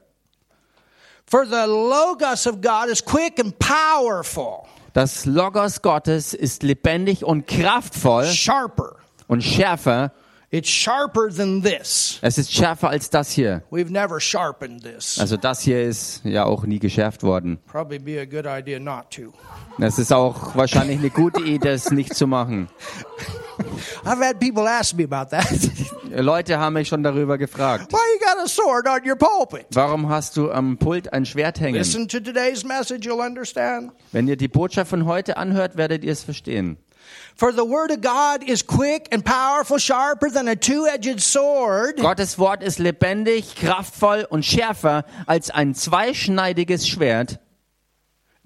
For 1.26 1.45
the 1.45 1.68
logos 1.68 2.47
of 2.47 2.61
God 2.61 2.89
is 2.89 3.03
quick 3.03 3.39
and 3.39 3.53
powerful, 3.59 4.65
Das 4.98 5.26
Logos 5.26 5.84
Gottes 5.84 6.34
ist 6.34 6.64
lebendig 6.64 7.24
und 7.24 7.45
kraftvoll 7.45 8.26
sharper, 8.26 8.95
und 9.28 9.43
schärfer 9.43 10.12
It's 10.50 10.70
sharper 10.70 11.30
than 11.30 11.62
this. 11.62 12.18
Es 12.24 12.39
ist 12.39 12.52
schärfer 12.52 12.89
als 12.89 13.12
das 13.12 13.30
hier. 13.30 13.62
We've 13.70 13.91
never 13.91 14.20
sharpened 14.20 14.82
this. 14.82 15.20
Also 15.20 15.38
das 15.38 15.62
hier 15.62 15.84
ist 15.84 16.22
ja 16.24 16.45
auch 16.45 16.66
nie 16.66 16.80
geschärft 16.80 17.22
worden. 17.22 17.60
Probably 17.68 18.00
be 18.00 18.20
a 18.20 18.26
good 18.26 18.48
idea 18.48 18.80
not 18.80 19.12
to. 19.12 19.32
Es 19.78 20.00
ist 20.00 20.12
auch 20.12 20.56
wahrscheinlich 20.56 20.98
eine 20.98 21.12
gute 21.12 21.43
Idee, 21.43 21.60
das 21.60 21.91
nicht 21.91 22.16
zu 22.16 22.26
machen. 22.26 22.68
I've 24.05 24.20
had 24.20 24.39
people 24.39 24.68
ask 24.68 24.95
me 24.95 25.03
about 25.03 25.30
that. 25.32 25.47
Leute 26.12 26.58
haben 26.58 26.74
mich 26.74 26.88
schon 26.88 27.03
darüber 27.03 27.38
gefragt. 27.38 27.91
Why 27.91 27.99
you 28.14 28.20
got 28.20 28.43
a 28.43 28.47
sword 28.47 28.88
on 28.88 29.01
your 29.05 29.16
pulpit? 29.16 29.68
Warum 29.72 30.10
hast 30.10 30.38
du 30.38 30.51
am 30.51 30.78
Pult 30.78 31.12
ein 31.14 31.26
Schwert 31.26 31.60
hängen? 31.60 31.76
Listen 31.76 32.08
to 32.08 32.20
today's 32.20 32.64
message, 32.64 33.05
you'll 33.05 33.22
understand. 33.22 33.91
Wenn 34.12 34.28
ihr 34.28 34.38
die 34.38 34.47
Botschaft 34.47 34.89
von 34.89 35.05
heute 35.05 35.38
anhört, 35.38 35.78
werdet 35.78 36.03
ihr 36.03 36.12
es 36.12 36.24
verstehen. 36.24 36.78
For 37.36 37.51
the 37.51 37.64
word 37.64 37.91
of 37.91 38.01
God 38.01 38.43
is 38.47 38.66
quick 38.66 39.08
and 39.14 39.24
powerful, 39.24 39.80
sharper 39.80 40.30
than 40.30 40.47
a 40.47 40.55
two-edged 40.55 41.22
sword, 41.22 41.97
Gottes 41.97 42.39
Wort 42.39 42.64
ist 42.64 42.80
lebendig, 42.80 43.55
kraftvoll 43.55 44.26
und 44.30 44.43
schärfer 44.43 45.05
als 45.28 45.51
ein 45.51 45.76
zweischneidiges 45.76 46.88
Schwert 46.88 47.39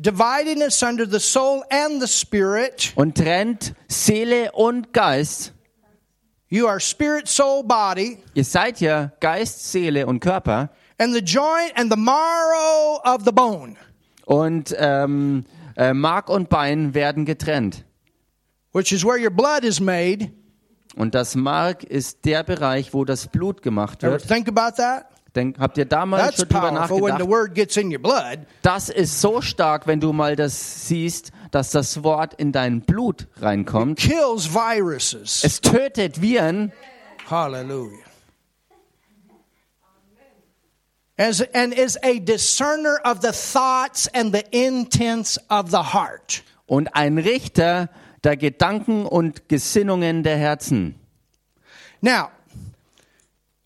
dividing 0.01 0.61
asunder 0.63 1.05
the 1.09 1.19
soul 1.19 1.63
and 1.69 2.01
the 2.01 2.07
spirit. 2.07 2.91
und 2.95 3.15
trennt 3.17 3.73
Seele 3.87 4.51
und 4.53 4.93
Geist. 4.93 5.53
You 6.49 6.67
are 6.67 6.79
spirit, 6.81 7.27
soul, 7.29 7.63
body, 7.63 8.17
Ihr 8.33 8.43
seid 8.43 8.81
ja 8.81 9.11
Geist, 9.21 9.71
Seele 9.71 10.05
und 10.05 10.19
Körper 10.19 10.69
and 10.99 11.13
the 11.13 11.21
joint 11.21 11.71
and 11.75 11.91
the 11.91 11.97
marrow 11.99 12.99
of 13.05 13.23
the 13.25 13.31
bone, 13.31 13.75
und 14.25 14.75
ähm, 14.77 15.45
äh, 15.77 15.93
Mark 15.93 16.29
und 16.29 16.49
Bein 16.49 16.93
werden 16.93 17.25
getrennt. 17.25 17.85
which 18.73 18.91
is 18.91 19.03
where 19.05 19.17
your 19.21 19.31
blood 19.31 19.63
is 19.63 19.79
made. 19.79 20.31
Und 20.97 21.15
das 21.15 21.35
Mark 21.35 21.85
ist 21.85 22.25
der 22.25 22.43
Bereich, 22.43 22.93
wo 22.93 23.05
das 23.05 23.27
Blut 23.27 23.61
gemacht 23.61 24.03
Ever 24.03 24.11
wird. 24.13 24.27
think 24.27 24.49
about 24.49 24.75
that? 24.75 25.05
Denk, 25.35 25.57
habt 25.59 25.77
ihr 25.77 25.85
damals 25.85 26.23
That's 26.23 26.37
schon 26.39 26.49
drüber 26.49 26.71
nachgedacht? 26.71 28.47
Das 28.61 28.89
ist 28.89 29.21
so 29.21 29.41
stark, 29.41 29.87
wenn 29.87 30.01
du 30.01 30.11
mal 30.11 30.35
das 30.35 30.87
siehst, 30.87 31.31
dass 31.51 31.71
das 31.71 32.03
Wort 32.03 32.33
in 32.33 32.51
dein 32.51 32.81
Blut 32.81 33.27
reinkommt. 33.39 33.99
Kills 33.99 34.53
viruses. 34.53 35.43
Es 35.43 35.61
tötet 35.61 36.21
Viren 36.21 36.73
Hallelujah. 37.29 37.97
As, 41.17 41.41
and 41.53 41.73
is 41.73 41.97
a 42.03 42.19
discerner 42.19 42.99
of 43.05 43.21
the 43.21 43.31
thoughts 43.31 44.07
and 44.13 44.33
the 44.33 44.43
intents 44.51 45.37
of 45.49 45.69
the 45.69 45.93
heart. 45.93 46.43
und 46.71 46.95
ein 46.95 47.17
Richter 47.17 47.89
der 48.23 48.37
Gedanken 48.37 49.05
und 49.05 49.49
Gesinnungen 49.49 50.23
der 50.23 50.37
Herzen. 50.37 50.95
Now, 51.99 52.29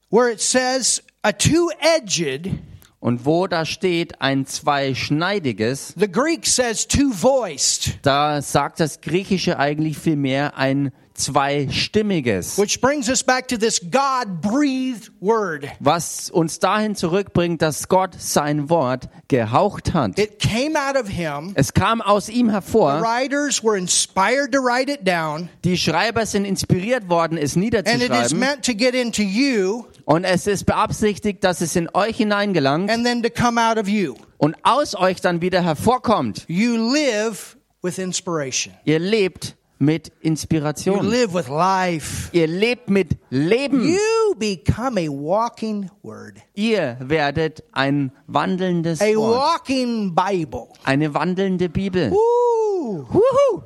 where 0.09 0.31
it 0.31 0.41
says 0.41 1.03
a 1.25 1.31
two 1.31 1.69
edged, 1.79 2.51
Und 2.99 3.25
wo 3.25 3.45
da 3.47 3.65
steht 3.65 4.21
ein 4.21 4.45
zweischneidiges, 4.45 5.93
the 5.97 6.11
Greek 6.11 6.45
says 6.45 6.87
two 6.87 7.11
voiced, 7.11 7.97
da 8.03 8.41
sagt 8.41 8.79
das 8.79 9.01
Griechische 9.01 9.57
eigentlich 9.59 9.97
vielmehr 9.97 10.57
ein 10.57 10.91
zweistimmiges, 11.13 12.57
which 12.57 12.81
brings 12.81 13.07
us 13.09 13.23
back 13.23 13.47
to 13.47 13.57
this 13.57 13.79
God 13.79 14.41
breathed 14.41 15.11
word. 15.21 15.67
was 15.79 16.29
uns 16.29 16.59
dahin 16.59 16.95
zurückbringt, 16.95 17.61
dass 17.61 17.87
Gott 17.87 18.15
sein 18.19 18.69
Wort 18.69 19.07
gehaucht 19.27 19.93
hat. 19.93 20.17
It 20.19 20.39
came 20.39 20.75
out 20.75 20.95
of 20.97 21.07
him. 21.07 21.51
Es 21.55 21.73
kam 21.73 22.01
aus 22.01 22.27
ihm 22.29 22.47
The 22.47 22.53
hervor, 22.53 23.01
writers 23.01 23.63
were 23.63 23.77
inspired 23.77 24.51
to 24.51 24.59
write 24.59 24.91
it 24.91 25.07
down, 25.07 25.49
die 25.63 25.77
Schreiber 25.77 26.25
sind 26.25 26.45
inspiriert 26.45 27.09
worden, 27.09 27.37
es 27.37 27.55
and 27.55 27.65
it 27.65 27.73
is 27.75 27.83
niederzuschreiben. 27.85 28.39
meant 28.39 28.65
to 28.65 28.73
get 28.73 28.93
into 28.95 29.21
you 29.21 29.85
Und 30.05 30.23
es 30.23 30.45
ist 30.47 30.65
beabsichtigt, 30.65 31.43
dass 31.43 31.61
es 31.61 31.75
in 31.75 31.89
euch 31.93 32.17
hineingelangt 32.17 32.91
and 32.91 33.03
then 33.05 33.23
to 33.23 33.29
come 33.29 33.59
out 33.59 33.77
of 33.77 33.87
you. 33.87 34.15
und 34.37 34.55
aus 34.63 34.95
euch 34.95 35.19
dann 35.21 35.41
wieder 35.41 35.63
hervorkommt. 35.63 36.45
You 36.47 36.75
live 36.93 37.57
with 37.81 37.97
inspiration. 37.97 38.73
Ihr 38.85 38.99
lebt 38.99 39.55
mit 39.79 40.07
You 40.07 40.29
Inspiration. 40.29 41.09
live 41.09 41.33
with 41.33 41.47
life. 41.47 42.29
Ihr 42.33 42.47
lebt 42.47 42.89
mit 42.89 43.17
Leben. 43.29 43.83
You 43.89 44.35
become 44.37 44.97
a 44.99 45.09
walking 45.09 45.89
word, 46.03 46.35
Ihr 46.53 46.97
werdet 47.01 47.63
ein 47.73 48.11
wandelndes 48.27 49.01
a 49.01 49.05
Wort, 49.15 49.35
walking 49.65 50.13
Bible. 50.15 50.67
eine 50.83 51.13
wandelnde 51.13 51.67
Bibel. 51.67 52.11
Woo! 52.11 53.05
Wuhu! 53.09 53.63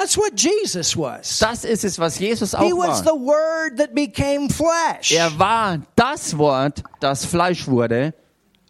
That's 0.00 0.16
what 0.16 0.32
Jesus 0.34 0.96
was. 0.96 1.40
Das 1.40 1.62
ist 1.62 1.84
es, 1.84 1.98
was 1.98 2.18
Jesus 2.18 2.54
auch 2.54 2.64
He 2.64 2.72
was 2.72 3.00
the 3.00 3.10
war. 3.10 3.36
Word 3.36 3.76
that 3.76 3.94
became 3.94 4.48
flesh. 4.48 5.12
Er 5.12 5.38
war 5.38 5.78
das 5.94 6.38
Wort, 6.38 6.82
das 7.00 7.26
Fleisch 7.26 7.68
wurde. 7.68 8.14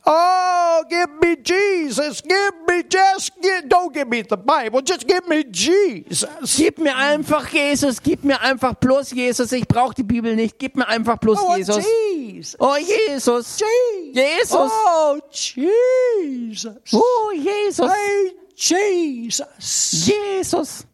Oh, 0.05 0.83
give 0.89 1.09
me 1.23 1.37
Jesus. 1.45 2.21
Give 2.21 2.53
me 2.67 2.83
just, 2.83 3.31
give, 3.41 3.69
don't 3.69 3.93
give 3.93 4.09
me 4.09 4.25
the 4.29 4.37
Bible. 4.37 4.83
Just 4.83 5.07
give 5.07 5.29
me 5.29 5.45
Jesus. 5.53 6.57
Gib 6.57 6.79
mir 6.79 6.97
einfach 6.97 7.47
Jesus, 7.53 8.03
gib 8.03 8.25
mir 8.25 8.41
einfach 8.41 8.75
bloß 8.75 9.13
Jesus. 9.13 9.53
Ich 9.53 9.69
brauche 9.69 9.95
die 9.95 10.03
Bibel 10.03 10.35
nicht. 10.35 10.59
Gib 10.59 10.75
mir 10.75 10.89
einfach 10.89 11.19
bloß 11.19 11.39
Oh, 11.41 11.55
Jesus. 11.57 11.85
Jesus. 12.13 12.57
Oh 12.59 12.77
Jesus. 12.77 13.61
Jesus. 13.61 14.17
Jesus. 14.17 14.73
Oh, 14.73 15.19
Jesus. 15.31 16.75
Oh 16.93 17.31
Jesus. 17.33 17.89
Hey, 17.89 18.35
Jesus. 18.57 19.47
Jesus. 20.09 20.87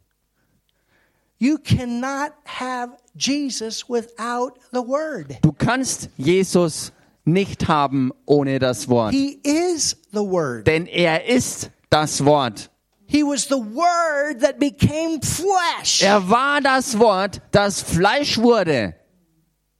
You 1.39 1.59
cannot 1.59 2.32
have 2.45 2.97
Jesus 3.14 3.89
without 3.89 4.59
the 4.72 4.80
Word. 4.80 5.37
Du 5.43 5.53
kannst 5.53 6.09
Jesus 6.16 6.93
nicht 7.24 7.68
haben 7.68 8.12
ohne 8.24 8.59
das 8.59 8.89
Wort. 8.89 9.12
He 9.12 9.39
is 9.43 9.97
the 10.12 10.20
Word. 10.20 10.66
Denn 10.66 10.87
er 10.87 11.26
ist 11.26 11.70
das 11.91 12.24
Wort. 12.24 12.70
He 13.07 13.22
was 13.22 13.45
the 13.45 13.57
Word 13.57 14.41
that 14.41 14.59
became 14.59 15.20
flesh. 15.22 16.03
Er 16.03 16.28
war 16.28 16.61
das 16.61 16.99
Wort, 16.99 17.41
das 17.53 17.82
Fleisch 17.82 18.39
wurde. 18.39 18.95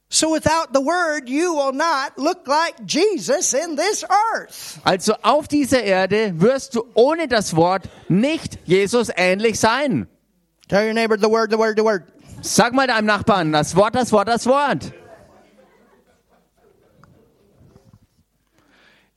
So 0.09 0.31
without 0.31 0.73
the 0.73 0.81
Word, 0.81 1.29
you 1.29 1.55
will 1.55 1.73
not 1.73 2.13
look 2.17 2.47
like 2.47 2.75
Jesus 2.87 3.55
in 3.55 3.77
this 3.77 4.05
earth. 4.05 4.79
Also 4.85 5.15
auf 5.23 5.49
dieser 5.49 5.83
Erde 5.83 6.41
wirst 6.41 6.77
du 6.77 6.85
ohne 6.95 7.27
das 7.27 7.57
Wort 7.57 7.89
nicht 8.09 8.59
Jesus 8.65 9.11
ähnlich 9.17 9.59
sein. 9.59 10.07
Tell 10.69 10.85
your 10.85 10.95
neighbor 10.95 11.17
the 11.17 11.29
Word, 11.29 11.51
the 11.51 11.59
Word, 11.59 11.77
the 11.77 11.85
Word. 11.85 12.05
Sag 12.43 12.75
mal 12.75 12.87
deinem 12.87 13.07
Nachbarn, 13.07 13.53
das 13.53 13.75
Wort, 13.77 13.95
das 13.95 14.13
Wort, 14.13 14.29
das 14.29 14.47
Wort. 14.47 14.93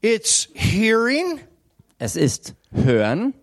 It's 0.01 0.47
hearing, 0.53 1.41
Es 1.97 2.15
ist 2.15 2.53
hören, 2.71 3.33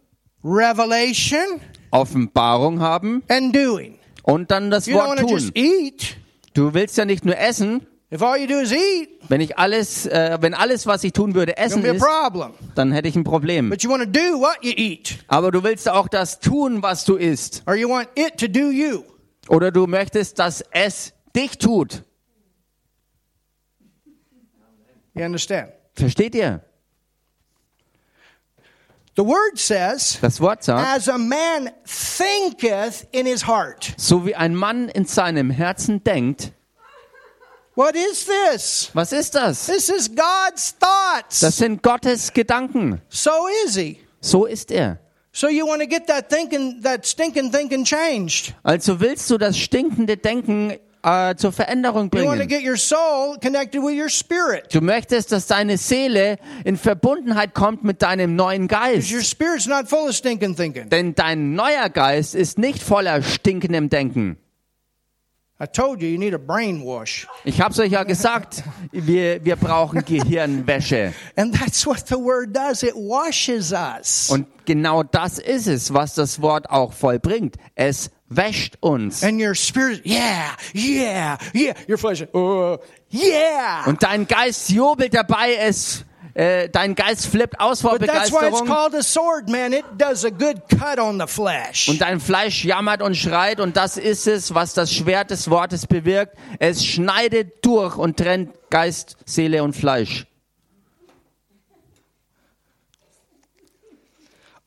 revelation, 0.42 1.60
Offenbarung 1.90 2.80
haben 2.80 3.22
and 3.28 3.54
doing. 3.54 3.98
und 4.22 4.50
dann 4.50 4.70
das 4.70 4.86
You 4.86 4.94
Wort 4.96 5.18
to 5.18 5.26
just 5.28 5.54
tun. 5.54 5.62
eat. 5.64 6.16
Du 6.54 6.72
willst 6.72 6.96
ja 6.96 7.04
nicht 7.04 7.24
nur 7.26 7.36
essen. 7.36 7.86
If 8.12 8.22
all 8.22 8.36
you 8.38 8.46
do 8.46 8.60
is 8.60 8.70
eat, 8.72 9.08
Wenn 9.28 9.40
ich 9.40 9.58
alles, 9.58 10.06
äh, 10.06 10.38
wenn 10.40 10.54
alles, 10.54 10.86
was 10.86 11.02
ich 11.02 11.12
tun 11.12 11.34
würde, 11.34 11.56
essen 11.56 11.84
ist, 11.84 12.04
dann 12.76 12.92
hätte 12.92 13.08
ich 13.08 13.16
ein 13.16 13.24
Problem. 13.24 13.68
But 13.68 13.82
you 13.82 13.90
want 13.90 14.04
to 14.04 14.08
do 14.08 14.38
what 14.38 14.58
you 14.62 14.72
eat, 14.76 15.18
Aber 15.26 15.50
du 15.50 15.64
willst 15.64 15.88
auch 15.88 16.06
das 16.06 16.38
tun, 16.38 16.82
was 16.82 17.04
du 17.04 17.16
isst. 17.16 17.64
or 17.66 17.74
you 17.74 17.88
want 17.88 18.08
it 18.14 18.36
to 18.38 18.46
do 18.46 18.70
you. 18.70 19.02
Oder 19.48 19.72
du 19.72 19.86
möchtest, 19.88 20.38
dass 20.38 20.62
es 20.70 21.14
dich 21.34 21.58
tut. 21.58 22.04
You 25.14 25.24
understand? 25.24 25.70
Versteht 25.94 26.34
ihr? 26.34 26.60
The 29.16 29.24
word 29.24 29.58
says, 29.58 30.18
Das 30.20 30.40
Wort 30.40 30.62
sagt, 30.62 30.86
as 30.86 31.08
a 31.08 31.16
man 31.16 31.70
thinketh 31.86 33.06
in 33.12 33.24
his 33.26 33.46
heart. 33.46 33.94
so 33.96 34.26
wie 34.26 34.34
ein 34.36 34.54
Mann 34.54 34.90
in 34.90 35.06
seinem 35.06 35.50
Herzen 35.50 36.04
denkt. 36.04 36.52
What 37.76 37.94
is 37.94 38.24
this? 38.26 38.90
Was 38.94 39.12
ist 39.12 39.34
das? 39.34 39.66
This 39.66 39.90
is 39.90 40.08
God's 40.08 40.74
thoughts. 40.78 41.40
Das 41.40 41.58
sind 41.58 41.82
Gottes 41.82 42.32
Gedanken. 42.32 43.02
So 43.10 43.30
is 43.66 43.76
he. 43.76 43.98
So 44.22 44.46
ist 44.46 44.70
er. 44.70 44.98
So 45.30 45.48
you 45.48 45.66
want 45.66 45.82
to 45.82 45.86
get 45.86 46.06
that 46.06 46.30
thinking, 46.30 46.80
that 46.82 47.06
stinking 47.06 47.52
thinking 47.52 47.84
changed. 47.84 48.54
Also 48.62 48.98
willst 49.00 49.28
du 49.30 49.36
das 49.36 49.58
stinkende 49.58 50.16
Denken 50.16 50.72
äh, 51.02 51.34
zur 51.36 51.52
Veränderung 51.52 52.10
You 52.14 52.24
want 52.24 52.40
to 52.40 52.46
bringen. 52.46 52.48
get 52.48 52.64
your 52.66 52.78
soul 52.78 53.36
connected 53.42 53.82
with 53.82 53.94
your 53.94 54.08
spirit. 54.08 54.74
Du 54.74 54.80
möchtest, 54.80 55.30
dass 55.32 55.46
deine 55.46 55.76
Seele 55.76 56.38
in 56.64 56.78
Verbundenheit 56.78 57.52
kommt 57.52 57.84
mit 57.84 58.00
deinem 58.00 58.36
neuen 58.36 58.62
Your 58.62 58.68
Geist. 58.68 59.12
spirit's 59.26 59.66
not 59.66 59.86
full 59.86 60.08
of 60.08 60.16
stinking 60.16 60.56
thinking. 60.56 60.88
Denn 60.88 61.14
dein 61.14 61.52
neuer 61.52 61.90
Geist 61.90 62.34
ist 62.34 62.56
nicht 62.58 62.82
voller 62.82 63.22
stinkendem 63.22 63.90
Denken. 63.90 64.38
I 65.58 65.64
told 65.64 66.02
you, 66.02 66.08
you 66.08 66.18
need 66.18 66.34
a 66.34 66.38
brainwash. 66.38 67.26
Ich 67.44 67.62
hab's 67.62 67.78
euch 67.78 67.90
ja 67.90 68.04
gesagt, 68.04 68.62
wir, 68.92 69.42
wir 69.42 69.56
brauchen 69.56 70.04
Gehirnwäsche. 70.04 71.14
And 71.34 71.54
that's 71.54 71.86
what 71.86 72.06
the 72.08 72.16
word 72.16 72.54
does. 72.54 72.82
It 72.82 72.94
washes 72.94 73.72
us. 73.72 74.28
Und 74.28 74.46
genau 74.66 75.02
das 75.02 75.38
ist 75.38 75.66
es, 75.66 75.94
was 75.94 76.14
das 76.14 76.42
Wort 76.42 76.68
auch 76.68 76.92
vollbringt. 76.92 77.56
Es 77.74 78.10
wäscht 78.28 78.76
uns. 78.80 79.22
And 79.22 79.40
your 79.40 79.54
spirit, 79.54 80.04
yeah, 80.04 80.56
yeah, 80.74 81.38
yeah. 81.54 81.74
Your 81.88 81.96
flesh, 81.96 82.26
oh, 82.34 82.76
yeah. 83.10 83.84
Und 83.86 84.02
dein 84.02 84.26
Geist 84.26 84.68
jubelt 84.68 85.14
dabei, 85.14 85.54
es, 85.54 86.04
äh, 86.36 86.68
dein 86.68 86.94
Geist 86.94 87.26
flippt 87.28 87.58
aus 87.58 87.80
vor 87.80 87.92
But 87.92 88.00
Begeisterung. 88.00 88.50
sword. 89.02 89.48
Und 91.88 92.02
dein 92.02 92.20
Fleisch 92.20 92.62
jammert 92.62 93.00
und 93.00 93.16
schreit 93.16 93.58
und 93.58 93.78
das 93.78 93.96
ist 93.96 94.26
es, 94.26 94.54
was 94.54 94.74
das 94.74 94.92
Schwert 94.92 95.30
des 95.30 95.48
Wortes 95.48 95.86
bewirkt. 95.86 96.36
Es 96.58 96.84
schneidet 96.84 97.64
durch 97.64 97.96
und 97.96 98.18
trennt 98.18 98.52
Geist, 98.68 99.16
Seele 99.24 99.62
und 99.62 99.74
Fleisch. 99.74 100.26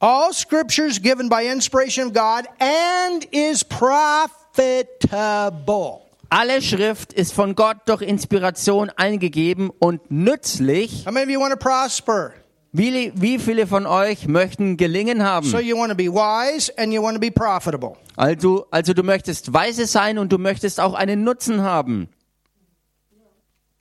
All 0.01 0.33
scriptures 0.33 0.99
given 0.99 1.29
by 1.29 1.43
inspiration 1.43 2.07
of 2.07 2.13
God 2.13 2.47
and 2.59 3.27
is 3.31 3.63
profitable. 3.63 6.08
Alle 6.29 6.61
Schrift 6.61 7.11
ist 7.11 7.33
von 7.33 7.55
Gott 7.55 7.77
durch 7.87 8.03
Inspiration 8.03 8.91
eingegeben 8.95 9.71
und 9.79 10.11
nützlich. 10.11 11.05
How 11.05 11.11
many 11.11 11.25
of 11.25 11.31
you 11.31 11.39
want 11.39 11.51
to 11.51 11.57
prosper? 11.57 12.33
Wie, 12.71 13.11
wie 13.15 13.39
viele 13.39 13.65
von 13.65 13.87
euch 13.87 14.27
möchten 14.27 14.77
gelingen 14.77 15.23
haben? 15.23 15.47
So 15.47 15.57
you 15.57 15.75
want 15.75 15.89
to 15.89 15.97
be 15.97 16.05
wise 16.05 16.71
and 16.77 16.93
you 16.93 17.01
want 17.01 17.15
to 17.15 17.19
be 17.19 17.31
profitable. 17.31 17.93
Also, 18.15 18.67
also 18.69 18.93
du 18.93 19.01
möchtest 19.01 19.53
weise 19.53 19.87
sein 19.87 20.19
und 20.19 20.31
du 20.31 20.37
möchtest 20.37 20.79
auch 20.79 20.93
einen 20.93 21.23
Nutzen 21.23 21.63
haben. 21.63 22.09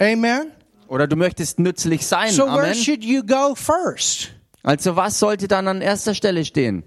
Amen. 0.01 0.53
Oder 0.86 1.07
du 1.07 1.16
möchtest 1.16 1.59
nützlich 1.59 2.07
sein. 2.07 2.30
So 2.30 2.46
where 2.46 2.62
Amen. 2.62 2.74
should 2.74 3.05
you 3.05 3.22
go 3.22 3.55
first? 3.55 4.30
Also 4.62 4.96
was 4.96 5.18
sollte 5.18 5.49
dann 5.49 5.68
an 5.68 5.82
erster 5.82 6.14
Stelle 6.14 6.46
stehen? 6.46 6.82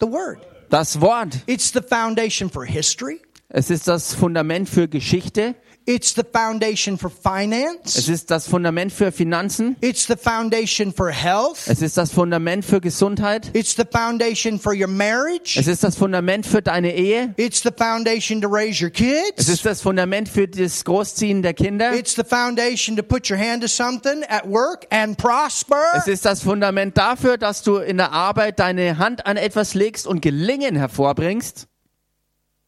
The 0.00 0.06
word. 0.06 0.38
Das 0.70 0.98
Wort. 1.02 1.40
It's 1.46 1.72
the 1.74 1.82
foundation 1.82 2.48
for 2.48 2.64
history. 2.64 3.20
Es 3.56 3.70
ist 3.70 3.86
das 3.86 4.14
Fundament 4.16 4.68
für 4.68 4.88
Geschichte. 4.88 5.54
It's 5.86 6.12
the 6.12 6.22
foundation 6.24 6.98
for 6.98 7.08
Es 7.12 7.22
finance. 7.22 8.10
ist 8.10 8.28
das 8.28 8.48
Fundament 8.48 8.92
für 8.92 9.12
Finanzen. 9.12 9.76
It's 9.80 10.08
the 10.08 10.16
foundation 10.16 10.92
for 10.92 11.10
health. 11.12 11.58
Es 11.66 11.80
ist 11.80 11.96
das 11.96 12.10
Fundament 12.10 12.64
für 12.64 12.80
Gesundheit. 12.80 13.50
It's 13.54 13.76
the 13.76 13.84
foundation 13.88 14.58
for 14.58 14.72
your 14.74 14.88
marriage. 14.88 15.56
Es 15.56 15.68
ist 15.68 15.84
das 15.84 15.94
Fundament 15.94 16.46
für 16.46 16.62
deine 16.62 16.96
Ehe. 16.96 17.32
It's 17.36 17.62
the 17.62 17.70
foundation 17.70 18.40
to 18.40 18.48
raise 18.48 18.82
your 18.82 18.90
Es 18.92 18.96
kids. 19.36 19.48
ist 19.48 19.64
das 19.64 19.80
Fundament 19.82 20.28
für 20.28 20.48
das 20.48 20.84
Großziehen 20.84 21.42
der 21.42 21.54
Kinder. 21.54 21.94
It's 21.94 22.16
the 22.16 22.24
foundation 22.24 22.96
to 22.96 23.04
put 23.04 23.30
your 23.30 23.38
hand 23.38 23.62
to 23.62 23.68
something 23.68 24.24
at 24.30 24.50
work 24.50 24.84
and 24.90 25.16
prosper. 25.16 25.80
Es 25.96 26.08
ist 26.08 26.24
das 26.24 26.42
Fundament 26.42 26.98
dafür, 26.98 27.38
dass 27.38 27.62
du 27.62 27.76
in 27.76 27.98
der 27.98 28.10
Arbeit 28.10 28.58
deine 28.58 28.98
Hand 28.98 29.26
an 29.26 29.36
etwas 29.36 29.74
legst 29.74 30.08
und 30.08 30.22
Gelingen 30.22 30.74
hervorbringst. 30.74 31.68
I 31.68 31.70
I 31.70 31.70
showed 31.70 31.70
you 31.70 31.70
two 31.70 31.70
scriptures 31.70 31.70
on 31.70 31.72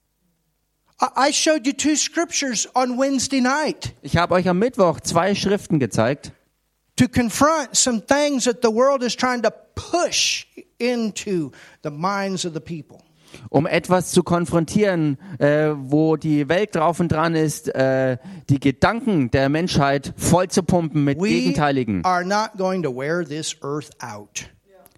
Wednesday 0.07 0.85
night 0.85 0.86
Ich 4.03 4.17
habe 4.17 4.35
euch 4.35 4.49
am 4.49 4.59
Mittwoch 4.59 5.01
zwei 5.01 5.35
Schriften 5.35 5.79
gezeigt, 5.79 6.33
to 6.97 7.07
confront 7.09 7.77
some 7.77 8.01
things 8.07 8.45
that 8.45 8.63
the 8.63 8.73
world 8.73 9.03
is 9.03 9.15
trying 9.15 9.43
to 9.43 9.51
push 9.75 10.47
into 10.79 11.51
the 11.83 11.91
minds 11.91 12.47
of 12.47 12.55
the 12.55 12.61
people. 12.61 13.03
um 13.51 13.67
etwas 13.67 14.13
zu 14.13 14.23
konfrontieren, 14.23 15.19
äh, 15.39 15.75
wo 15.77 16.17
die 16.17 16.49
Welt 16.49 16.75
drauf 16.75 17.01
und 17.01 17.13
dran 17.13 17.35
ist, 17.35 17.69
äh, 17.75 18.17
die 18.49 18.61
Gedanken 18.61 19.31
der 19.31 19.49
Menschheit 19.49 20.15
voll 20.17 20.49
zu 20.49 20.63
pumpen 20.63 21.05
mit 21.05 21.21
We 21.21 21.29
Gegenteiligen. 21.29 22.05
are 22.05 22.25
not 22.25 22.53
going 22.57 22.83
to 22.83 22.91
wear 22.91 23.25
this 23.25 23.55
earth 23.63 23.91
out. 24.01 24.49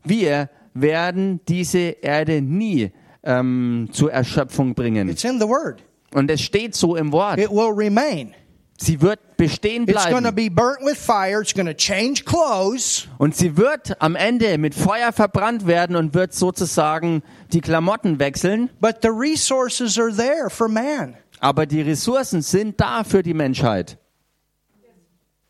Wir 0.04 0.50
werden 0.74 1.40
diese 1.48 1.78
Erde 1.78 2.40
nie 2.40 2.92
ähm, 3.24 3.88
zur 3.92 4.12
Erschöpfung 4.12 4.74
bringen. 4.74 5.08
It's 5.08 5.24
in 5.24 5.40
the 5.40 5.48
word. 5.48 5.82
Und 6.14 6.30
es 6.30 6.40
steht 6.40 6.74
so 6.74 6.96
im 6.96 7.12
Wort. 7.12 7.38
It 7.38 7.50
will 7.50 7.72
remain. 7.72 8.34
Sie 8.80 9.00
wird 9.00 9.36
bestehen 9.36 9.86
bleiben. 9.86 10.34
be 10.34 10.48
burnt 10.48 10.84
with 10.84 10.96
fire. 10.96 11.40
It's 11.40 11.52
going 11.52 11.66
to 11.66 11.74
change 11.74 12.24
clothes. 12.24 13.08
Und 13.18 13.34
sie 13.34 13.56
wird 13.56 14.00
am 14.00 14.14
Ende 14.14 14.56
mit 14.56 14.74
Feuer 14.74 15.12
verbrannt 15.12 15.66
werden 15.66 15.96
und 15.96 16.14
wird 16.14 16.32
sozusagen 16.32 17.22
die 17.52 17.60
Klamotten 17.60 18.20
wechseln. 18.20 18.70
But 18.80 18.98
the 19.02 19.08
resources 19.08 19.98
are 19.98 20.14
there 20.14 20.48
for 20.48 20.68
man. 20.68 21.16
Aber 21.40 21.66
die 21.66 21.82
Ressourcen 21.82 22.40
sind 22.40 22.80
da 22.80 23.02
für 23.02 23.22
die 23.22 23.34
Menschheit. 23.34 23.98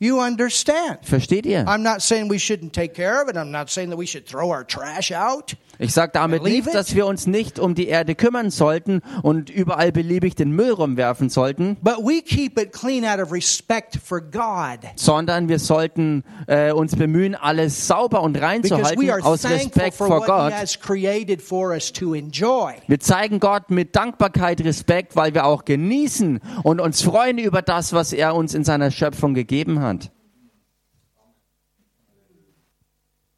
You 0.00 0.20
understand? 0.20 1.00
Versteht 1.02 1.44
ihr? 1.44 1.66
I'm 1.66 1.82
not 1.82 2.02
saying 2.02 2.30
we 2.30 2.38
shouldn't 2.38 2.72
take 2.72 2.94
care 2.94 3.20
of 3.20 3.28
it. 3.28 3.36
I'm 3.36 3.50
not 3.50 3.68
saying 3.68 3.90
that 3.90 3.98
we 3.98 4.06
should 4.06 4.26
throw 4.26 4.50
our 4.50 4.64
trash 4.64 5.10
out. 5.10 5.54
Ich 5.80 5.92
sage 5.92 6.10
damit 6.12 6.42
nicht, 6.42 6.74
dass 6.74 6.94
wir 6.94 7.06
uns 7.06 7.28
nicht 7.28 7.60
um 7.60 7.76
die 7.76 7.86
Erde 7.86 8.16
kümmern 8.16 8.50
sollten 8.50 9.00
und 9.22 9.48
überall 9.48 9.92
beliebig 9.92 10.34
den 10.34 10.50
Müll 10.50 10.72
rumwerfen 10.72 11.30
sollten, 11.30 11.76
But 11.80 11.98
we 11.98 12.20
keep 12.20 12.58
it 12.58 12.72
clean 12.72 13.04
out 13.04 13.20
of 13.20 13.32
respect 13.32 13.96
for 13.96 14.20
God. 14.20 14.80
sondern 14.96 15.48
wir 15.48 15.60
sollten 15.60 16.24
äh, 16.48 16.72
uns 16.72 16.96
bemühen, 16.96 17.36
alles 17.36 17.86
sauber 17.86 18.22
und 18.22 18.40
rein 18.40 18.64
zu 18.64 18.76
halten 18.76 19.08
are 19.08 19.24
aus 19.24 19.42
thankful 19.42 19.58
Respekt 19.58 19.94
for 19.94 20.06
vor 20.08 20.26
Gott. 20.26 20.52
He 20.52 20.58
has 20.58 20.80
created 20.80 21.40
for 21.40 21.70
us 21.70 21.92
to 21.92 22.12
enjoy. 22.14 22.74
Wir 22.88 22.98
zeigen 22.98 23.38
Gott 23.38 23.70
mit 23.70 23.94
Dankbarkeit 23.94 24.60
Respekt, 24.62 25.14
weil 25.14 25.34
wir 25.34 25.46
auch 25.46 25.64
genießen 25.64 26.40
und 26.64 26.80
uns 26.80 27.02
freuen 27.02 27.38
über 27.38 27.62
das, 27.62 27.92
was 27.92 28.12
er 28.12 28.34
uns 28.34 28.54
in 28.54 28.64
seiner 28.64 28.90
Schöpfung 28.90 29.34
gegeben 29.34 29.80
hat. 29.80 30.10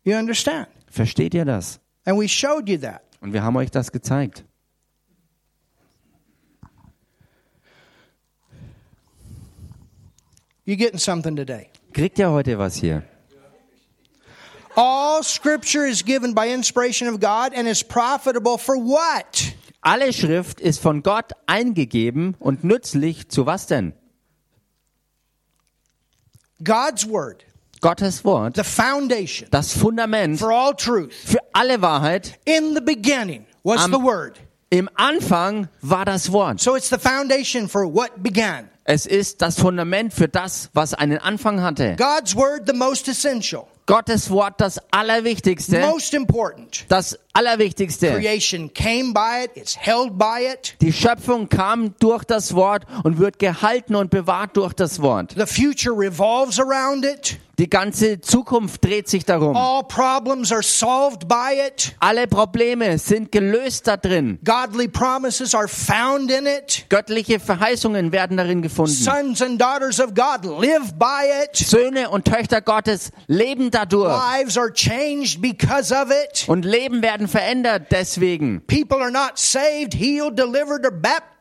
You 0.05 0.17
understand? 0.17 0.69
Versteht 0.91 1.35
ihr 1.35 1.45
das? 1.45 1.81
And 2.11 2.19
we 2.19 2.27
showed 2.27 2.69
you 2.69 2.77
that. 2.79 3.03
Und 3.21 3.33
wir 3.33 3.45
haben 3.45 3.57
euch 3.57 3.71
das 3.71 3.93
gezeigt. 3.93 4.43
You 10.65 10.75
getting 10.75 10.99
something 10.99 11.37
today? 11.37 11.71
Kriegt 11.93 12.19
ihr 12.19 12.29
heute 12.29 12.59
was 12.59 12.75
hier? 12.75 13.05
All 14.75 15.23
scripture 15.23 15.87
is 15.87 16.05
given 16.05 16.35
by 16.35 16.53
inspiration 16.53 17.07
of 17.07 17.21
God 17.21 17.55
and 17.55 17.69
is 17.69 17.85
profitable 17.85 18.59
for 18.59 18.77
what? 18.77 19.55
Alle 19.81 20.13
Schrift 20.13 20.61
ist 20.61 20.81
von 20.81 21.05
Gott 21.05 21.31
eingegeben 21.47 22.35
und 22.41 22.65
nützlich 22.65 23.29
zu 23.29 23.47
was 23.47 23.69
denn? 23.69 23.93
God's 26.65 27.09
word, 27.09 27.45
Gottes 27.81 28.25
Wort, 28.25 28.57
the 28.57 28.65
foundation 28.65 29.49
das 29.51 29.73
Fundament 29.73 30.39
for 30.39 30.53
all 30.53 30.75
truth. 30.75 31.13
für 31.25 31.39
alle 31.53 31.81
Wahrheit. 31.83 32.39
In 32.45 32.75
the 32.75 32.81
beginning 32.81 33.47
was 33.63 33.81
Am- 33.83 33.93
the 33.93 34.03
word. 34.03 34.39
Im 34.73 34.89
Anfang 34.95 35.69
war 35.81 36.05
das 36.05 36.31
Wort. 36.31 36.61
So 36.61 36.77
it's 36.77 36.89
the 36.91 36.99
foundation 36.99 37.69
for 37.69 37.93
what 37.93 38.23
began. 38.23 38.69
Es 38.85 39.07
ist 39.07 39.43
das 39.43 39.59
Fundament 39.59 40.13
für 40.13 40.29
das, 40.29 40.71
was 40.75 40.95
einen 40.95 41.19
Anfang 41.19 41.61
hatte. 41.61 41.97
God's 41.97 42.35
word, 42.37 42.63
the 42.67 42.73
most 42.73 43.09
essential, 43.09 43.67
Gottes 43.87 44.31
Wort, 44.31 44.61
das 44.61 44.81
Allerwichtigste. 44.93 45.81
most 45.81 46.15
important. 46.15 46.85
Das 46.89 47.19
Allerwichtigste. 47.33 48.13
Creation 48.13 48.73
came 48.73 49.13
by 49.13 49.45
it, 49.45 49.51
it's 49.57 49.77
held 49.77 50.17
by 50.17 50.47
it. 50.53 50.77
Die 50.81 50.93
Schöpfung 50.93 51.49
kam 51.49 51.95
durch 51.99 52.25
das 52.25 52.55
Wort 52.55 52.85
und 53.03 53.19
wird 53.19 53.39
gehalten 53.41 53.95
und 53.97 54.11
bewahrt 54.11 54.57
durch 54.57 54.73
das 54.73 55.03
Wort. 55.03 55.35
The 55.37 55.47
future 55.47 55.97
revolves 55.97 56.61
around 56.61 57.05
it. 57.05 57.39
Die 57.61 57.69
ganze 57.69 58.23
Zukunft 58.23 58.83
dreht 58.83 59.07
sich 59.07 59.27
darum. 59.27 59.55
All 59.55 59.83
problems 59.83 60.51
are 60.51 60.63
solved 60.63 61.29
by 61.29 61.61
it. 61.69 61.95
Alle 62.01 62.27
Probleme 62.27 62.97
sind 62.97 63.31
gelöst 63.31 63.87
da 63.87 63.99
drin. 63.99 64.39
Godly 64.43 64.89
promises 64.89 65.55
are 65.55 65.69
found 65.69 66.31
in 66.31 66.47
it. 66.47 66.87
Göttliche 66.89 67.39
Verheißungen 67.39 68.13
werden 68.13 68.39
darin 68.39 68.63
gefunden. 68.63 68.95
Sons 68.95 69.43
and 69.43 69.61
daughters 69.61 70.01
of 70.01 70.15
God 70.15 70.47
live 70.47 70.95
by 70.99 71.27
it. 71.45 71.55
Söhne 71.55 72.09
und 72.09 72.25
Töchter 72.25 72.63
Gottes 72.63 73.11
leben 73.27 73.71
dadurch. 73.71 74.11
Lives 74.11 74.57
are 74.57 74.73
changed 74.73 75.43
because 75.43 75.95
of 75.95 76.11
it. 76.11 76.49
Und 76.49 76.65
Leben 76.65 77.03
werden 77.03 77.29
verändert 77.29 77.89
deswegen. 77.93 78.63
People 78.69 79.03
are 79.03 79.13
not 79.13 79.33
saved, 79.35 79.93
healed, 79.93 80.39
delivered, 80.39 80.87
or 80.87 80.93
baptized 80.93 81.40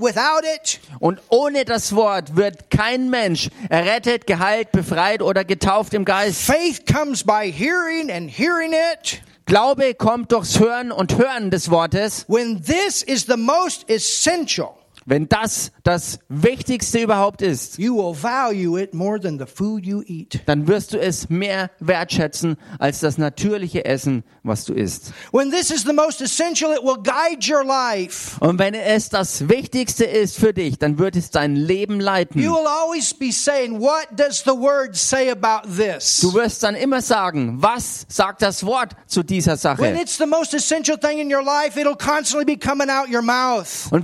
without 0.00 0.44
it. 0.44 0.80
Und 1.00 1.20
ohne 1.28 1.64
das 1.64 1.94
Wort 1.94 2.36
wird 2.36 2.70
kein 2.70 3.10
Mensch 3.10 3.48
errettet, 3.68 4.26
geheilt, 4.26 4.72
befreit 4.72 5.22
oder 5.22 5.44
getauft 5.44 5.94
im 5.94 6.04
Geist. 6.04 6.42
Faith 6.42 6.86
comes 6.86 7.24
by 7.24 7.50
hearing 7.50 8.10
and 8.10 8.30
hearing 8.30 8.72
it. 8.72 9.22
Glaube 9.46 9.94
kommt 9.94 10.32
durchs 10.32 10.58
Hören 10.58 10.92
und 10.92 11.16
Hören 11.16 11.50
des 11.50 11.70
Wortes. 11.70 12.26
When 12.28 12.62
this 12.62 13.02
is 13.02 13.24
the 13.26 13.36
most 13.36 13.88
essential, 13.88 14.77
wenn 15.08 15.28
das 15.28 15.72
das 15.84 16.18
Wichtigste 16.28 17.00
überhaupt 17.00 17.40
ist, 17.40 17.78
you 17.78 17.96
will 17.96 18.14
value 18.14 18.78
it 18.78 18.92
more 18.92 19.18
than 19.18 19.38
the 19.38 19.46
food 19.46 19.86
you 19.86 20.02
eat. 20.06 20.42
dann 20.44 20.68
wirst 20.68 20.92
du 20.92 21.00
es 21.00 21.30
mehr 21.30 21.70
wertschätzen 21.80 22.58
als 22.78 23.00
das 23.00 23.16
natürliche 23.16 23.86
Essen, 23.86 24.22
was 24.42 24.66
du 24.66 24.74
isst. 24.74 25.14
When 25.32 25.50
this 25.50 25.70
is 25.70 25.84
the 25.84 25.94
most 25.94 26.20
essential, 26.20 26.72
it 26.72 26.82
will 26.82 26.98
guide 27.02 27.50
your 27.50 27.64
life. 27.64 28.36
Und 28.40 28.58
wenn 28.58 28.74
es 28.74 29.08
das 29.08 29.48
Wichtigste 29.48 30.04
ist 30.04 30.38
für 30.38 30.52
dich, 30.52 30.78
dann 30.78 30.98
wird 30.98 31.16
es 31.16 31.30
dein 31.30 31.56
Leben 31.56 32.00
leiten. 32.00 32.42
Du 32.42 32.54
wirst 36.34 36.62
dann 36.62 36.74
immer 36.74 37.00
sagen, 37.00 37.62
was 37.62 38.04
sagt 38.08 38.42
das 38.42 38.66
Wort 38.66 38.92
zu 39.06 39.22
dieser 39.22 39.56
Sache? 39.56 39.80
Und 39.82 39.94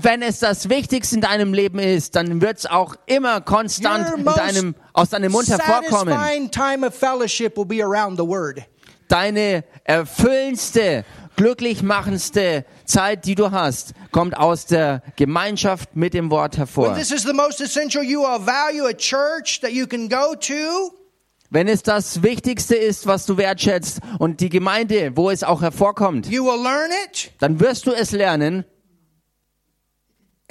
wenn 0.05 0.23
es 0.23 0.39
das 0.39 0.69
Wichtigste 0.69 0.94
in 1.13 1.21
deinem 1.21 1.53
Leben 1.53 1.79
ist, 1.79 2.15
dann 2.15 2.41
wird 2.41 2.59
es 2.59 2.67
auch 2.67 2.95
immer 3.07 3.41
konstant 3.41 4.07
deinem, 4.37 4.75
aus 4.93 5.11
deinem 5.11 5.33
Mund 5.33 5.49
hervorkommen. 5.49 6.15
Satisfying 6.15 6.51
time 6.51 6.87
of 6.87 6.95
fellowship 6.95 7.57
will 7.57 7.65
be 7.65 7.83
around 7.83 8.17
the 8.19 8.27
word. 8.27 8.63
Deine 9.09 9.65
erfüllendste, 9.85 11.05
glücklich 11.37 11.83
machendste 11.83 12.65
Zeit, 12.85 13.25
die 13.27 13.35
du 13.35 13.51
hast, 13.51 13.93
kommt 14.13 14.37
aus 14.37 14.67
der 14.67 15.03
Gemeinschaft 15.17 15.97
mit 15.97 16.15
dem 16.15 16.31
Wort 16.31 16.57
hervor. 16.57 16.95
this 16.95 17.11
is 17.11 17.23
the 17.25 17.33
most 17.33 17.61
essential, 17.61 18.03
you 18.03 18.21
will 18.21 18.39
value 18.39 18.87
a 18.87 18.95
church 18.95 19.61
that 19.61 19.73
you 19.73 19.87
can 19.87 20.09
go 20.09 20.35
to. 20.35 20.93
Wenn 21.51 21.69
es 21.69 21.83
das 21.83 22.23
Wichtigste 22.23 22.75
ist, 22.75 23.07
was 23.07 23.27
du 23.27 23.37
wertschätzt 23.37 24.01
und 24.19 24.41
die 24.41 24.49
Gemeinde, 24.49 25.13
wo 25.15 25.31
es 25.31 25.45
auch 25.45 25.63
hervorkommt, 25.63 26.27
You 26.29 26.45
will 26.45 26.61
learn 26.63 26.91
it. 27.07 27.33
dann 27.39 27.61
wirst 27.61 27.87
du 27.87 27.93
es 27.93 28.11
lernen 28.13 28.65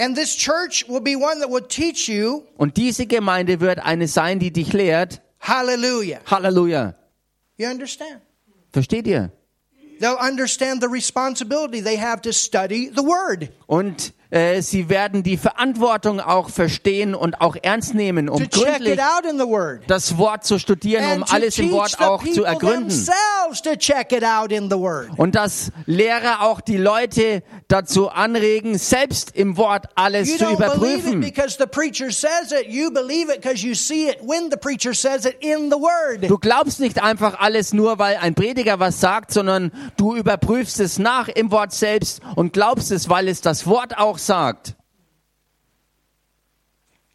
And 0.04 0.18
this 0.18 0.36
church 0.36 0.86
will 0.90 1.00
be 1.00 1.16
one 1.16 1.40
that 1.40 1.50
will 1.50 1.66
teach 1.66 2.10
you. 2.10 2.44
und 2.58 2.76
diese 2.76 3.06
Gemeinde 3.06 3.62
wird 3.62 3.80
eine 3.80 4.10
sein, 4.10 4.40
die 4.40 4.52
dich 4.52 4.74
lehrt. 4.74 5.22
Hallelujah. 5.40 6.20
Hallelujah. 6.26 6.96
You 7.58 7.70
understand? 7.70 8.20
Versteht 8.74 9.08
ihr? 9.08 9.32
They'll 10.00 10.18
understand 10.20 10.82
the 10.82 10.90
responsibility 10.90 11.80
they 11.82 11.96
have 11.96 12.22
to 12.24 12.34
study 12.34 12.90
the 12.94 13.04
word, 13.04 13.50
Und 13.68 14.14
äh, 14.34 14.64
sie 14.64 14.90
werden 14.90 15.22
die 15.22 15.38
Verantwortung 15.38 16.20
auch 16.20 16.50
verstehen 16.50 17.14
und 17.14 17.40
auch 17.40 17.56
ernst 17.62 17.94
nehmen, 17.94 18.30
um 18.30 18.40
gründlich 18.50 19.00
das 19.86 20.18
Wort 20.18 20.44
zu 20.44 20.58
studieren, 20.58 21.04
um 21.04 21.12
And 21.24 21.34
alles 21.34 21.60
im 21.60 21.72
Wort 21.72 21.92
the 21.92 22.04
auch 22.04 22.24
zu 22.24 22.44
ergründen. 22.44 22.90
Und 25.18 25.36
dass 25.36 25.72
Lehrer 25.86 26.42
auch 26.42 26.62
die 26.62 26.78
Leute 26.78 27.44
dazu 27.68 28.10
anregen, 28.10 28.78
selbst 28.80 29.36
im 29.36 29.56
Wort 29.56 29.86
alles 29.94 30.32
You 30.32 30.38
zu 30.38 30.52
überprüfen. 30.52 31.22
Du 36.28 36.40
glaubst 36.40 36.80
nicht 36.80 37.04
einfach 37.04 37.40
alles 37.40 37.72
nur, 37.74 38.00
weil 38.00 38.18
ein 38.18 38.34
Prediger 38.34 38.80
was 38.80 39.00
sagt, 39.00 39.32
sondern 39.32 39.72
du 39.98 40.16
überprüfst 40.16 40.80
es 40.80 40.98
nach 40.98 41.28
im 41.28 41.52
Wort 41.52 41.72
selbst 41.72 42.22
und 42.36 42.54
glaubst 42.54 42.92
es, 42.92 43.10
weil 43.10 43.28
es 43.28 43.42
das 43.42 43.68
Wort 43.68 43.98
auch 43.98 44.18
sagt. 44.26 44.76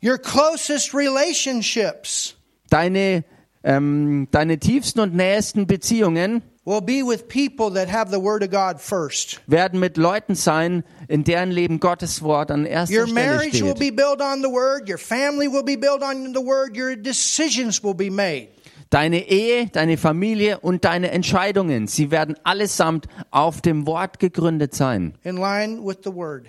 Your 0.02 0.18
closest 0.18 0.94
relationships 0.94 2.34
Deine, 2.70 3.24
ähm, 3.64 4.28
deine 4.30 4.59
tiefsten 4.59 5.00
und 5.00 5.14
nähesten 5.14 5.66
Beziehungen 5.66 6.42
will 6.64 6.82
be 6.82 7.02
with 7.02 7.26
people 7.28 7.70
that 7.72 7.90
have 7.90 8.11
the 8.12 8.22
word 8.22 8.42
of 8.44 8.50
God 8.50 8.78
first. 8.80 9.40
werden 9.46 9.80
mit 9.80 9.96
Leuten 9.96 10.34
sein, 10.34 10.84
in 11.09 11.24
deren 11.24 11.50
Leben 11.50 11.80
Gottes 11.80 12.22
Wort 12.22 12.50
an 12.50 12.66
erster 12.66 12.94
Your 12.94 13.06
Stelle 13.09 13.14
marriage 13.26 13.62
will 13.64 13.74
steht. 13.74 13.78
be 13.78 13.90
built 13.90 14.20
on 14.20 14.42
the 14.42 14.48
word. 14.50 14.88
Your 14.88 14.98
family 14.98 15.48
will 15.50 15.64
be 15.64 15.76
built 15.76 16.02
on 16.02 16.34
the 16.34 16.40
word. 16.44 16.76
Your 16.76 16.94
decisions 16.94 17.82
will 17.82 17.94
be 17.94 18.11
made. 18.11 18.48
Deine 18.90 19.26
Ehe, 19.28 19.66
deine 19.72 19.96
Familie 19.98 20.61
und 20.61 20.84
deine 20.84 21.11
Entscheidungen, 21.11 21.88
sie 21.88 22.11
werden 22.11 22.36
allesamt 22.44 23.06
auf 23.30 23.61
dem 23.62 23.86
Wort 23.86 24.18
gegründet 24.18 24.74
sein. 24.74 25.14
in 25.24 25.36
line 25.38 25.80
with 25.84 25.98
the 26.04 26.14
word. 26.14 26.48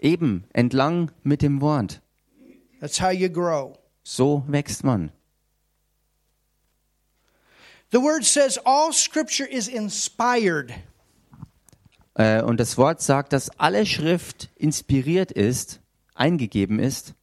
Eben 0.00 0.44
entlang 0.54 1.10
mit 1.22 1.42
dem 1.42 1.60
Wort. 1.60 2.00
That's 2.80 3.00
how 3.00 3.10
you 3.10 3.28
grow. 3.28 3.74
So 4.02 4.42
wächst 4.48 4.82
man. 4.82 5.12
The 7.92 8.00
word 8.00 8.24
says 8.24 8.58
all 8.64 8.92
scripture 8.92 9.46
is 9.46 9.68
inspired. 9.68 10.72
Äh, 12.14 12.42
und 12.42 12.58
das 12.58 12.78
Wort 12.78 13.02
sagt, 13.02 13.32
dass 13.32 13.50
alle 13.58 13.84
Schrift 13.84 14.48
inspiriert 14.56 15.32
ist, 15.32 15.80
eingegeben 16.14 16.78
ist. 16.78 17.14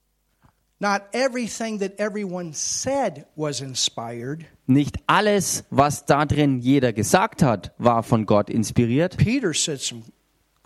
Not 0.80 1.02
everything 1.14 1.80
that 1.80 2.00
everyone 2.00 2.54
said 2.54 3.26
was 3.36 3.62
inspired. 3.62 4.46
Nicht 4.68 4.98
alles, 5.08 5.64
was 5.72 6.06
da 6.06 6.26
drin 6.26 6.60
jeder 6.60 6.94
gesagt 6.94 7.42
hat, 7.42 7.74
war 7.80 8.04
von 8.04 8.28
Gott 8.28 8.52
inspiriert. 8.52 9.18
Peter 9.18 9.54
said 9.56 9.82
some 9.82 10.04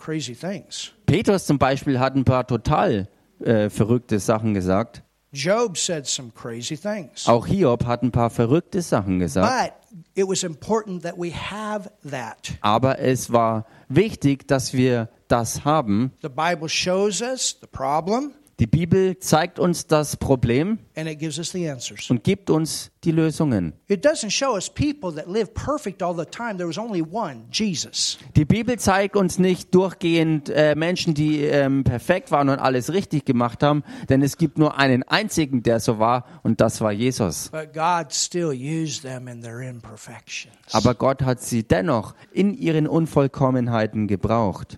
crazy 0.02 0.36
things. 0.36 0.91
Petrus 1.06 1.45
zum 1.45 1.60
Beispiel 1.60 1.99
hat 1.99 2.16
ein 2.16 2.26
paar 2.26 2.47
total 2.47 3.08
äh, 3.39 3.70
verrückte 3.70 4.20
Sachen 4.20 4.54
gesagt. 4.54 5.04
Job 5.34 5.78
said 5.78 6.06
some 6.06 6.32
crazy 6.36 6.76
things. 6.76 7.28
Auch 7.28 7.47
Hiob 7.47 7.86
hat 7.86 8.04
ein 8.04 8.12
paar 8.12 8.30
verrückte 8.30 8.82
Sachen 8.82 9.20
gesagt. 9.20 9.47
But 9.47 9.97
it 10.14 10.28
was 10.28 10.43
important 10.43 11.04
that 11.04 11.18
we 11.18 11.32
have 11.32 11.89
that. 12.10 12.54
Aber 12.60 12.99
es 12.99 13.32
war 13.32 13.66
wichtig, 13.88 14.47
dass 14.47 14.74
wir 14.74 15.08
das 15.30 15.64
haben. 15.64 16.12
The 16.22 16.28
Bible 16.30 16.68
shows 16.68 17.22
us 17.22 17.58
the 17.62 17.68
problem 17.68 18.34
Die 18.62 18.68
Bibel 18.68 19.18
zeigt 19.18 19.57
uns 19.57 19.88
das 19.88 20.16
Problem 20.18 20.78
and 20.95 21.09
it 21.09 21.18
gives 21.18 21.39
us 21.39 21.49
the 21.49 21.68
answers. 21.68 22.12
und 22.12 22.24
gibt 22.24 22.51
uns 22.51 22.91
die 23.03 23.09
Lösungen. 23.09 23.74
It 23.88 24.05
doesn't 24.05 24.30
show 24.30 24.53
us 24.53 24.70
people 24.70 25.12
that 25.16 25.28
live 25.28 25.51
perfect 25.55 26.03
all 26.03 26.16
the 26.16 26.26
time. 26.26 26.57
There 26.57 26.68
was 26.68 26.78
only 26.78 27.01
one, 27.01 27.45
Jesus. 27.51 28.20
Die 28.36 28.45
Bibel 28.45 28.78
zeigt 28.78 29.16
uns 29.16 29.39
nicht 29.39 29.74
durchgehend 29.74 30.51
äh, 30.51 30.76
Menschen, 30.76 31.16
die 31.16 31.41
ähm, 31.41 31.84
perfekt 31.84 32.30
waren 32.30 32.49
und 32.49 32.59
alles 32.59 32.93
richtig 32.93 33.26
gemacht 33.26 33.64
haben, 33.64 33.84
denn 34.09 34.22
es 34.22 34.38
gibt 34.38 34.59
nur 34.59 34.78
einen 34.78 35.01
einzigen, 35.01 35.64
der 35.64 35.80
so 35.80 35.97
war, 35.97 36.26
und 36.43 36.62
das 36.62 36.82
war 36.82 36.91
Jesus. 36.91 37.49
But 37.49 37.74
God 37.74 38.14
still 38.14 38.51
used 38.51 39.01
them 39.01 39.28
in 39.28 39.41
their 39.41 39.62
imperfections. 39.62 40.53
Aber 40.72 40.93
Gott 40.93 41.24
hat 41.24 41.41
sie 41.41 41.64
dennoch 41.64 42.14
in 42.32 42.53
ihren 42.53 42.86
Unvollkommenheiten 42.86 44.05
gebraucht. 44.05 44.78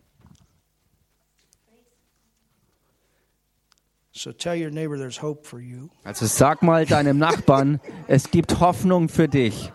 So 4.16 4.32
tell 4.32 4.56
your 4.56 4.70
neighbor 4.70 4.96
there's 4.96 5.18
hope 5.18 5.44
for 5.44 5.60
you. 5.60 5.90
Also 6.06 6.28
sag 6.28 6.62
mal 6.62 6.86
deinem 6.86 7.18
Nachbarn, 7.18 7.80
es 8.08 8.30
gibt 8.30 8.60
Hoffnung 8.60 9.10
für 9.10 9.28
dich. 9.28 9.72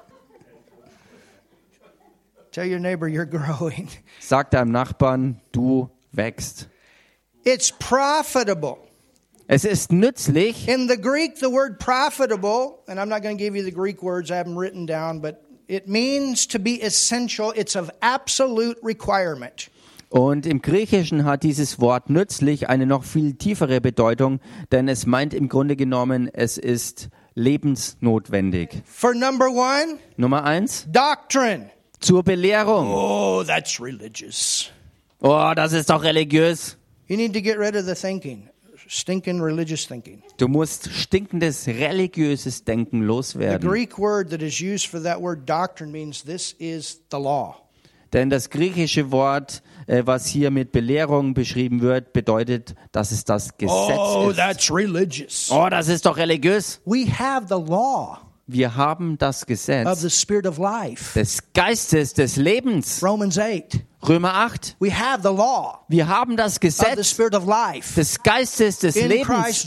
Tell 2.53 2.65
your 2.65 2.79
neighbor 2.79 3.09
you're 3.09 3.27
growing. 3.31 3.89
Sag 4.21 4.53
deinem 4.53 4.71
Nachbarn, 4.71 5.41
du 5.51 5.91
wächst. 6.13 6.69
It's 7.45 7.73
profitable. 7.73 8.79
Es 9.49 9.65
ist 9.65 9.91
nützlich. 9.91 10.69
In 10.69 10.89
the 10.89 10.97
Greek, 10.97 11.41
the 11.41 11.51
word 11.51 11.81
profitable, 11.81 12.85
and 12.87 13.01
I'm 13.01 13.09
not 13.09 13.23
going 13.23 13.37
to 13.37 13.43
give 13.43 13.57
you 13.57 13.65
the 13.65 13.73
Greek 13.73 14.03
words, 14.05 14.31
I 14.31 14.37
have 14.37 14.47
them 14.47 14.57
written 14.57 14.87
down, 14.87 15.21
but 15.21 15.43
it 15.67 15.89
means 15.89 16.47
to 16.49 16.61
be 16.61 16.81
essential. 16.81 17.53
It's 17.57 17.75
of 17.75 17.91
absolute 18.03 18.79
requirement. 18.83 19.69
Und 20.11 20.47
im 20.47 20.63
Griechischen 20.63 21.25
hat 21.25 21.43
dieses 21.43 21.81
Wort 21.81 22.09
nützlich 22.09 22.69
eine 22.69 22.87
noch 22.87 23.05
viel 23.05 23.35
tiefere 23.35 23.81
Bedeutung, 23.81 24.41
denn 24.73 24.89
es 24.89 25.05
meint 25.05 25.35
im 25.35 25.49
Grunde 25.49 25.77
genommen, 25.77 26.29
es 26.33 26.57
ist 26.57 27.11
lebensnotwendig. 27.35 28.83
For 28.87 29.15
number 29.15 29.49
one, 29.49 29.99
Nummer 30.17 30.45
eins, 30.45 30.87
doctrine. 30.91 31.71
zur 32.01 32.23
Belehrung. 32.23 32.89
Oh, 32.91 33.43
that's 33.45 33.81
religious. 33.81 34.71
Oh, 35.21 35.53
das 35.55 35.73
ist 35.73 35.91
doch 35.91 36.03
religiös. 36.03 36.77
You 37.09 37.17
need 37.17 37.35
to 37.35 37.41
get 37.43 37.59
rid 37.59 37.75
of 37.77 37.85
the 37.85 37.95
thinking, 37.95 38.49
stinking 38.89 39.41
religious 39.43 39.87
thinking. 39.87 40.23
Du 40.39 40.49
musst 40.49 40.91
stinkendes 40.91 41.67
religiöses 41.67 42.65
Denken 42.65 43.01
The 43.01 43.07
loswerden. 43.07 43.69
Greek 43.69 43.99
word 43.99 44.31
that 44.31 44.43
is 44.43 44.61
used 44.61 44.87
for 44.87 45.03
that 45.03 45.21
word 45.21 45.47
doctrine 45.47 45.91
means 45.93 46.23
this 46.23 46.55
is 46.59 47.03
the 47.11 47.19
law. 47.19 47.57
Denn 48.15 48.31
das 48.31 48.49
griechische 48.49 49.11
Wort, 49.11 49.63
äh, 49.89 50.03
was 50.07 50.27
hier 50.27 50.51
mit 50.53 50.71
Belehrung 50.71 51.35
beschrieben 51.35 51.81
wird, 51.81 52.13
bedeutet, 52.13 52.77
dass 52.93 53.11
es 53.11 53.25
das 53.25 53.57
Gesetz 53.59 53.73
Oh, 53.99 54.29
ist. 54.31 54.37
that's 54.37 54.71
religious. 54.71 55.51
Oh, 55.51 55.69
das 55.69 55.89
ist 55.89 56.07
doch 56.07 56.17
religiös. 56.17 56.81
We 56.85 57.07
have 57.19 57.47
the 57.49 57.55
law 57.61 58.19
Wir 58.47 58.77
haben 58.77 59.19
das 59.19 59.43
of 59.43 59.47
Gesetz 59.49 60.01
the 60.01 60.09
spirit 60.11 60.47
of 60.47 60.59
life. 60.59 61.19
des 61.19 61.39
Geistes 61.53 62.15
des 62.15 62.37
Lebens. 62.37 63.03
Romans 63.03 63.39
8. 63.39 63.81
Römer 64.07 64.33
8. 64.35 64.77
We 64.81 64.91
have 64.97 65.23
the 65.23 65.35
law 65.35 65.85
Wir 65.89 66.07
haben 66.09 66.37
das 66.37 66.61
Gesetz 66.61 67.17
des 67.17 68.23
Geistes 68.23 68.79
des 68.79 68.95
Lebens 68.95 69.65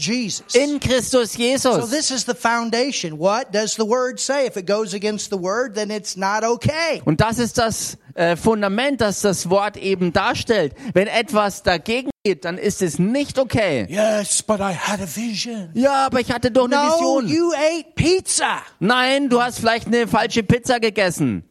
in 0.56 0.80
Christus 0.80 1.34
So 1.34 1.38
Jesus. 1.42 1.90
this 1.90 2.12
is 2.12 2.26
the 2.26 2.34
foundation. 2.34 3.20
What 3.20 3.54
does 3.54 3.74
the 3.76 3.84
word 3.88 4.20
say? 4.20 4.48
If 4.48 4.56
it 4.56 4.66
goes 4.68 4.94
against 4.94 5.32
the 5.32 5.38
word, 5.38 5.76
then 5.76 5.92
it's 5.92 6.16
not 6.16 6.44
okay. 6.44 7.02
Und 7.06 7.20
das 7.20 7.40
ist 7.40 7.58
das 7.58 7.98
äh, 8.16 8.36
Fundament, 8.38 9.02
das 9.02 9.22
das 9.22 9.50
Wort 9.50 9.76
eben 9.78 10.14
darstellt. 10.14 10.76
Wenn 10.94 11.08
etwas 11.08 11.64
dagegen 11.64 12.10
geht, 12.24 12.46
dann 12.46 12.58
ist 12.58 12.82
es 12.82 13.00
nicht 13.00 13.38
okay. 13.38 13.86
Yes, 13.90 14.42
but 14.42 14.60
I 14.60 14.74
had 14.74 15.02
a 15.02 15.08
vision. 15.14 15.72
Ja, 15.74 16.06
aber 16.06 16.22
ich 16.22 16.32
hatte 16.32 16.52
doch 16.52 16.66
eine 16.66 16.76
No, 16.78 17.20
Vision. 17.20 17.28
you 17.28 17.52
ate 17.54 17.86
pizza. 17.96 18.62
Nein, 18.80 19.30
du 19.30 19.42
hast 19.42 19.60
vielleicht 19.60 19.88
eine 19.88 20.08
falsche 20.08 20.44
Pizza 20.44 20.80
gegessen. 20.80 21.44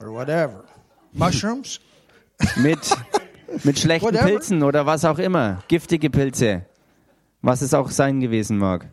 Or 0.00 0.12
whatever. 0.12 0.64
Mushrooms? 1.12 1.80
Mit, 2.56 2.78
mit 3.64 3.78
schlechten 3.78 4.06
Whatever. 4.06 4.26
Pilzen 4.26 4.62
oder 4.62 4.86
was 4.86 5.04
auch 5.04 5.18
immer. 5.18 5.62
Giftige 5.68 6.08
Pilze. 6.10 6.64
Was 7.42 7.62
es 7.62 7.74
auch 7.74 7.90
sein 7.90 8.20
gewesen 8.20 8.58
mag. 8.58 8.86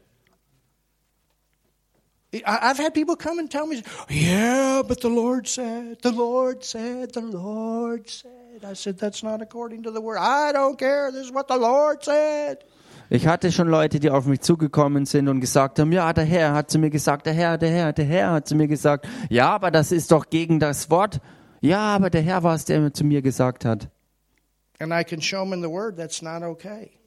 I've 2.33 2.77
had 2.77 2.93
people 2.93 3.15
come 3.15 3.39
and 3.39 3.49
tell 3.49 3.65
me, 3.65 3.81
yeah, 4.09 4.83
but 4.85 4.99
the 4.99 5.09
Lord 5.09 5.47
said, 5.47 6.01
the 6.01 6.11
Lord 6.11 6.63
said, 6.63 7.13
the 7.13 7.21
Lord 7.21 8.09
said. 8.09 8.65
I 8.65 8.73
said, 8.73 8.99
that's 8.99 9.23
not 9.23 9.41
according 9.41 9.83
to 9.83 9.91
the 9.91 10.01
word. 10.01 10.17
I 10.17 10.51
don't 10.51 10.77
care. 10.77 11.09
This 11.11 11.25
is 11.25 11.31
what 11.31 11.47
the 11.47 11.57
Lord 11.57 12.03
said. 12.03 12.65
Ich 13.09 13.25
hatte 13.25 13.51
schon 13.53 13.69
Leute, 13.69 13.99
die 13.99 14.09
auf 14.09 14.25
mich 14.25 14.41
zugekommen 14.41 15.05
sind 15.05 15.29
und 15.29 15.39
gesagt 15.39 15.79
haben, 15.79 15.91
ja, 15.93 16.11
der 16.11 16.25
Herr 16.25 16.53
hat 16.53 16.69
zu 16.69 16.77
mir 16.77 16.89
gesagt, 16.89 17.25
der 17.25 17.33
Herr, 17.33 17.57
der 17.57 17.69
Herr, 17.69 17.93
der 17.93 18.05
Herr 18.05 18.31
hat 18.31 18.47
zu 18.47 18.55
mir 18.55 18.67
gesagt, 18.67 19.07
ja, 19.29 19.49
aber 19.49 19.71
das 19.71 19.91
ist 19.93 20.11
doch 20.11 20.29
gegen 20.29 20.59
das 20.59 20.89
Wort. 20.89 21.21
Ja, 21.61 21.95
aber 21.95 22.09
der 22.09 22.21
Herr 22.21 22.43
war 22.43 22.55
es, 22.55 22.65
der 22.65 22.93
zu 22.93 23.05
mir 23.05 23.21
gesagt 23.21 23.63
hat. 23.63 23.89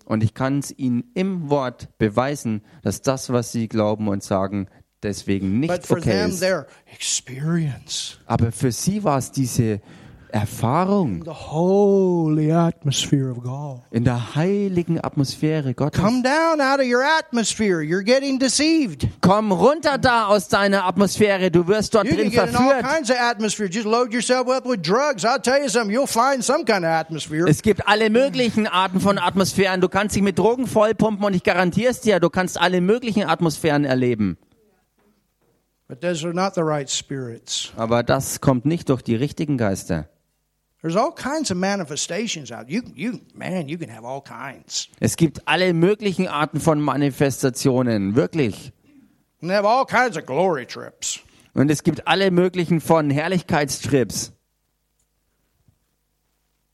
Und 0.07 0.25
ich 0.25 0.35
kann 0.35 0.59
es 0.59 0.77
ihnen 0.77 1.05
im 1.15 1.51
Wort 1.51 1.89
beweisen, 1.99 2.63
dass 2.83 3.03
das, 3.03 3.31
was 3.33 3.53
sie 3.53 3.69
glauben 3.69 4.09
und 4.09 4.23
sagen, 4.23 4.69
deswegen 5.03 5.61
nicht 5.61 5.71
okay 5.91 6.27
ist. 6.27 6.43
Aber 8.27 8.51
für 8.53 8.73
sie 8.73 9.05
war 9.05 9.19
es 9.19 9.31
diese 9.31 9.81
Erfahrung 10.33 11.25
in 13.91 14.05
der 14.05 14.35
heiligen 14.35 15.01
Atmosphäre 15.03 15.75
Gottes. 15.75 16.01
Come 16.01 16.23
down 16.23 16.61
out 16.61 16.81
of 16.81 16.87
your 16.87 17.03
atmosphere. 17.19 17.81
You're 17.81 18.03
getting 18.03 18.39
deceived. 18.39 19.09
Komm 19.21 19.53
runter 19.53 19.99
da 19.99 20.27
aus 20.27 20.49
deiner 20.49 20.85
Atmosphäre, 20.87 21.51
du 21.51 21.67
wirst 21.69 21.95
dort 21.95 22.07
You 22.07 22.17
drin 22.17 22.33
verführt. 22.33 22.85
kind 22.87 23.11
of. 23.11 23.17
Es 27.49 27.63
gibt 27.63 27.89
alle 27.89 28.11
möglichen 28.11 28.67
Arten 28.67 29.01
von 29.01 29.19
Atmosphären. 29.19 29.81
Du 29.81 29.89
kannst 29.89 30.17
dich 30.17 30.23
mit 30.23 30.39
Drogen 30.39 30.67
vollpumpen 30.67 31.25
und 31.25 31.35
ich 31.35 31.43
garantiere 31.43 31.91
es 31.91 32.01
dir, 32.01 32.21
du 32.21 32.31
kannst 32.31 32.61
alle 32.61 32.81
möglichen 32.81 33.25
Atmosphären 33.25 33.85
erleben. 33.85 34.39
But 35.89 36.01
those 36.01 36.25
are 36.25 36.33
not 36.33 36.55
the 36.55 36.63
right 36.63 36.89
spirits. 36.89 37.73
Aber 37.77 38.05
das 38.05 38.41
kommt 38.41 38.65
nicht 38.65 38.91
durch 38.91 39.03
die 39.03 39.17
richtigen 39.17 39.59
Geister. 39.59 40.09
There's 40.83 40.97
all 40.97 41.13
kinds 41.13 41.51
of 41.51 41.59
manifestations 41.59 42.51
out. 42.51 42.71
You, 42.71 42.83
you, 42.95 43.21
man, 43.35 43.69
you 43.69 43.77
can 43.77 43.91
have 43.91 44.05
all 44.05 44.23
kinds. 44.23 44.89
Es 44.99 45.17
gibt 45.17 45.47
alle 45.47 45.75
möglichen 45.75 46.27
Arten 46.27 46.59
von 46.59 46.81
Manifestationen, 46.81 48.17
wirklich. 48.17 48.73
And 49.43 49.51
they 49.51 49.55
have 49.57 49.67
all 49.67 49.85
kinds 49.85 50.17
of 50.17 50.25
glory 50.25 50.65
trips. 50.67 51.21
Und 51.53 51.71
es 51.71 51.83
gibt 51.83 52.07
alle 52.07 52.31
möglichen 52.31 52.81
von 52.81 53.11
Herrlichkeitstrips. 53.11 54.33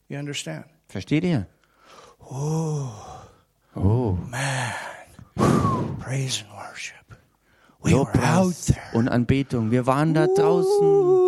You 0.07 0.17
understand? 0.19 0.65
Versteht 0.87 1.25
ihr? 1.25 1.47
Praise 5.99 6.41
and 6.41 6.49
worship. 6.53 6.95
We 7.83 7.93
were 7.93 7.99
out 7.99 8.13
Lobpreis 8.13 8.65
there. 8.67 8.81
und 8.93 9.09
Anbetung. 9.09 9.71
Wir 9.71 9.85
waren 9.85 10.13
da 10.13 10.27
draußen. 10.27 11.26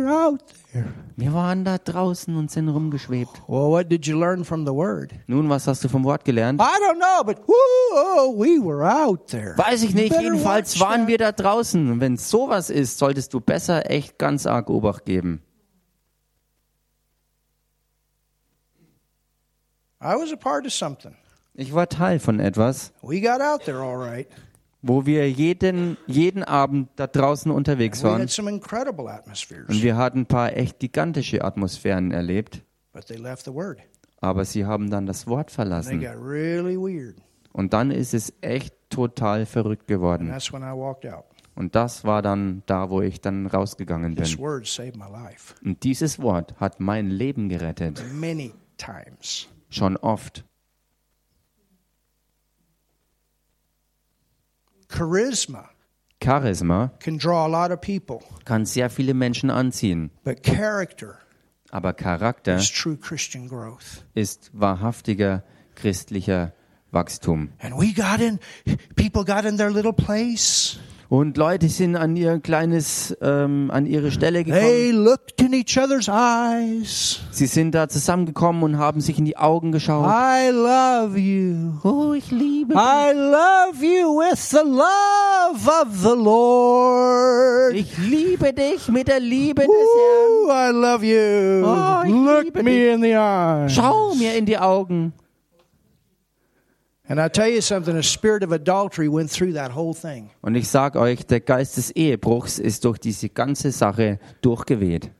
Were 0.00 0.10
out 0.10 0.42
there. 0.72 0.86
Wir 1.16 1.34
waren 1.34 1.64
da 1.64 1.76
draußen 1.76 2.34
und 2.34 2.50
sind 2.50 2.68
rumgeschwebt. 2.68 3.42
Well, 3.46 3.70
what 3.70 3.90
did 3.90 4.06
you 4.06 4.18
learn 4.18 4.44
from 4.44 4.64
the 4.64 4.72
word? 4.72 5.12
Nun, 5.26 5.50
was 5.50 5.66
hast 5.66 5.84
du 5.84 5.88
vom 5.88 6.04
Wort 6.04 6.24
gelernt? 6.24 6.60
I 6.60 6.78
don't 6.80 6.98
know, 6.98 7.22
but 7.24 7.46
woo, 7.46 8.32
we 8.38 8.58
were 8.58 8.82
out 8.82 9.26
there. 9.28 9.58
Weiß 9.58 9.82
ich 9.82 9.94
nicht, 9.94 10.14
jedenfalls 10.18 10.80
waren 10.80 11.06
wir 11.06 11.18
da 11.18 11.32
draußen. 11.32 11.90
Und 11.90 12.00
wenn 12.00 12.16
sowas 12.16 12.70
ist, 12.70 12.98
solltest 12.98 13.34
du 13.34 13.40
besser 13.40 13.90
echt 13.90 14.18
ganz 14.18 14.46
arg 14.46 14.70
Obacht 14.70 15.04
geben. 15.04 15.42
I 20.00 20.14
was 20.16 20.32
a 20.32 20.36
part 20.36 20.64
of 20.64 20.72
something. 20.72 21.14
Ich 21.52 21.74
war 21.74 21.88
Teil 21.88 22.20
von 22.20 22.40
etwas, 22.40 22.92
We 23.02 23.20
got 23.20 23.42
out 23.42 23.64
there 23.66 23.82
all 23.82 23.98
right. 23.98 24.26
Wo 24.82 25.06
wir 25.06 25.30
jeden, 25.30 25.96
jeden 26.06 26.42
Abend 26.42 26.88
da 26.96 27.06
draußen 27.06 27.50
unterwegs 27.50 28.02
We 28.02 28.08
waren. 28.08 28.22
Und 28.22 29.82
wir 29.82 29.96
hatten 29.96 30.20
ein 30.20 30.26
paar 30.26 30.56
echt 30.56 30.78
gigantische 30.78 31.44
Atmosphären 31.44 32.10
erlebt. 32.12 32.62
Aber 34.22 34.44
sie 34.44 34.64
haben 34.66 34.90
dann 34.90 35.06
das 35.06 35.26
Wort 35.26 35.50
verlassen. 35.50 36.00
got 36.00 36.14
really 36.22 36.76
weird. 36.76 37.16
Und 37.52 37.72
dann 37.72 37.90
ist 37.90 38.14
es 38.14 38.32
echt 38.42 38.74
total 38.90 39.46
verrückt 39.46 39.82
And 39.82 39.88
geworden. 39.88 40.28
that's 40.28 40.52
when 40.52 40.62
I 40.62 40.66
walked 40.76 41.06
out. 41.06 41.24
Und 41.56 41.74
das 41.74 42.04
war 42.04 42.22
dann 42.22 42.62
da, 42.66 42.90
wo 42.90 43.02
ich 43.02 43.20
dann 43.20 43.46
rausgegangen 43.46 44.14
This 44.14 44.36
bin. 44.36 44.44
word 44.44 44.66
saved 44.66 44.96
my 44.96 45.10
life 45.10 45.54
Und 45.64 45.82
dieses 45.82 46.20
Wort 46.22 46.54
hat 46.58 46.80
mein 46.80 47.10
Leben 47.10 47.48
gerettet. 47.48 48.02
many 48.14 48.52
times. 48.78 49.48
Schon 49.68 49.96
oft. 49.96 50.44
Charisma 54.90 55.68
Charisma 56.20 56.90
can 57.00 57.16
draw 57.16 57.46
a 57.46 57.48
lot 57.48 57.70
of 57.70 57.80
people, 57.80 58.20
kann 58.44 58.66
sehr 58.66 58.90
viele 58.90 59.14
Menschen 59.14 59.50
anziehen. 59.50 60.10
but 60.24 60.42
character 60.42 61.18
Aber 61.72 61.92
Charakter 61.94 62.56
is 62.56 62.68
true 62.70 62.96
Christian 62.96 63.48
growth. 63.48 64.04
ist 64.14 64.50
wahrhaftiger 64.52 65.42
christlicher 65.76 66.52
Wachstum. 66.92 67.50
And 67.60 67.78
we 67.78 67.92
got 67.94 68.20
in, 68.20 68.40
people 68.96 69.24
got 69.24 69.44
in 69.44 69.56
their 69.56 69.70
little 69.70 69.92
place. 69.92 70.78
Und 71.10 71.36
Leute 71.36 71.68
sind 71.68 71.96
an 71.96 72.14
ihr 72.14 72.38
kleines, 72.38 73.16
ähm, 73.20 73.68
an 73.72 73.84
ihre 73.84 74.12
Stelle 74.12 74.44
They 74.44 74.90
gekommen. 74.92 75.04
looked 75.04 75.40
in 75.42 75.52
each 75.52 75.76
other's 75.76 76.06
eyes. 76.06 77.18
Sie 77.32 77.46
sind 77.46 77.74
da 77.74 77.88
zusammengekommen 77.88 78.62
und 78.62 78.78
haben 78.78 79.00
sich 79.00 79.18
in 79.18 79.24
die 79.24 79.36
Augen 79.36 79.72
geschaut. 79.72 80.06
I 80.06 80.50
love 80.52 81.18
you. 81.18 81.72
Oh, 81.82 82.12
ich 82.12 82.30
liebe 82.30 82.74
I 82.74 83.12
love 83.12 83.84
you 83.84 84.20
with 84.20 84.50
the 84.50 84.58
love 84.64 85.68
of 85.82 85.88
the 86.00 86.14
Lord. 86.16 87.74
dich. 87.74 87.90
Ich 87.92 87.98
liebe 87.98 88.52
dich 88.52 88.86
mit 88.86 89.08
der 89.08 89.18
Liebe 89.18 89.62
des 89.62 89.68
Herrn. 89.68 90.46
Ooh, 90.46 90.48
I 90.48 90.70
love 90.72 91.04
you. 91.04 91.66
Oh, 91.66 92.02
ich 92.06 92.12
Look 92.12 92.44
liebe 92.44 92.62
me 92.62 92.70
dich. 92.70 92.94
in 92.94 93.02
the 93.02 93.14
eyes. 93.16 93.72
Schau 93.74 94.14
mir 94.14 94.36
in 94.36 94.46
die 94.46 94.58
Augen. 94.58 94.62
And 94.62 94.68
I 94.68 94.68
tell 94.68 95.08
you 95.08 95.08
something, 95.08 95.16
a 95.16 95.16
spirit 95.16 95.16
of 95.16 95.16
adultery 95.18 95.18
went 95.18 95.18
through 95.18 95.18
that 95.18 96.28
whole 96.28 96.86
thing. 96.92 96.99
Und 100.42 100.54
ich 100.54 100.68
sag 100.68 100.94
euch, 100.94 101.26
der 101.26 101.40
Geist 101.40 101.76
des 101.76 101.90
Ehebruchs 101.90 102.60
ist 102.60 102.84
durch 102.84 102.98
diese 102.98 103.28
ganze 103.30 103.72
Sache 103.72 104.20
durchgeweht. 104.42 105.10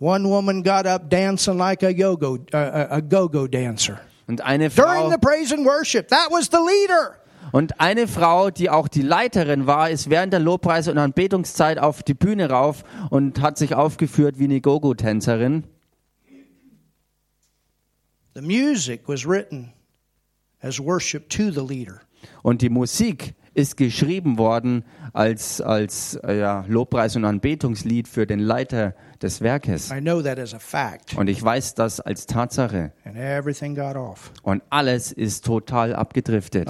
One 0.00 0.28
woman 0.28 0.64
got 0.64 0.88
up 0.88 1.08
dancing 1.08 1.56
like 1.56 1.84
a 1.84 1.88
yo-go, 1.90 2.38
uh, 2.52 2.56
a 2.56 3.00
go-go 3.00 3.46
dancer. 3.46 4.00
Und 4.26 4.40
eine 4.40 4.70
During 4.70 5.02
Frau, 5.02 5.10
the 5.10 5.18
praise 5.18 5.54
and 5.54 5.64
worship, 5.64 6.08
that 6.08 6.26
was 6.32 6.48
the 6.50 6.58
leader. 6.58 7.14
und 7.52 7.80
eine 7.80 8.08
Frau, 8.08 8.50
die 8.50 8.70
auch 8.70 8.88
die 8.88 9.02
Leiterin 9.02 9.68
war, 9.68 9.88
ist 9.88 10.10
während 10.10 10.32
der 10.32 10.40
Lobpreis- 10.40 10.88
und 10.88 10.98
Anbetungszeit 10.98 11.78
auf 11.78 12.02
die 12.02 12.14
Bühne 12.14 12.50
rauf 12.50 12.82
und 13.08 13.40
hat 13.40 13.56
sich 13.56 13.76
aufgeführt 13.76 14.40
wie 14.40 14.44
eine 14.44 14.60
Gogo-Tänzerin. 14.60 15.62
The 18.34 18.40
music 18.40 19.02
was 19.06 19.24
written 19.24 19.72
as 20.64 20.80
worship 20.80 21.28
to 21.28 21.50
the 21.50 21.60
leader. 21.60 22.00
Und 22.42 22.62
die 22.62 22.70
Musik 22.70 23.34
ist 23.52 23.76
geschrieben 23.76 24.38
worden 24.38 24.84
als, 25.12 25.60
als 25.60 26.16
äh, 26.24 26.38
ja, 26.38 26.64
Lobpreis- 26.66 27.16
und 27.16 27.24
Anbetungslied 27.24 28.08
für 28.08 28.26
den 28.26 28.40
Leiter 28.40 28.94
des 29.22 29.40
Werkes. 29.40 29.90
I 29.90 30.00
know 30.00 30.22
that 30.22 30.38
as 30.38 30.54
a 30.54 30.58
fact. 30.58 31.14
Und 31.16 31.28
ich 31.28 31.42
weiß 31.42 31.74
das 31.74 32.00
als 32.00 32.26
Tatsache. 32.26 32.92
And 33.04 33.16
everything 33.16 33.74
got 33.74 33.96
off. 33.96 34.32
Und 34.42 34.62
alles 34.70 35.12
ist 35.12 35.44
total 35.44 35.94
abgedriftet. 35.94 36.68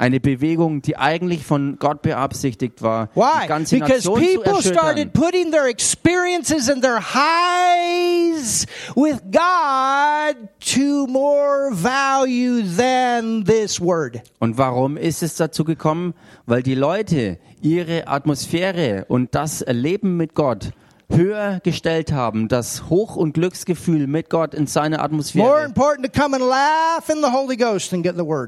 Eine 0.00 0.20
Bewegung, 0.20 0.80
die 0.80 0.96
eigentlich 0.96 1.44
von 1.44 1.76
Gott 1.80 2.02
beabsichtigt 2.02 2.82
war, 2.82 3.08
die 3.16 3.20
Why? 3.20 3.48
ganze 3.48 3.74
Because 3.80 4.08
Nation 4.08 4.14
zu 4.14 4.20
people 4.32 4.52
erschüttern. 4.52 4.78
started 4.78 5.12
putting 5.12 5.50
their 5.50 5.66
experiences 5.66 6.70
and 6.70 6.82
their 6.82 7.00
highs 7.00 8.64
with 8.94 9.20
God 9.32 10.36
to 10.60 11.06
more 11.08 11.70
value 11.72 12.62
than 12.62 13.44
this 13.44 13.80
word. 13.80 14.20
Und 14.38 14.56
warum 14.56 14.96
ist 14.96 15.24
es 15.24 15.34
dazu 15.34 15.64
gekommen? 15.64 16.14
Weil 16.46 16.62
die 16.62 16.76
Leute 16.76 17.38
ihre 17.60 18.06
Atmosphäre 18.06 19.04
und 19.08 19.34
das 19.34 19.62
Erleben 19.62 20.16
mit 20.16 20.34
Gott 20.34 20.70
höher 21.10 21.60
gestellt 21.60 22.12
haben, 22.12 22.48
das 22.48 22.88
Hoch- 22.90 23.16
und 23.16 23.32
Glücksgefühl 23.32 24.06
mit 24.06 24.30
Gott 24.30 24.54
in 24.54 24.66
seiner 24.66 25.02
Atmosphäre. 25.02 25.46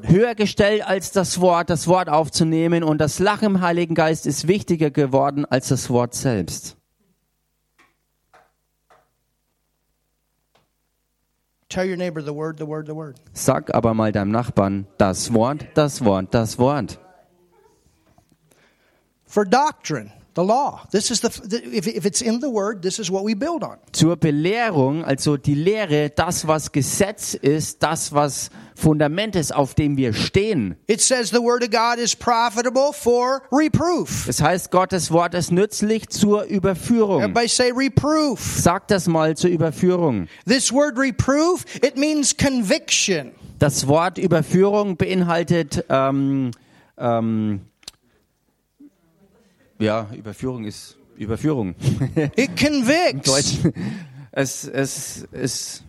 Höher 0.08 0.34
gestellt 0.34 0.86
als 0.86 1.10
das 1.12 1.40
Wort, 1.40 1.70
das 1.70 1.86
Wort 1.88 2.08
aufzunehmen 2.08 2.82
und 2.84 2.98
das 2.98 3.18
Lachen 3.18 3.46
im 3.46 3.60
Heiligen 3.60 3.94
Geist 3.94 4.26
ist 4.26 4.46
wichtiger 4.46 4.90
geworden 4.90 5.44
als 5.46 5.68
das 5.68 5.90
Wort 5.90 6.14
selbst. 6.14 6.76
Sag 13.32 13.72
aber 13.74 13.94
mal 13.94 14.10
deinem 14.10 14.32
Nachbarn 14.32 14.86
das 14.98 15.32
Wort, 15.32 15.66
das 15.74 16.04
Wort, 16.04 16.34
das 16.34 16.58
Wort. 16.58 16.98
For 19.24 19.44
doctrine 19.44 20.10
the 20.34 20.42
law. 20.42 20.86
This 20.90 21.10
is 21.10 21.20
the, 21.20 21.28
if, 21.72 21.86
if 21.86 22.04
it's 22.06 22.22
in 22.22 22.40
the 22.40 22.50
word, 22.50 22.82
this 22.82 22.98
is 22.98 23.10
what 23.10 23.24
we 23.24 23.34
build 23.34 23.62
on. 23.62 23.78
Zur 23.94 24.16
Belehrung, 24.16 25.04
also 25.04 25.36
die 25.36 25.54
Lehre, 25.54 26.10
das 26.10 26.46
was 26.46 26.72
Gesetz 26.72 27.34
ist, 27.34 27.82
das 27.82 28.12
was 28.12 28.50
Fundament 28.74 29.36
ist, 29.36 29.54
auf 29.54 29.74
dem 29.74 29.96
wir 29.96 30.12
stehen. 30.12 30.76
It 30.86 31.00
says 31.00 31.30
the 31.30 31.40
word 31.42 31.62
of 31.62 31.70
God 31.70 31.98
is 31.98 32.14
profitable 32.14 32.92
for 32.92 33.42
reproof. 33.52 34.24
Das 34.26 34.40
heißt, 34.40 34.70
Gottes 34.70 35.10
Wort 35.10 35.34
ist 35.34 35.52
nützlich 35.52 36.08
zur 36.08 36.44
Überführung. 36.44 37.22
Everybody 37.22 37.48
say 37.48 37.70
reproof. 37.70 38.40
Sag 38.40 38.88
das 38.88 39.06
mal 39.06 39.36
zur 39.36 39.50
Überführung. 39.50 40.28
This 40.46 40.72
word 40.72 40.98
reproof, 40.98 41.64
it 41.84 41.96
means 41.96 42.36
conviction. 42.36 43.32
Das 43.58 43.86
Wort 43.86 44.16
Überführung 44.16 44.96
beinhaltet, 44.96 45.84
ähm, 45.90 46.52
ähm, 46.96 47.60
ja, 49.80 50.08
Überführung 50.16 50.64
ist 50.64 50.96
Überführung. 51.16 51.74
It 52.36 52.56
convicts. 52.56 53.26
Deutsch. 53.26 53.74
Es, 54.32 54.64
es, 54.64 55.26
es 55.32 55.82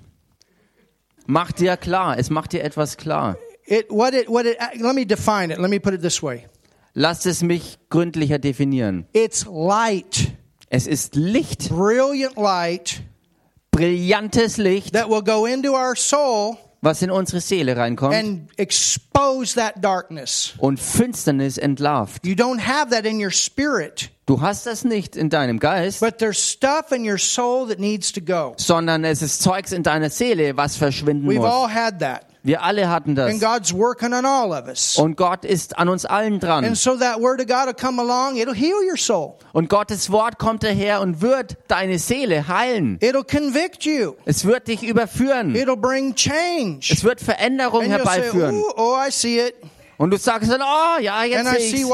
macht 1.27 1.59
dir 1.59 1.77
klar, 1.77 2.17
es 2.17 2.29
macht 2.29 2.53
dir 2.53 2.63
etwas 2.63 2.97
klar. 2.97 3.37
It 3.65 3.85
what 3.89 4.13
it 4.13 4.27
what 4.27 4.45
it 4.45 4.57
let 4.79 4.95
me 4.95 5.05
define 5.05 5.53
it. 5.53 5.59
Let 5.59 5.69
me 5.69 5.79
put 5.79 5.93
it 5.93 6.01
this 6.01 6.23
way. 6.23 6.47
Lass 6.93 7.25
es 7.25 7.43
mich 7.43 7.77
gründlicher 7.89 8.39
definieren. 8.39 9.05
It's 9.13 9.45
light, 9.45 10.33
Es 10.69 10.87
ist 10.87 11.15
Licht, 11.15 11.69
brilliant 11.69 12.35
light 12.37 13.03
brillantes 13.71 14.57
Licht, 14.57 14.93
that 14.93 15.09
will 15.09 15.21
go 15.21 15.45
into 15.45 15.73
our 15.73 15.95
soul 15.95 16.57
was 16.81 17.01
in 17.01 17.11
unsere 17.11 17.41
Seele 17.41 17.75
reinkommt 17.77 18.13
and 18.15 18.49
expose 18.57 19.55
that 19.55 19.83
darkness. 19.83 20.53
und 20.57 20.79
Finsternis 20.79 21.57
entlarvt. 21.57 22.25
You 22.25 22.33
don't 22.33 22.59
have 22.59 22.89
that 22.91 23.05
in 23.05 23.23
your 23.23 23.31
spirit, 23.31 24.09
Du 24.25 24.39
hast 24.41 24.65
das 24.65 24.83
nicht 24.85 25.15
in 25.15 25.29
deinem 25.29 25.59
Geist, 25.59 25.99
but 25.99 26.17
there's 26.19 26.39
stuff 26.39 26.91
in 26.91 27.07
your 27.07 27.17
soul 27.17 27.67
that 27.67 27.79
needs 27.79 28.11
to 28.11 28.21
go. 28.21 28.53
sondern 28.57 29.03
es 29.03 29.21
ist 29.21 29.41
Zeugs 29.41 29.71
in 29.71 29.83
deiner 29.83 30.09
Seele, 30.09 30.55
was 30.57 30.75
verschwinden 30.77 31.29
We've 31.29 31.39
muss. 31.39 31.45
Wir 32.43 32.63
alle 32.63 32.89
hatten 32.89 33.13
das. 33.13 33.29
And 33.29 33.39
God's 33.39 33.71
working 33.71 34.13
on 34.13 34.25
all 34.25 34.51
of 34.51 34.67
us. 34.67 34.97
Und 34.97 35.15
Gott 35.15 35.45
ist 35.45 35.77
an 35.77 35.89
uns 35.89 36.05
allen 36.05 36.39
dran. 36.39 36.65
And 36.65 36.75
so 36.75 36.95
that 36.97 37.21
word 37.21 37.39
of 37.39 37.47
God 37.47 37.67
will 37.67 37.73
come 37.73 38.01
along, 38.01 38.37
it'll 38.37 38.55
heal 38.55 38.77
your 38.83 38.97
soul. 38.97 39.35
Und 39.53 39.69
Gottes 39.69 40.11
Wort 40.11 40.39
kommt 40.39 40.63
daher 40.63 41.01
und 41.01 41.21
wird 41.21 41.57
deine 41.67 41.99
Seele 41.99 42.47
heilen. 42.47 42.97
It'll 42.99 43.23
convict 43.23 43.85
you. 43.85 44.13
Es 44.25 44.45
wird 44.45 44.67
dich 44.67 44.81
überführen. 44.81 45.55
It'll 45.55 45.75
bring 45.75 46.15
change. 46.15 46.91
Es 46.91 47.03
wird 47.03 47.21
Veränderung 47.21 47.81
And 47.81 47.91
say, 47.91 47.97
herbeiführen. 47.97 48.55
Ooh, 48.55 48.73
oh, 48.75 48.95
I 49.07 49.11
see 49.11 49.39
it. 49.39 49.53
Und 49.97 50.09
du 50.09 50.17
sagst 50.17 50.49
dann, 50.49 50.61
oh 50.63 50.99
ja, 50.99 51.23
jetzt 51.25 51.45
And 51.45 51.59
sehe 51.59 51.83
ich's. 51.83 51.85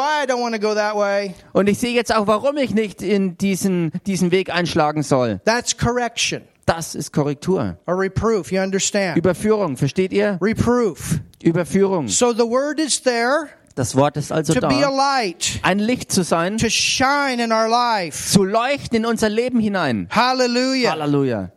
Und 1.51 1.67
ich 1.67 1.77
sehe 1.77 1.93
jetzt 1.93 2.15
auch, 2.15 2.25
warum 2.25 2.55
ich 2.55 2.73
nicht 2.73 3.01
in 3.01 3.37
diesen, 3.37 3.91
diesen 4.05 4.31
Weg 4.31 4.49
einschlagen 4.49 5.03
soll. 5.03 5.41
That's 5.43 5.75
correction 5.75 6.43
Das 6.67 6.93
ist 6.95 7.11
Korrektur. 7.13 7.77
or 7.87 7.97
reproof. 7.97 8.51
You 8.51 8.61
understand? 8.61 9.17
Überführung, 9.17 9.77
versteht 9.77 10.11
ihr? 10.13 10.37
Reproof. 10.41 11.19
Überführung. 11.41 12.07
So 12.09 12.33
the 12.33 12.43
word 12.43 12.79
is 12.79 13.01
there 13.01 13.49
Das 13.75 13.95
Wort 13.95 14.17
ist 14.17 14.31
also 14.31 14.53
to 14.53 14.59
be 14.59 14.75
a 14.75 14.81
da, 14.81 14.89
light, 14.89 15.59
ein 15.61 15.77
Licht 15.79 16.11
zu 16.11 16.23
sein, 16.23 16.57
to 16.57 16.67
shine 16.67 17.41
in 17.41 17.51
our 17.53 17.69
life. 17.69 18.31
zu 18.31 18.43
leuchten 18.43 18.97
in 18.97 19.05
unser 19.05 19.29
Leben 19.29 19.59
hinein. 19.59 20.07
Hallelujah. 20.11 20.91
Halleluja. 20.91 21.51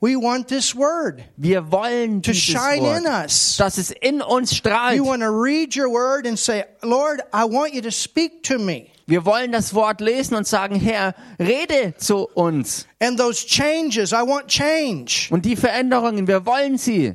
We 0.00 0.16
want 0.16 0.48
this 0.48 0.74
word 0.74 1.20
Wir 1.36 1.70
wollen 1.70 2.22
to 2.22 2.30
dieses 2.32 2.44
shine 2.44 2.78
in 2.78 3.04
Wort, 3.04 3.24
us. 3.26 3.56
dass 3.58 3.78
es 3.78 3.90
in 3.90 4.20
uns 4.22 4.54
strahlt. 4.56 4.96
You 4.96 5.04
want 5.04 5.22
to 5.22 5.28
read 5.30 5.76
your 5.76 5.90
word 5.90 6.26
and 6.26 6.38
say, 6.38 6.64
Lord, 6.82 7.20
I 7.32 7.44
want 7.44 7.72
you 7.74 7.82
to 7.82 7.90
speak 7.92 8.42
to 8.44 8.58
me. 8.58 8.90
Wir 9.08 9.24
wollen 9.24 9.52
das 9.52 9.72
Wort 9.72 10.02
lesen 10.02 10.34
und 10.34 10.46
sagen, 10.46 10.74
Herr, 10.74 11.14
rede 11.40 11.94
zu 11.96 12.28
uns. 12.28 12.86
And 13.00 13.18
those 13.18 13.46
changes, 13.46 14.12
I 14.12 14.16
want 14.16 14.48
change. 14.48 15.28
Und 15.30 15.46
die 15.46 15.56
Veränderungen, 15.56 16.26
wir 16.28 16.44
wollen 16.44 16.76
sie. 16.76 17.14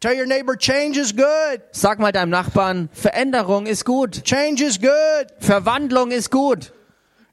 Tell 0.00 0.20
your 0.20 0.26
neighbor, 0.26 0.54
change 0.54 1.00
is 1.00 1.16
good. 1.16 1.62
Sag 1.72 1.98
mal 1.98 2.12
deinem 2.12 2.28
Nachbarn, 2.28 2.90
Veränderung 2.92 3.64
ist 3.64 3.86
gut. 3.86 4.22
Change 4.24 4.64
is 4.64 4.78
good. 4.78 4.92
Verwandlung 5.40 6.10
ist 6.10 6.30
gut. 6.30 6.74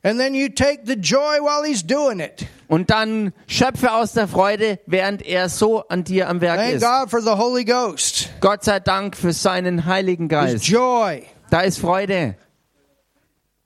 And 0.03 0.17
then 0.17 0.35
you 0.35 0.47
take 0.47 0.83
the 0.85 0.95
joy 0.95 1.39
while 1.41 1.67
he's 1.67 1.85
doing 1.85 2.21
it. 2.21 2.47
Und 2.69 2.91
dann 2.91 3.33
schöpfe 3.45 3.91
aus 3.91 4.13
der 4.13 4.29
Freude, 4.29 4.79
während 4.85 5.21
er 5.21 5.49
so 5.49 5.85
an 5.89 6.05
dir 6.05 6.29
am 6.29 6.39
Werk 6.39 6.61
Thank 6.61 6.75
ist. 6.75 6.81
God 6.81 7.09
for 7.09 7.19
the 7.19 7.31
Holy 7.31 7.65
Ghost. 7.65 8.29
Gott 8.39 8.63
sei 8.63 8.79
Dank 8.79 9.17
für 9.17 9.33
seinen 9.33 9.85
Heiligen 9.85 10.29
Geist. 10.29 10.65
joy. 10.65 11.23
Da 11.49 11.59
ist 11.59 11.77
Freude. 11.77 12.37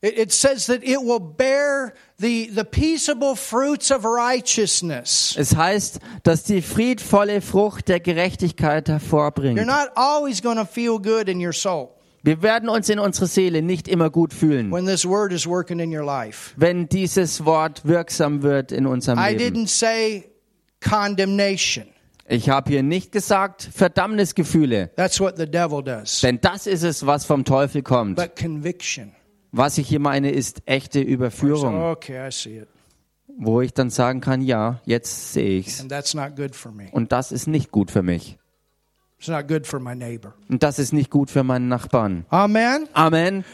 It, 0.08 0.32
says 0.32 0.68
that 0.68 0.84
it 0.84 1.00
will 1.02 1.20
bear 1.20 1.94
the, 2.20 2.52
the 2.54 2.64
peaceable 2.64 3.36
fruits 3.36 3.90
of 3.92 4.06
righteousness. 4.06 5.36
Es 5.38 5.56
heißt, 5.56 6.00
dass 6.24 6.44
die 6.44 6.62
friedvolle 6.62 7.42
Frucht 7.42 7.88
der 7.88 8.00
Gerechtigkeit 8.00 8.88
You're 8.88 8.94
hervorbringt. 9.00 9.66
not 9.66 9.90
always 9.96 10.42
going 10.44 10.58
to 10.58 10.66
feel 10.66 11.00
good 11.00 11.28
in 11.28 11.40
your 11.44 11.54
soul 11.54 11.90
Wir 12.24 12.42
werden 12.42 12.70
uns 12.70 12.90
in 12.90 13.00
unserer 13.00 13.28
Seele 13.28 13.62
nicht 13.62 13.88
immer 13.88 14.10
gut 14.10 14.34
fühlen, 14.34 14.72
when 14.72 14.86
this 14.86 15.06
word 15.06 15.32
is 15.34 15.48
working 15.48 15.80
in 15.80 15.96
your 15.96 16.06
life. 16.06 16.54
wenn 16.56 16.88
dieses 16.88 17.44
Wort 17.46 17.82
wirksam 17.86 18.44
wird 18.44 18.72
in 18.72 18.86
unserem 18.86 19.18
I 19.18 19.34
Leben. 19.36 19.56
didn't 19.66 19.68
say 19.70 20.26
condemnation. 20.82 21.86
Ich 22.28 22.50
habe 22.50 22.72
hier 22.72 22.82
nicht 22.84 23.12
gesagt 23.12 23.70
Verdammnisgefühle, 23.72 24.90
That's 24.96 25.20
what 25.20 25.38
the 25.38 25.46
devil 25.46 25.84
does. 25.84 26.22
denn 26.22 26.40
das 26.42 26.66
ist 26.68 26.84
es, 26.84 27.06
was 27.06 27.26
vom 27.26 27.44
Teufel 27.46 27.84
kommt. 27.84 28.16
But 28.18 28.36
conviction. 28.36 29.12
Was 29.58 29.78
ich 29.78 29.88
hier 29.88 30.00
meine, 30.02 30.32
ist 30.32 30.62
echte 30.66 31.00
Überführung, 31.00 31.82
okay, 31.82 32.28
I 32.28 32.32
see 32.32 32.58
it. 32.60 32.68
wo 33.38 33.62
ich 33.62 33.74
dann 33.74 33.90
sagen 33.90 34.20
kann, 34.20 34.42
ja, 34.42 34.82
jetzt 34.86 35.32
sehe 35.34 35.60
ich's. 35.60 35.80
And 35.80 35.90
that's 35.90 36.14
not 36.14 36.36
good 36.36 36.54
for 36.56 36.72
me. 36.74 36.90
Und 36.92 37.12
das 37.14 37.32
ist 37.32 37.48
nicht 37.48 37.72
gut 37.72 37.90
für 37.90 38.02
mich. 38.04 38.38
It's 39.18 39.30
not 39.30 39.48
good 39.48 39.66
for 39.66 39.80
my 39.80 39.96
neighbor. 39.96 40.34
Und 40.50 40.62
das 40.62 40.78
ist 40.78 40.92
nicht 40.92 41.10
gut 41.10 41.30
für 41.32 41.44
meinen 41.44 41.70
Nachbarn. 41.70 42.26
Amen. 42.30 42.90
Amen. 42.94 43.46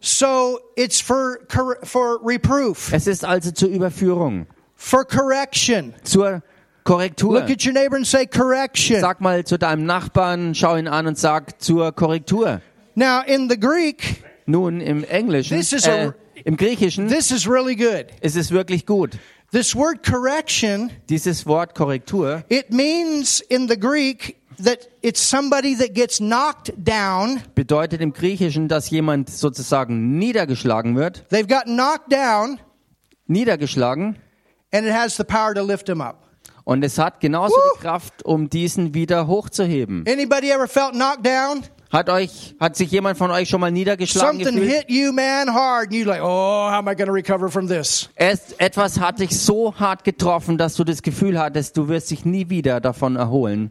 So 0.00 0.58
it's 0.76 1.00
for 1.00 1.38
for 1.82 2.20
reproof, 2.24 2.92
Es 2.92 3.06
ist 3.06 3.24
also 3.24 3.50
zur 3.50 3.68
Überführung, 3.68 4.46
for 4.74 5.04
correction. 5.04 5.94
zur 6.04 6.42
Korrektur. 6.84 7.34
Look 7.40 7.50
at 7.50 7.64
your 7.66 7.72
neighbor 7.72 7.96
and 7.96 8.06
say 8.06 8.26
correction. 8.26 9.00
Sag 9.00 9.20
mal 9.20 9.44
zu 9.44 9.58
deinem 9.58 9.84
Nachbarn, 9.84 10.54
schau 10.54 10.76
ihn 10.76 10.86
an 10.88 11.06
und 11.06 11.18
sag 11.18 11.60
zur 11.60 11.92
Korrektur. 11.92 12.60
Now 12.94 13.20
in 13.26 13.50
the 13.50 13.58
Greek, 13.58 14.22
Nun, 14.46 14.80
im 14.80 15.04
Englischen, 15.04 15.56
This 15.58 15.72
is 15.72 15.86
äh, 15.86 16.12
im 16.44 16.56
Griechischen 16.56 17.08
this 17.08 17.30
is 17.30 17.48
really 17.48 17.74
good. 17.76 18.06
ist 18.20 18.36
es 18.36 18.50
wirklich 18.50 18.86
gut. 18.86 19.18
This 19.52 19.74
word 19.74 20.02
correction, 20.04 20.90
Dieses 21.08 21.46
Wort 21.46 21.74
Korrektur 21.74 22.44
it 22.48 22.70
means 22.72 23.40
in 23.40 23.68
the 23.68 23.78
Greek 23.78 24.36
that 24.62 24.88
it's 25.02 25.20
somebody 25.28 25.76
that 25.76 25.94
gets 25.94 26.18
knocked 26.18 26.72
down. 26.76 27.40
bedeutet 27.54 28.00
im 28.00 28.12
Griechischen, 28.12 28.68
dass 28.68 28.88
jemand 28.90 29.30
sozusagen 29.30 30.16
niedergeschlagen 30.18 30.96
wird, 30.96 31.24
They've 31.30 31.46
got 31.48 31.64
knocked 31.66 32.12
down 32.12 32.58
niedergeschlagen 33.26 34.16
and 34.72 34.86
it 34.86 34.92
has 34.92 35.16
the 35.16 35.24
power 35.24 35.54
to 35.54 35.62
lift 35.62 35.86
them 35.86 36.00
up. 36.00 36.22
und 36.64 36.84
es 36.84 36.98
hat 36.98 37.20
genauso 37.20 37.54
Woo! 37.54 37.76
die 37.76 37.80
Kraft, 37.82 38.24
um 38.24 38.48
diesen 38.50 38.94
wieder 38.94 39.26
hochzuheben. 39.26 40.04
Anybody 40.08 40.50
ever 40.50 40.66
felt 40.68 40.92
knocked 40.92 41.24
down? 41.24 41.62
Hat 41.90 42.10
euch, 42.10 42.56
hat 42.58 42.76
sich 42.76 42.90
jemand 42.90 43.16
von 43.16 43.30
euch 43.30 43.48
schon 43.48 43.60
mal 43.60 43.70
niedergeschlagen 43.70 44.38
Something 44.44 44.60
gefühlt? 44.60 44.86
hit 44.88 44.90
you, 44.90 45.12
man, 45.12 45.52
hard, 45.54 45.86
and 45.86 45.94
you're 45.94 46.06
like, 46.06 46.20
oh, 46.20 46.68
how 46.68 46.78
am 46.78 46.88
I 46.88 46.94
going 46.94 47.06
to 47.06 47.12
recover 47.12 47.48
from 47.48 47.68
this? 47.68 48.10
Es, 48.16 48.52
etwas 48.58 48.98
hat 48.98 49.20
dich 49.20 49.38
so 49.38 49.74
hart 49.78 50.02
getroffen, 50.02 50.58
dass 50.58 50.74
du 50.74 50.84
das 50.84 51.02
Gefühl 51.02 51.38
hattest, 51.38 51.76
du 51.76 51.88
wirst 51.88 52.10
dich 52.10 52.24
nie 52.24 52.50
wieder 52.50 52.80
davon 52.80 53.16
erholen. 53.16 53.70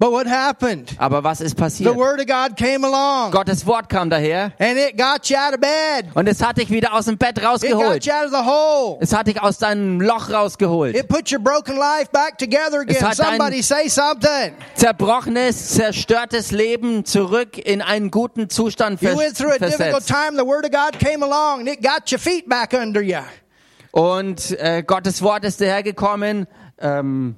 But 0.00 0.12
what 0.12 0.26
happened? 0.26 0.94
Aber 0.96 1.22
was 1.22 1.42
ist 1.42 1.56
The 1.58 1.62
passiert? 1.62 1.94
word 1.94 2.20
of 2.20 2.26
God 2.26 2.56
came 2.56 2.84
along 2.86 3.32
Gottes 3.32 3.66
Wort 3.66 3.90
kam 3.90 4.08
daher 4.08 4.50
and 4.58 4.78
it 4.78 4.96
got 4.96 5.28
you 5.28 5.36
out 5.36 5.52
of 5.52 5.60
bed. 5.60 6.06
und 6.14 6.26
es 6.26 6.40
hat 6.42 6.56
dich 6.56 6.70
wieder 6.70 6.94
aus 6.94 7.04
dem 7.04 7.18
Bett 7.18 7.36
It 7.36 7.42
got 7.44 7.50
rausgeholt. 7.52 8.06
you 8.06 8.12
out 8.14 8.24
of 8.24 8.30
the 8.32 8.44
hole. 8.50 8.96
Es 9.02 9.12
hat 9.12 9.26
dich 9.26 9.42
aus 9.42 9.58
deinem 9.58 10.00
Loch 10.00 10.30
rausgeholt. 10.30 10.96
It 10.96 11.06
put 11.06 11.30
your 11.30 11.38
broken 11.38 11.76
life 11.76 12.10
back 12.12 12.38
together 12.38 12.80
again. 12.80 12.96
hat 13.02 13.18
dein- 13.18 13.26
Somebody 13.36 13.62
say 13.62 13.88
something. 13.88 14.54
Zerbrochenes, 14.74 15.74
zerstörtes 15.74 16.50
Leben 16.50 17.04
zurück 17.04 17.58
in 17.58 17.82
einen 17.82 18.10
guten 18.10 18.48
Zustand 18.48 19.02
You 19.02 19.08
vers 19.10 19.18
went 19.18 19.36
through 19.36 19.50
a 19.52 19.58
difficult 19.58 20.02
versetzt. 20.02 20.08
time. 20.08 20.38
The 20.38 20.46
word 20.46 20.64
of 20.64 20.70
God 20.72 20.98
came 20.98 21.22
along 21.22 21.60
and 21.60 21.68
it 21.68 21.82
got 21.82 22.10
your 22.10 22.18
feet 22.18 22.48
back 22.48 22.72
under 22.72 23.02
you. 23.02 23.18
Und 23.92 24.58
äh, 24.58 24.82
Gottes 24.82 25.20
Wort 25.20 25.44
ist 25.44 25.60
dahergekommen. 25.60 26.46
Ähm, 26.80 27.36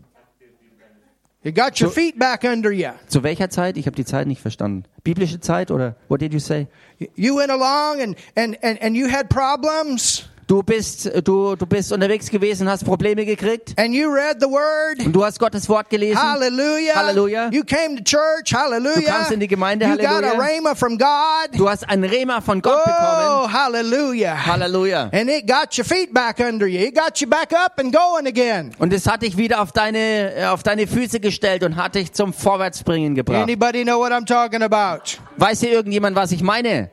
It 1.45 1.57
got 1.57 1.80
your 1.80 1.90
feet 1.90 2.18
back 2.18 2.45
under 2.45 2.70
you. 2.70 2.90
zu 3.09 3.22
welcher 3.24 3.51
Zeit? 3.51 3.76
Ich 3.76 3.86
habe 3.86 3.97
die 3.97 4.05
Zeit 4.05 4.28
nicht 4.28 4.40
verstanden. 4.40 4.84
Biblische 5.03 5.40
Zeit 5.40 5.72
oder 5.72 5.97
what 6.09 6.20
did 6.20 6.32
you 6.32 6.38
say? 6.38 6.68
You 7.16 7.36
went 7.36 7.51
along 7.51 8.01
and, 8.01 8.16
and, 8.36 8.57
and, 8.62 8.80
and 8.80 8.97
you 8.97 9.09
had 9.09 9.28
problems. 9.28 10.28
Du 10.49 10.62
bist, 10.62 11.11
du, 11.24 11.55
du 11.57 11.66
bist 11.66 11.93
unterwegs 11.93 12.28
gewesen, 12.28 12.68
hast 12.68 12.84
Probleme 12.84 13.24
gekriegt 13.24 13.74
and 13.78 13.95
you 13.95 14.11
read 14.12 14.36
the 14.40 14.47
word. 14.49 15.05
und 15.07 15.12
du 15.12 15.24
hast 15.24 15.38
Gottes 15.38 15.68
Wort 15.68 15.88
gelesen. 15.88 16.20
Hallelujah. 16.20 16.95
Hallelujah. 16.95 17.49
You 17.53 17.62
came 17.62 17.97
to 17.97 18.03
church. 18.03 18.53
Hallelujah. 18.53 18.97
Du 18.97 19.03
kamst 19.05 19.30
in 19.30 19.40
die 19.40 19.47
Gemeinde. 19.49 19.86
You 19.86 19.97
got 19.97 20.07
a 20.24 20.30
Halleluja. 20.30 20.40
rhema 20.40 20.74
from 20.74 20.99
God. 20.99 21.57
Du 21.57 21.68
hast 21.68 21.88
ein 21.88 22.03
Rema 22.05 22.40
von 22.40 22.61
Gott 22.61 22.84
bekommen. 22.84 23.28
Oh, 23.28 23.49
hallelujah. 23.51 24.34
Halleluja. 24.47 25.11
And 25.12 25.30
it 25.30 25.47
got 25.47 25.76
your 25.78 25.84
feet 25.84 26.12
back 26.12 26.40
under 26.40 26.66
you. 26.66 26.80
It 26.80 26.95
got 26.95 27.20
you 27.20 27.28
back 27.28 27.53
up 27.53 27.78
and 27.78 27.95
going 27.95 28.26
again. 28.26 28.72
Und 28.78 28.93
es 28.93 29.07
hat 29.07 29.22
dich 29.22 29.36
wieder 29.36 29.62
auf 29.62 29.72
deine, 29.72 30.49
auf 30.51 30.62
deine 30.62 30.86
Füße 30.86 31.20
gestellt 31.20 31.62
und 31.62 31.76
hat 31.76 31.95
dich 31.95 32.12
zum 32.12 32.32
Vorwärtsbringen 32.32 33.14
gebracht. 33.14 33.43
Anybody 33.45 33.84
know 33.84 33.99
what 34.01 34.12
I'm 34.12 34.26
talking 34.26 34.62
about? 34.62 35.03
Weiß 35.36 35.61
hier 35.61 35.70
irgendjemand, 35.70 36.16
was 36.16 36.32
ich 36.32 36.43
meine? 36.43 36.90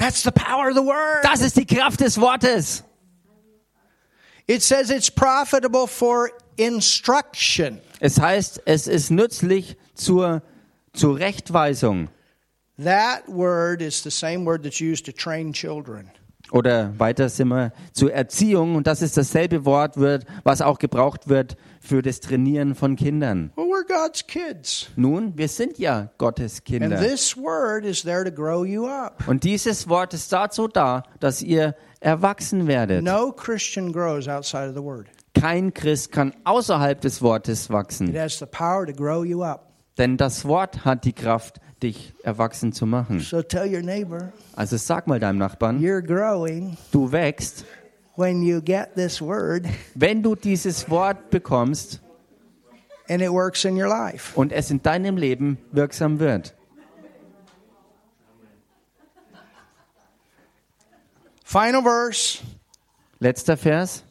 That's 0.00 0.22
the 0.22 0.32
power 0.32 0.70
of 0.70 0.74
the 0.74 0.82
word. 0.82 1.22
Das 1.22 1.42
ist 1.42 1.58
die 1.58 1.66
Kraft 1.66 2.00
des 2.00 2.18
Wortes. 2.18 2.82
It 4.46 4.62
says 4.62 4.90
it's 4.90 5.10
profitable 5.10 5.86
for 5.86 6.30
instruction. 6.56 7.80
Es 8.00 8.18
heißt, 8.18 8.62
es 8.64 8.86
ist 8.86 9.10
nützlich 9.10 9.76
zur 9.94 10.42
Zurechtweisung. 10.94 12.08
That 12.82 13.28
word 13.28 13.82
is 13.82 14.02
the 14.02 14.10
same 14.10 14.46
word 14.46 14.62
that's 14.62 14.80
used 14.80 15.04
to 15.04 15.12
train 15.12 15.52
children. 15.52 16.10
Oder 16.50 16.98
weiter 16.98 17.28
sind 17.28 17.48
wir 17.48 17.72
zur 17.92 18.12
Erziehung. 18.12 18.76
Und 18.76 18.86
das 18.86 19.02
ist 19.02 19.18
dasselbe 19.18 19.66
Wort, 19.66 19.98
wird, 19.98 20.24
was 20.44 20.62
auch 20.62 20.78
gebraucht 20.78 21.28
wird 21.28 21.56
für 21.80 22.00
das 22.00 22.20
Trainieren 22.20 22.74
von 22.74 22.96
Kindern. 22.96 23.52
Well, 23.54 23.69
we're 23.80 23.86
God's 23.86 24.26
kids. 24.26 24.88
Nun, 24.96 25.36
wir 25.36 25.48
sind 25.48 25.78
ja 25.78 26.10
Gottes 26.18 26.58
And 26.58 26.64
Kinder. 26.64 27.00
this 27.00 27.36
word 27.36 27.84
is 27.84 28.02
there 28.02 28.24
to 28.24 28.30
grow 28.30 28.64
you 28.64 28.86
up. 28.86 29.26
Und 29.26 29.44
dieses 29.44 29.88
Wort 29.88 30.14
ist 30.14 30.32
dazu 30.32 30.68
da, 30.68 31.02
dass 31.20 31.42
ihr 31.42 31.74
erwachsen 32.00 32.66
werdet. 32.66 33.02
No 33.04 33.32
Christian 33.32 33.92
grows 33.92 34.28
outside 34.28 34.68
of 34.68 34.74
the 34.74 34.82
word. 34.82 35.06
Kein 35.34 35.72
Christ 35.72 36.12
kann 36.12 36.34
außerhalb 36.44 37.00
des 37.00 37.22
Wortes 37.22 37.64
It 37.66 37.70
wachsen. 37.70 38.16
has 38.16 38.38
the 38.38 38.46
power 38.46 38.86
to 38.86 38.92
grow 38.92 39.24
you 39.24 39.42
up. 39.42 39.66
Denn 39.98 40.16
das 40.16 40.44
Wort 40.44 40.84
hat 40.84 41.04
die 41.04 41.12
Kraft, 41.12 41.60
dich 41.82 42.12
erwachsen 42.22 42.72
zu 42.72 42.84
machen. 42.86 43.20
So 43.20 43.42
tell 43.42 43.66
your 43.72 43.82
neighbor, 43.82 44.32
Also 44.54 44.76
sag 44.76 45.06
mal 45.06 45.18
deinem 45.18 45.38
Nachbarn, 45.38 45.80
you're 45.80 46.02
growing 46.02 46.76
du 46.92 47.10
wächst, 47.12 47.64
when 48.16 48.42
you 48.42 48.60
get 48.60 48.94
this 48.96 49.22
word 49.22 49.64
wenn 49.94 50.22
du 50.22 50.34
dieses 50.34 50.90
Wort 50.90 51.30
bekommst 51.30 52.00
and 53.10 53.20
it 53.20 53.32
works 53.32 53.64
in 53.64 53.76
your 53.76 53.88
life. 53.88 54.36
und 54.36 54.52
es 54.52 54.70
in 54.70 54.82
deinem 54.82 55.16
Leben 55.16 55.58
wirksam 55.72 56.20
wird. 56.20 56.54
Final 61.44 61.82
verse. 61.82 62.38
Letzter 63.18 63.56
Vers. 63.56 64.04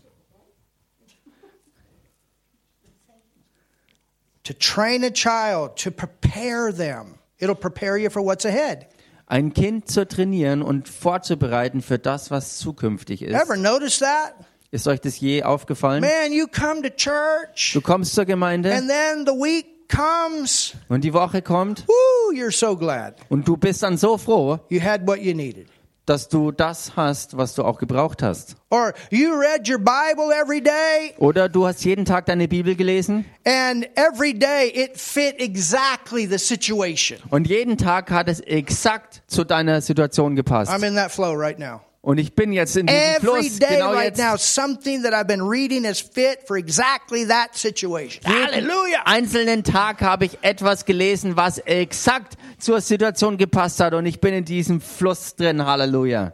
To 4.43 4.53
train 4.53 5.05
a 5.05 5.11
child, 5.11 5.77
to 5.77 5.91
prepare 5.91 6.73
them. 6.73 7.19
It'll 7.39 7.55
prepare 7.55 7.97
you 7.97 8.09
for 8.09 8.21
what's 8.21 8.43
ahead. 8.43 8.87
Ein 9.27 9.53
Kind 9.53 9.89
zu 9.89 10.05
trainieren 10.05 10.61
und 10.61 10.89
vorzubereiten 10.89 11.81
für 11.81 11.99
das, 11.99 12.31
was 12.31 12.57
zukünftig 12.57 13.21
ist. 13.21 13.33
Ever 13.33 13.55
notice 13.55 13.99
that? 13.99 14.33
Ist 14.71 14.87
euch 14.87 15.01
das 15.01 15.19
je 15.19 15.41
aufgefallen? 15.43 16.01
Man, 16.01 16.31
you 16.31 16.45
come 16.47 16.81
to 16.83 16.89
church 16.89 17.71
Du 17.73 17.81
kommst 17.81 18.13
zur 18.13 18.25
Gemeinde 18.25 18.71
and 18.73 18.87
then 18.87 19.25
the 19.25 19.31
week 19.31 19.65
comes. 19.89 20.73
und 20.89 21.03
die 21.03 21.13
Woche 21.13 21.41
kommt 21.41 21.87
Woo, 21.87 22.33
you're 22.35 22.51
so 22.55 22.75
glad 22.77 23.15
und 23.29 23.47
du 23.47 23.57
bist 23.57 23.81
dann 23.81 23.97
so 23.97 24.17
froh, 24.17 24.59
you 24.69 24.79
had 24.79 25.07
what 25.07 25.19
you 25.19 25.33
needed. 25.33 25.67
dass 26.05 26.27
du 26.27 26.51
das 26.51 26.95
hast, 26.95 27.37
was 27.37 27.53
du 27.55 27.63
auch 27.63 27.77
gebraucht 27.79 28.21
hast. 28.23 28.55
Or 28.71 28.93
you 29.11 29.31
read 29.33 29.67
your 29.69 29.77
Bible 29.79 30.31
every 30.39 30.61
day 30.61 31.13
Oder 31.17 31.49
du 31.49 31.65
hast 31.67 31.83
jeden 31.83 32.05
Tag 32.05 32.27
deine 32.27 32.47
Bibel 32.47 32.75
gelesen 32.75 33.25
and 33.45 33.87
every 33.95 34.33
day 34.37 34.69
it 34.73 34.97
fit 34.99 35.39
exactly 35.39 36.27
the 36.27 36.37
situation. 36.37 37.17
und 37.31 37.47
jeden 37.47 37.75
Tag 37.77 38.11
hat 38.11 38.27
es 38.27 38.39
exakt 38.39 39.23
zu 39.25 39.43
deiner 39.43 39.81
Situation 39.81 40.35
gepasst. 40.35 40.71
I'm 40.71 40.83
in 40.87 40.93
that 40.95 41.11
flow 41.11 41.33
right 41.33 41.57
now. 41.57 41.81
Und 42.01 42.17
ich 42.17 42.33
bin 42.33 42.53
jetzt 42.53 42.77
in 42.77 42.87
diesem 42.87 43.01
Every 43.01 43.19
Fluss, 43.19 43.59
day 43.59 43.75
genau 43.75 43.91
right 43.91 44.17
jetzt. 44.17 44.19
now, 44.19 44.37
something 44.37 45.03
that 45.03 45.13
I've 45.13 45.27
been 45.27 45.41
reading 45.41 45.83
is 45.83 45.99
fit 45.99 46.39
for 46.47 46.55
exactly 46.55 47.27
that 47.27 47.55
situation. 47.55 48.23
Jeden 48.25 48.45
Hallelujah. 48.45 49.01
einzelnen 49.05 49.65
Tag 49.65 50.01
habe 50.01 50.25
ich 50.25 50.37
etwas 50.41 50.85
gelesen, 50.85 51.35
was 51.35 51.57
exakt 51.57 52.37
zur 52.57 52.79
Situation 52.79 53.37
gepasst 53.37 53.81
hat 53.81 53.93
und 53.93 54.05
ich 54.05 54.21
bin 54.21 54.33
in 54.33 54.45
diesem 54.45 54.79
Fluss 54.79 55.35
drin. 55.35 55.65
Halleluja. 55.65 56.31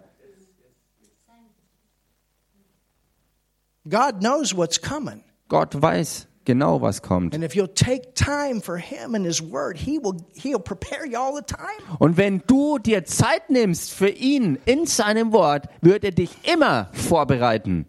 God 3.87 4.19
knows 4.19 4.55
what's 4.55 4.79
coming. 4.79 5.23
Gott 5.47 5.79
weiß 5.79 6.27
genau, 6.45 6.81
was 6.81 7.01
kommt. 7.01 7.33
And 7.33 7.43
if 7.43 7.55
you'll 7.55 7.67
take 7.67 8.13
time 8.15 8.61
for 8.61 8.77
him 8.77 9.15
and 9.15 9.25
his 9.25 9.41
word, 9.41 9.77
he 9.77 9.99
will 9.99 10.17
he'll 10.35 10.59
prepare 10.59 11.05
you 11.05 11.17
all 11.17 11.35
the 11.35 11.41
time. 11.41 11.97
Und 11.99 12.17
wenn 12.17 12.41
du 12.47 12.77
dir 12.77 13.05
Zeit 13.05 13.49
nimmst 13.49 13.91
für 13.91 14.09
ihn 14.09 14.57
in 14.65 14.85
seinem 14.85 15.33
Wort, 15.33 15.67
wird 15.81 16.03
er 16.03 16.11
dich 16.11 16.31
immer 16.43 16.89
vorbereiten. 16.93 17.85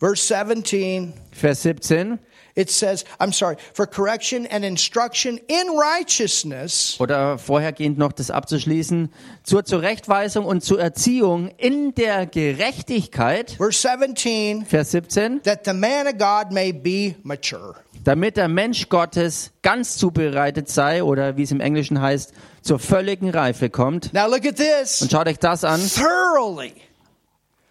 Verse 0.00 0.22
17, 0.22 1.12
Vers 1.30 1.62
17 1.62 2.18
it 2.56 2.70
says, 2.70 3.04
I'm 3.18 3.32
sorry, 3.32 3.56
for 3.74 3.86
correction 3.86 4.46
and 4.46 4.64
instruction 4.64 5.38
in 5.48 5.66
righteousness, 5.76 6.96
oder 7.00 7.38
vorhergehend 7.38 7.98
noch 7.98 8.12
das 8.12 8.30
abzuschließen, 8.30 9.12
zur 9.42 9.64
Zurechtweisung 9.64 10.44
und 10.44 10.62
zur 10.62 10.80
Erziehung 10.80 11.50
in 11.58 11.94
der 11.94 12.26
Gerechtigkeit. 12.26 13.52
verse 13.58 13.80
17, 13.98 14.64
Vers 14.66 14.90
17 14.92 15.42
that 15.42 15.64
the 15.64 15.72
man 15.72 16.06
of 16.06 16.18
God 16.18 16.52
may 16.52 16.72
be 16.72 17.14
mature. 17.22 17.74
damit 18.04 18.36
der 18.36 18.48
Mensch 18.48 18.88
Gottes 18.88 19.50
ganz 19.62 19.96
zubereitet 19.96 20.68
sei 20.68 21.02
oder 21.04 21.36
wie 21.36 21.42
es 21.42 21.50
im 21.50 21.60
Englischen 21.60 22.00
heißt, 22.00 22.32
zur 22.62 22.78
völligen 22.78 23.30
Reife 23.30 23.68
kommt. 23.70 24.12
Now 24.14 24.26
look 24.26 24.46
at 24.46 24.56
this. 24.56 25.02
Und 25.02 25.10
schaut 25.10 25.26
euch 25.28 25.38
das 25.38 25.64
an. 25.64 25.80
Thoroughly. 25.94 26.72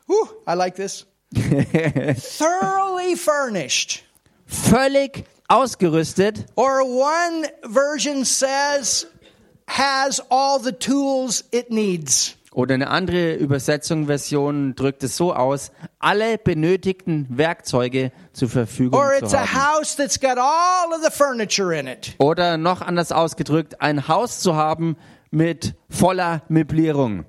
Whew, 0.07 0.27
I 0.47 0.53
like 0.55 0.75
this. 0.75 1.05
Thoroughly 2.37 3.15
furnished. 3.15 4.03
Völlig 4.49 5.25
ausgerüstet 5.47 6.45
Or 6.55 6.81
one 6.81 7.47
version 7.63 8.25
says, 8.25 9.05
has 9.67 10.19
all 10.29 10.59
the 10.61 10.71
tools 10.71 11.43
it 11.51 11.69
needs. 11.69 12.35
oder 12.51 12.73
eine 12.73 12.89
andere 12.89 13.35
Übersetzung, 13.35 14.07
Version 14.07 14.73
drückt 14.75 15.03
es 15.03 15.15
so 15.15 15.33
aus, 15.35 15.71
alle 15.99 16.39
benötigten 16.39 17.27
Werkzeuge 17.29 18.11
zur 18.33 18.49
Verfügung 18.49 18.99
Or 18.99 19.11
zu 19.19 19.25
it's 19.25 19.33
a 19.35 19.39
haben. 19.53 19.77
house 19.77 19.95
that's 19.95 20.19
got 20.19 20.37
all 20.39 20.91
of 20.91 21.03
the 21.03 21.11
furniture 21.11 21.71
in 21.77 21.85
it. 21.87 22.15
Oder 22.17 22.57
noch 22.57 22.81
anders 22.81 23.11
ausgedrückt, 23.11 23.81
ein 23.81 24.07
Haus 24.07 24.39
zu 24.39 24.55
haben 24.55 24.97
mit 25.29 25.75
voller 25.91 26.41
Möblierung. 26.49 27.25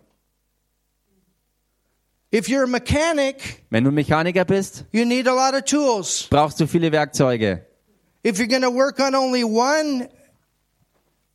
If 2.33 2.49
you're 2.49 2.63
a 2.65 2.69
mechanic, 2.69 3.65
Wenn 3.71 3.85
du 3.85 3.91
Mechaniker 3.91 4.45
bist, 4.45 4.85
you 4.93 5.05
need 5.05 5.27
a 5.27 5.35
lot 5.35 5.55
of 5.55 5.65
tools. 5.65 6.27
brauchst 6.31 6.61
du 6.61 6.67
viele 6.67 6.93
Werkzeuge. 6.93 7.63
If 8.25 8.39
you're 8.39 8.47
going 8.49 8.63
to 8.63 8.71
work 8.71 9.01
on 9.01 9.15
only 9.15 9.43
one 9.45 10.09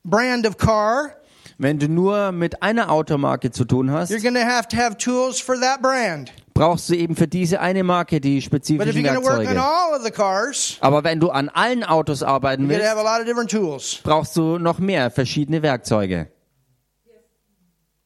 brand 0.06 0.46
of 0.46 0.58
car, 0.58 1.16
Wenn 1.58 1.80
du 1.80 1.88
nur 1.90 2.32
mit 2.32 2.62
einer 2.62 2.92
Automarke 2.92 3.50
zu 3.52 3.66
tun 3.66 3.90
hast, 3.92 4.10
you're 4.12 4.22
going 4.22 4.36
to 4.36 4.46
have 4.46 4.68
to 4.70 4.78
have 4.78 4.98
tools 4.98 5.40
for 5.42 5.60
that 5.60 5.82
brand. 5.82 6.32
brauchst 6.54 6.90
du 6.90 6.96
eben 6.96 7.16
für 7.18 7.28
diese 7.28 7.60
eine 7.60 7.84
Marke 7.84 8.22
die 8.22 8.36
But 8.36 8.44
if 8.44 8.46
spezifischen 8.46 9.04
you're 9.06 9.14
going 9.14 9.22
to 9.22 9.30
work 9.30 9.40
on 9.40 9.46
Werkzeuge. 9.48 9.62
all 9.62 9.96
of 9.98 10.04
the 10.06 10.12
cars, 10.12 10.78
Aber 10.82 11.04
wenn 11.04 11.20
du 11.20 11.30
an 11.30 11.50
allen 11.50 11.84
Autos 11.84 12.24
arbeiten 12.24 12.70
willst, 12.70 12.86
a 12.88 12.94
lot 13.02 13.20
of 13.20 13.26
different 13.26 13.50
tools. 13.52 14.00
brauchst 14.04 14.36
du 14.38 14.58
noch 14.60 14.80
mehr 14.80 15.12
verschiedene 15.12 15.62
Werkzeuge. 15.62 16.28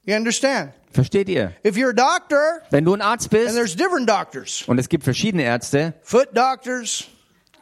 You 0.05 0.15
understand? 0.15 0.71
Versteht 0.91 1.29
ihr? 1.29 1.53
If 1.65 1.75
you're 1.75 1.89
a 1.91 1.93
doctor, 1.93 2.61
Wenn 2.71 2.85
du 2.85 2.93
ein 2.93 3.01
Arzt 3.01 3.25
and 3.33 3.43
bist 3.43 3.55
there's 3.55 3.75
different 3.75 4.09
doctors, 4.09 4.63
und 4.67 4.79
es 4.79 4.89
gibt 4.89 5.03
verschiedene 5.03 5.43
Ärzte, 5.43 5.93
foot 6.01 6.29
doctors, 6.35 7.05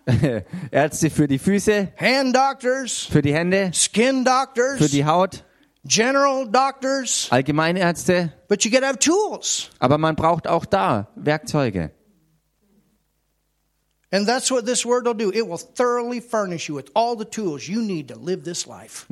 Ärzte 0.71 1.09
für 1.09 1.28
die 1.28 1.38
Füße, 1.39 1.89
hand 1.99 2.36
doctors, 2.36 3.07
für 3.09 3.21
die 3.21 3.34
Hände, 3.34 3.71
skin 3.73 4.23
für 4.25 4.32
doctors, 4.55 4.91
die 4.91 5.05
Haut, 5.05 5.43
general 5.84 6.47
doctors, 6.49 7.28
allgemeine 7.30 7.80
Ärzte, 7.80 8.32
but 8.47 8.63
you 8.63 8.71
got 8.71 8.82
to 8.82 8.88
have 8.88 8.99
tools. 8.99 9.69
aber 9.80 9.97
man 9.97 10.15
braucht 10.15 10.47
auch 10.47 10.65
da 10.65 11.07
Werkzeuge. 11.15 11.91
Und 14.09 14.25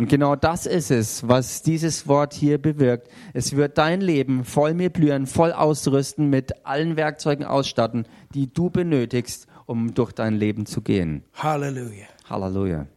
genau 0.09 0.35
das 0.37 0.65
ist 0.65 0.91
es, 0.91 1.27
was 1.27 1.61
dieses 1.63 2.07
Wort 2.07 2.33
hier 2.33 2.57
bewirkt. 2.57 3.09
Es 3.33 3.55
wird 3.55 3.77
dein 3.77 3.99
Leben 3.99 4.45
voll 4.45 4.73
möblieren, 4.73 5.27
voll 5.27 5.51
ausrüsten, 5.51 6.29
mit 6.29 6.65
allen 6.65 6.95
Werkzeugen 6.95 7.43
ausstatten, 7.45 8.07
die 8.33 8.53
du 8.53 8.69
benötigst, 8.69 9.47
um 9.65 9.93
durch 9.93 10.13
dein 10.13 10.35
Leben 10.35 10.65
zu 10.65 10.81
gehen. 10.81 11.25
Hallelujah. 11.33 12.07
Halleluja. 12.29 12.87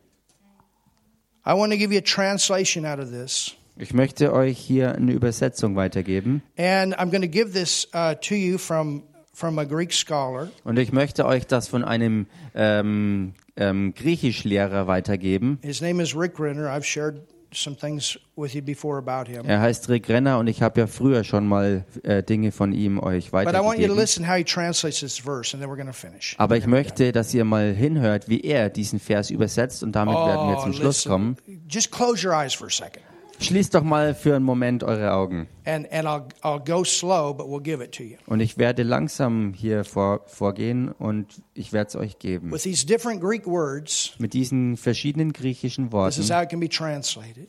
I 1.45 1.53
want 1.55 1.73
to 1.73 1.79
give 1.79 1.93
you 1.93 1.99
a 1.99 2.03
translation 2.03 2.85
out 2.85 2.99
of 2.99 3.11
this. 3.11 3.55
Ich 3.77 3.95
möchte 3.95 4.33
euch 4.33 4.59
hier 4.59 4.97
eine 4.97 5.13
Übersetzung 5.13 5.77
weitergeben 5.77 6.43
And 6.57 6.95
I'm 6.99 7.11
going 7.11 7.23
to 7.23 7.29
give 7.29 7.53
this 7.53 7.89
uh, 7.95 8.15
to 8.15 8.35
you 8.35 8.59
from, 8.59 9.05
from 9.39 9.59
a 9.59 9.65
Greek 9.65 9.93
scholar. 9.93 10.49
und 10.65 10.79
ich 10.79 10.93
möchte 10.93 11.25
euch 11.25 11.47
das 11.47 11.69
von 11.69 11.85
einem 11.85 12.27
ähm, 12.55 13.35
ähm, 13.57 13.95
Griechischlehrer 13.95 14.87
weitergeben. 14.89 15.59
His 15.63 15.81
name 15.81 16.03
is 16.03 16.17
Rick 16.17 16.41
Renner. 16.41 16.69
I've 16.69 16.85
shared 16.85 17.21
some 17.53 17.77
things 17.77 18.19
with 18.37 18.53
you 18.55 18.63
before 18.63 18.99
about 18.99 19.31
him. 19.31 19.47
Er 19.47 19.61
heißt 19.61 19.89
Rick 19.89 20.09
Renner 20.09 20.39
und 20.39 20.49
ich 20.49 20.61
habe 20.61 20.81
ja 20.81 20.87
früher 20.87 21.23
schon 21.23 21.47
mal 21.47 21.85
äh, 22.03 22.23
Dinge 22.23 22.51
von 22.53 22.73
ihm 22.73 22.99
euch 22.99 23.31
But 23.31 23.55
I 23.55 23.59
want 23.59 23.79
you 23.79 23.87
to 23.87 23.95
weitergegeben. 23.95 23.97
listen 23.97 24.29
how 24.29 24.37
he 24.37 24.45
translates 24.45 25.01
this 25.01 25.19
verse, 25.19 25.55
and 25.55 25.63
then 25.63 25.71
we're 25.71 25.77
going 25.77 25.87
to 25.87 25.93
finish. 25.93 26.35
Aber 26.39 26.57
ich 26.57 26.67
möchte, 26.67 27.13
dass 27.13 27.33
ihr 27.33 27.45
mal 27.45 27.73
hinhört, 27.73 28.29
wie 28.29 28.41
er 28.41 28.71
diesen 28.71 28.99
Vers 28.99 29.31
übersetzt 29.31 29.83
und 29.85 29.93
damit 29.93 30.17
werden 30.17 30.49
wir 30.49 30.59
zum 30.59 30.73
Schluss 30.73 31.05
kommen. 31.05 31.37
Just 31.69 31.93
close 31.93 32.27
your 32.27 32.35
eyes 32.35 32.55
for 32.55 32.67
a 32.67 32.71
second, 32.71 33.05
Schließt 33.41 33.75
doch 33.75 33.83
mal 33.85 34.15
für 34.15 34.35
einen 34.35 34.45
Moment 34.45 34.83
eure 34.83 35.13
Augen. 35.13 35.47
and 35.65 35.87
and 35.93 36.07
I'll 36.09 36.27
I'll 36.43 36.59
go 36.65 36.83
slow, 36.85 37.33
but 37.33 37.47
we'll 37.47 37.63
give 37.63 37.83
it 37.83 37.93
to 37.97 38.03
you. 38.03 38.17
Und 38.27 38.41
ich 38.41 38.59
werde 38.59 38.83
langsam 38.83 39.53
hier 39.55 39.85
vor, 39.85 40.23
vorgehen 40.27 40.91
und 40.91 41.27
ich 41.55 41.73
werde 41.73 41.89
es 41.89 41.97
euch 41.97 42.19
geben. 42.19 42.51
With 42.51 42.63
these 42.63 42.85
different 42.85 43.21
Greek 43.21 43.47
words, 43.47 44.13
Mit 44.19 44.35
diesen 44.35 44.77
verschiedenen 44.77 45.33
griechischen 45.33 45.91
this 45.91 46.19
is 46.19 46.29
Worten 46.31 46.37
how 46.37 46.43
it 46.43 46.49
can 46.51 46.61
be 46.61 46.69
translated. 46.69 47.49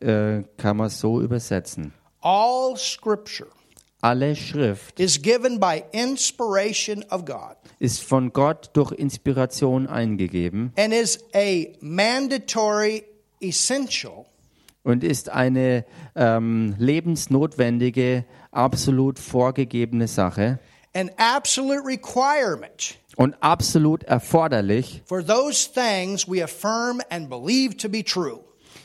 äh, 0.00 0.42
kann 0.58 0.76
man 0.76 0.88
es 0.88 1.00
so 1.00 1.20
übersetzen. 1.20 1.92
All 2.20 2.76
Scripture 2.76 3.48
Alle 4.02 4.36
Schrift 4.36 5.00
is 5.00 5.22
given 5.22 5.58
by 5.58 5.82
inspiration 5.92 7.02
of 7.10 7.24
God 7.24 7.56
ist 7.78 8.02
von 8.02 8.32
Gott 8.34 8.70
durch 8.74 8.92
Inspiration 8.92 9.86
eingegeben 9.86 10.72
and 10.76 10.92
is 10.92 11.18
a 11.34 11.64
mandatory 11.80 13.04
essential 13.40 14.26
und 14.84 15.02
ist 15.02 15.30
eine 15.30 15.84
ähm, 16.14 16.76
lebensnotwendige, 16.78 18.24
absolut 18.52 19.18
vorgegebene 19.18 20.06
Sache 20.06 20.60
an 20.94 21.10
absolute 21.16 21.84
requirement 21.84 22.96
und 23.16 23.34
absolut 23.40 24.04
erforderlich 24.04 25.02
for 25.06 25.24
those 25.24 25.68
things 25.68 26.28
we 26.28 26.42
affirm 26.42 27.00
and 27.10 27.28
believe 27.28 27.76
to 27.76 27.88
be 27.88 28.04
true. 28.04 28.38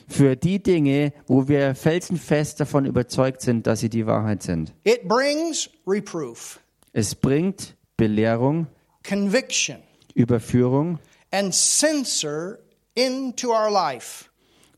für 0.07 0.35
die 0.35 0.61
Dinge, 0.61 1.13
wo 1.27 1.47
wir 1.47 1.75
felsenfest 1.75 2.59
davon 2.59 2.85
überzeugt 2.85 3.41
sind, 3.41 3.67
dass 3.67 3.81
sie 3.81 3.89
die 3.89 4.07
Wahrheit 4.07 4.41
sind. 4.41 4.73
It 4.83 5.07
brings 5.07 5.69
reproof, 5.85 6.59
Es 6.93 7.13
bringt 7.13 7.75
Belehrung, 7.95 8.65
conviction, 9.07 9.77
Überführung 10.15 10.97
and 11.31 11.53
censor 11.53 12.57
into 12.95 13.51
our 13.51 13.69
life. 13.69 14.28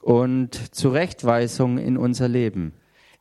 Und 0.02 0.76
Zurechtweisung 0.76 1.78
in 1.78 1.98
unser 1.98 2.28
Leben. 2.28 2.74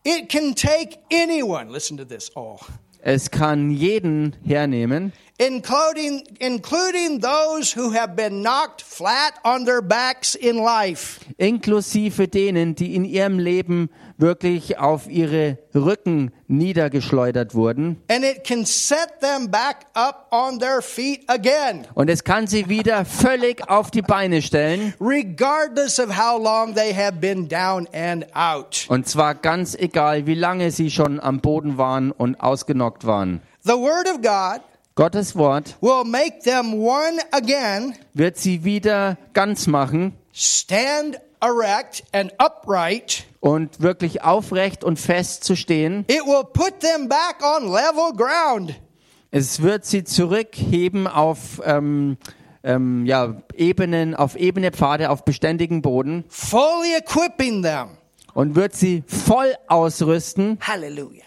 It 0.04 0.28
can 0.30 0.54
take 0.54 0.98
anyone, 1.12 1.70
listen 1.70 1.96
to 1.98 2.04
this, 2.04 2.30
oh, 2.34 2.58
Es 3.02 3.30
kann 3.30 3.70
jeden 3.70 4.36
hernehmen, 4.44 5.12
including, 5.40 6.22
including 6.38 7.20
those 7.20 7.72
who 7.74 7.92
have 7.92 8.14
been 8.14 8.42
knocked 8.42 8.82
flat 8.82 9.32
on 9.42 9.64
their 9.64 9.80
backs 9.80 10.34
in 10.34 10.56
life. 10.58 11.20
inklusive 11.38 12.28
denen, 12.28 12.74
die 12.74 12.94
in 12.94 13.06
ihrem 13.06 13.38
Leben 13.38 13.88
wirklich 14.18 14.78
auf 14.78 15.08
ihre 15.08 15.56
Rücken 15.74 16.30
niedergeschleudert 16.46 17.54
wurden. 17.54 17.96
And 18.08 18.22
it 18.22 18.44
can 18.44 18.66
set 18.66 19.20
them 19.22 19.50
back 19.50 19.86
up 19.94 20.26
on 20.30 20.58
their 20.58 20.82
feet 20.82 21.22
again, 21.28 21.86
Und 21.94 22.10
es 22.10 22.22
kann 22.22 22.46
sie 22.46 22.68
wieder 22.68 23.06
völlig 23.06 23.66
auf 23.70 23.90
die 23.90 24.02
Beine 24.02 24.42
stellen. 24.42 24.92
regardless 25.00 25.98
of 25.98 26.10
how 26.18 26.38
long 26.38 26.74
they 26.74 26.92
have 26.92 27.12
been 27.20 27.48
down 27.48 27.88
and 27.94 28.26
out. 28.36 28.84
Und 28.88 29.08
zwar 29.08 29.34
ganz 29.34 29.74
egal, 29.74 30.26
wie 30.26 30.34
lange 30.34 30.70
sie 30.70 30.90
schon 30.90 31.18
am 31.18 31.40
Boden 31.40 31.78
waren 31.78 32.10
und 32.12 32.38
ausgenockt 32.40 33.06
waren. 33.06 33.40
The 33.62 33.72
Word 33.72 34.06
of 34.06 34.20
God 34.20 34.60
Gottes 35.00 35.34
Wort 35.34 35.78
will 35.80 36.04
make 36.04 36.40
them 36.40 36.74
one 36.74 37.20
again, 37.32 37.94
wird 38.12 38.36
sie 38.36 38.64
wieder 38.64 39.16
ganz 39.32 39.66
machen 39.66 40.12
stand 40.30 41.18
erect 41.40 42.04
and 42.12 42.34
upright. 42.38 43.24
und 43.40 43.80
wirklich 43.80 44.20
aufrecht 44.22 44.84
und 44.84 44.98
fest 44.98 45.42
zu 45.42 45.56
stehen. 45.56 46.04
It 46.06 46.26
will 46.26 46.44
put 46.44 46.80
them 46.80 47.08
back 47.08 47.36
on 47.42 47.72
level 47.72 48.12
ground. 48.14 48.78
Es 49.30 49.62
wird 49.62 49.86
sie 49.86 50.04
zurückheben 50.04 51.06
auf 51.06 51.62
ähm, 51.64 52.18
ähm, 52.62 53.06
ja, 53.06 53.40
Ebenen, 53.54 54.14
auf 54.14 54.36
ebene 54.36 54.70
Pfade, 54.70 55.08
auf 55.08 55.24
beständigen 55.24 55.80
Boden 55.80 56.24
fully 56.28 56.94
equipping 56.98 57.62
them, 57.62 57.96
und 58.34 58.54
wird 58.54 58.74
sie 58.74 59.02
voll 59.06 59.54
ausrüsten, 59.66 60.58
hallelujah, 60.60 61.24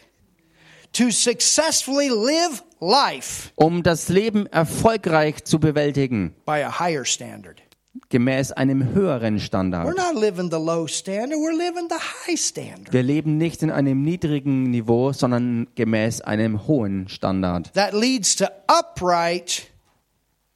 to 0.94 1.10
successfully 1.12 2.10
live 2.10 2.64
life 2.80 3.52
um 3.56 3.84
das 3.84 4.10
Leben 4.10 4.46
erfolgreich 4.48 5.44
zu 5.44 5.60
bewältigen, 5.60 6.34
by 6.46 6.64
a 6.64 6.80
higher 6.80 7.06
standard. 7.06 7.62
gemäß 8.10 8.52
einem 8.52 8.94
höheren 8.94 9.38
We're 9.38 9.42
Standard. 9.42 9.86
not 9.98 10.16
living 10.20 10.50
the 10.52 10.58
low 10.58 10.88
standard, 10.88 11.38
we're 11.40 11.56
living 11.58 11.88
the 11.90 11.96
high 12.28 12.38
standard. 12.38 12.92
Wir 12.92 13.04
leben 13.04 13.38
nicht 13.38 13.62
in 13.64 13.70
einem 13.72 14.02
niedrigen 14.02 14.64
Niveau, 14.72 15.14
sondern 15.14 15.68
gemäß 15.76 16.22
einem 16.22 16.68
hohen 16.68 17.08
Standard, 17.08 17.72
That 17.74 17.94
leads 17.94 18.36
to 18.38 18.46
upright, 18.68 19.68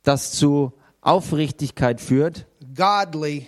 das 0.04 0.32
zu 0.34 0.74
Aufrichtigkeit 1.02 2.02
führt 2.02 2.46
godly, 2.76 3.48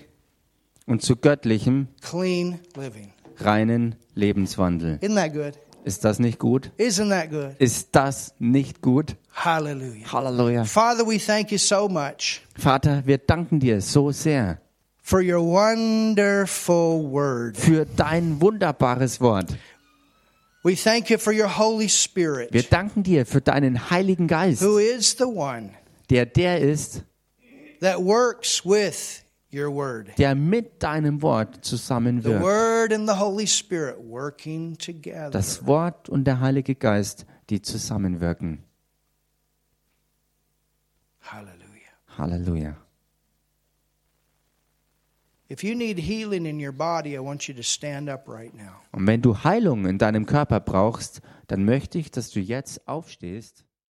und 0.85 1.01
zu 1.03 1.15
göttlichem, 1.15 1.87
clean 2.01 2.59
living. 2.75 3.11
reinen 3.39 3.95
Lebenswandel. 4.15 4.97
Isn't 5.01 5.15
that 5.15 5.33
good? 5.33 5.53
Ist 5.89 6.05
das 6.05 6.19
nicht 6.19 6.37
gut? 6.37 6.69
Isn't 6.77 7.09
that 7.09 7.31
good? 7.31 7.55
Ist 7.57 7.87
das 7.93 8.35
nicht 8.37 8.79
gut? 8.83 9.15
Hallelujah. 9.33 10.11
Halleluja. 10.13 10.63
Father, 10.63 11.03
we 11.07 11.17
thank 11.17 11.51
you 11.51 11.57
so 11.57 11.89
much 11.89 12.41
Vater, 12.55 13.01
wir 13.07 13.17
danken 13.17 13.59
dir 13.59 13.81
so 13.81 14.11
sehr 14.11 14.59
for 15.01 15.19
your 15.19 15.41
wonderful 15.41 17.11
word. 17.11 17.57
für 17.57 17.87
dein 17.87 18.39
wunderbares 18.39 19.19
Wort. 19.19 19.57
We 20.63 20.75
thank 20.75 21.09
you 21.09 21.17
for 21.17 21.33
your 21.33 21.57
Holy 21.57 21.89
Spirit, 21.89 22.53
Wir 22.53 22.61
danken 22.61 23.01
dir 23.01 23.25
für 23.25 23.41
deinen 23.41 23.89
Heiligen 23.89 24.27
Geist, 24.27 24.61
who 24.61 24.77
is 24.77 25.15
the 25.17 25.23
one 25.23 25.71
der 26.11 26.27
der 26.27 26.59
ist, 26.59 27.03
that 27.81 27.97
works 27.97 28.63
with 28.63 29.23
your 29.53 29.73
word. 29.73 30.17
der 30.17 30.35
mit 30.35 30.81
deinem 30.83 31.21
Wort 31.21 31.55
The 31.55 31.61
zusammenwirkt. 31.61 32.41
word 32.43 32.93
and 32.93 33.07
the 33.09 33.15
Holy 33.17 33.47
Spirit 33.47 33.97
working 33.99 34.77
together. 34.77 35.29
Das 35.31 35.65
Wort 35.65 36.09
und 36.09 36.25
der 36.25 36.39
Heilige 36.39 36.75
Geist, 36.75 37.25
die 37.49 37.61
zusammenwirken. 37.61 38.63
Hallelujah. 41.21 41.93
Halleluja. 42.17 42.75
If 45.51 45.63
you 45.63 45.73
need 45.73 45.97
healing 45.97 46.45
in 46.45 46.59
your 46.59 46.71
body, 46.71 47.15
I 47.15 47.19
want 47.19 47.47
you 47.47 47.55
to 47.55 47.63
stand 47.63 48.07
up 48.07 48.27
right 48.27 48.53
now. 48.53 48.81
Und 48.91 49.07
wenn 49.07 49.21
du 49.21 49.43
Heilung 49.43 49.85
in 49.87 49.97
deinem 49.97 50.27
Körper 50.27 50.59
brauchst, 50.59 51.21
dann 51.47 51.65
möchte 51.65 51.97
ich, 51.97 52.11
dass 52.11 52.29
du 52.29 52.39
jetzt 52.39 52.87
aufstehst. 52.87 53.65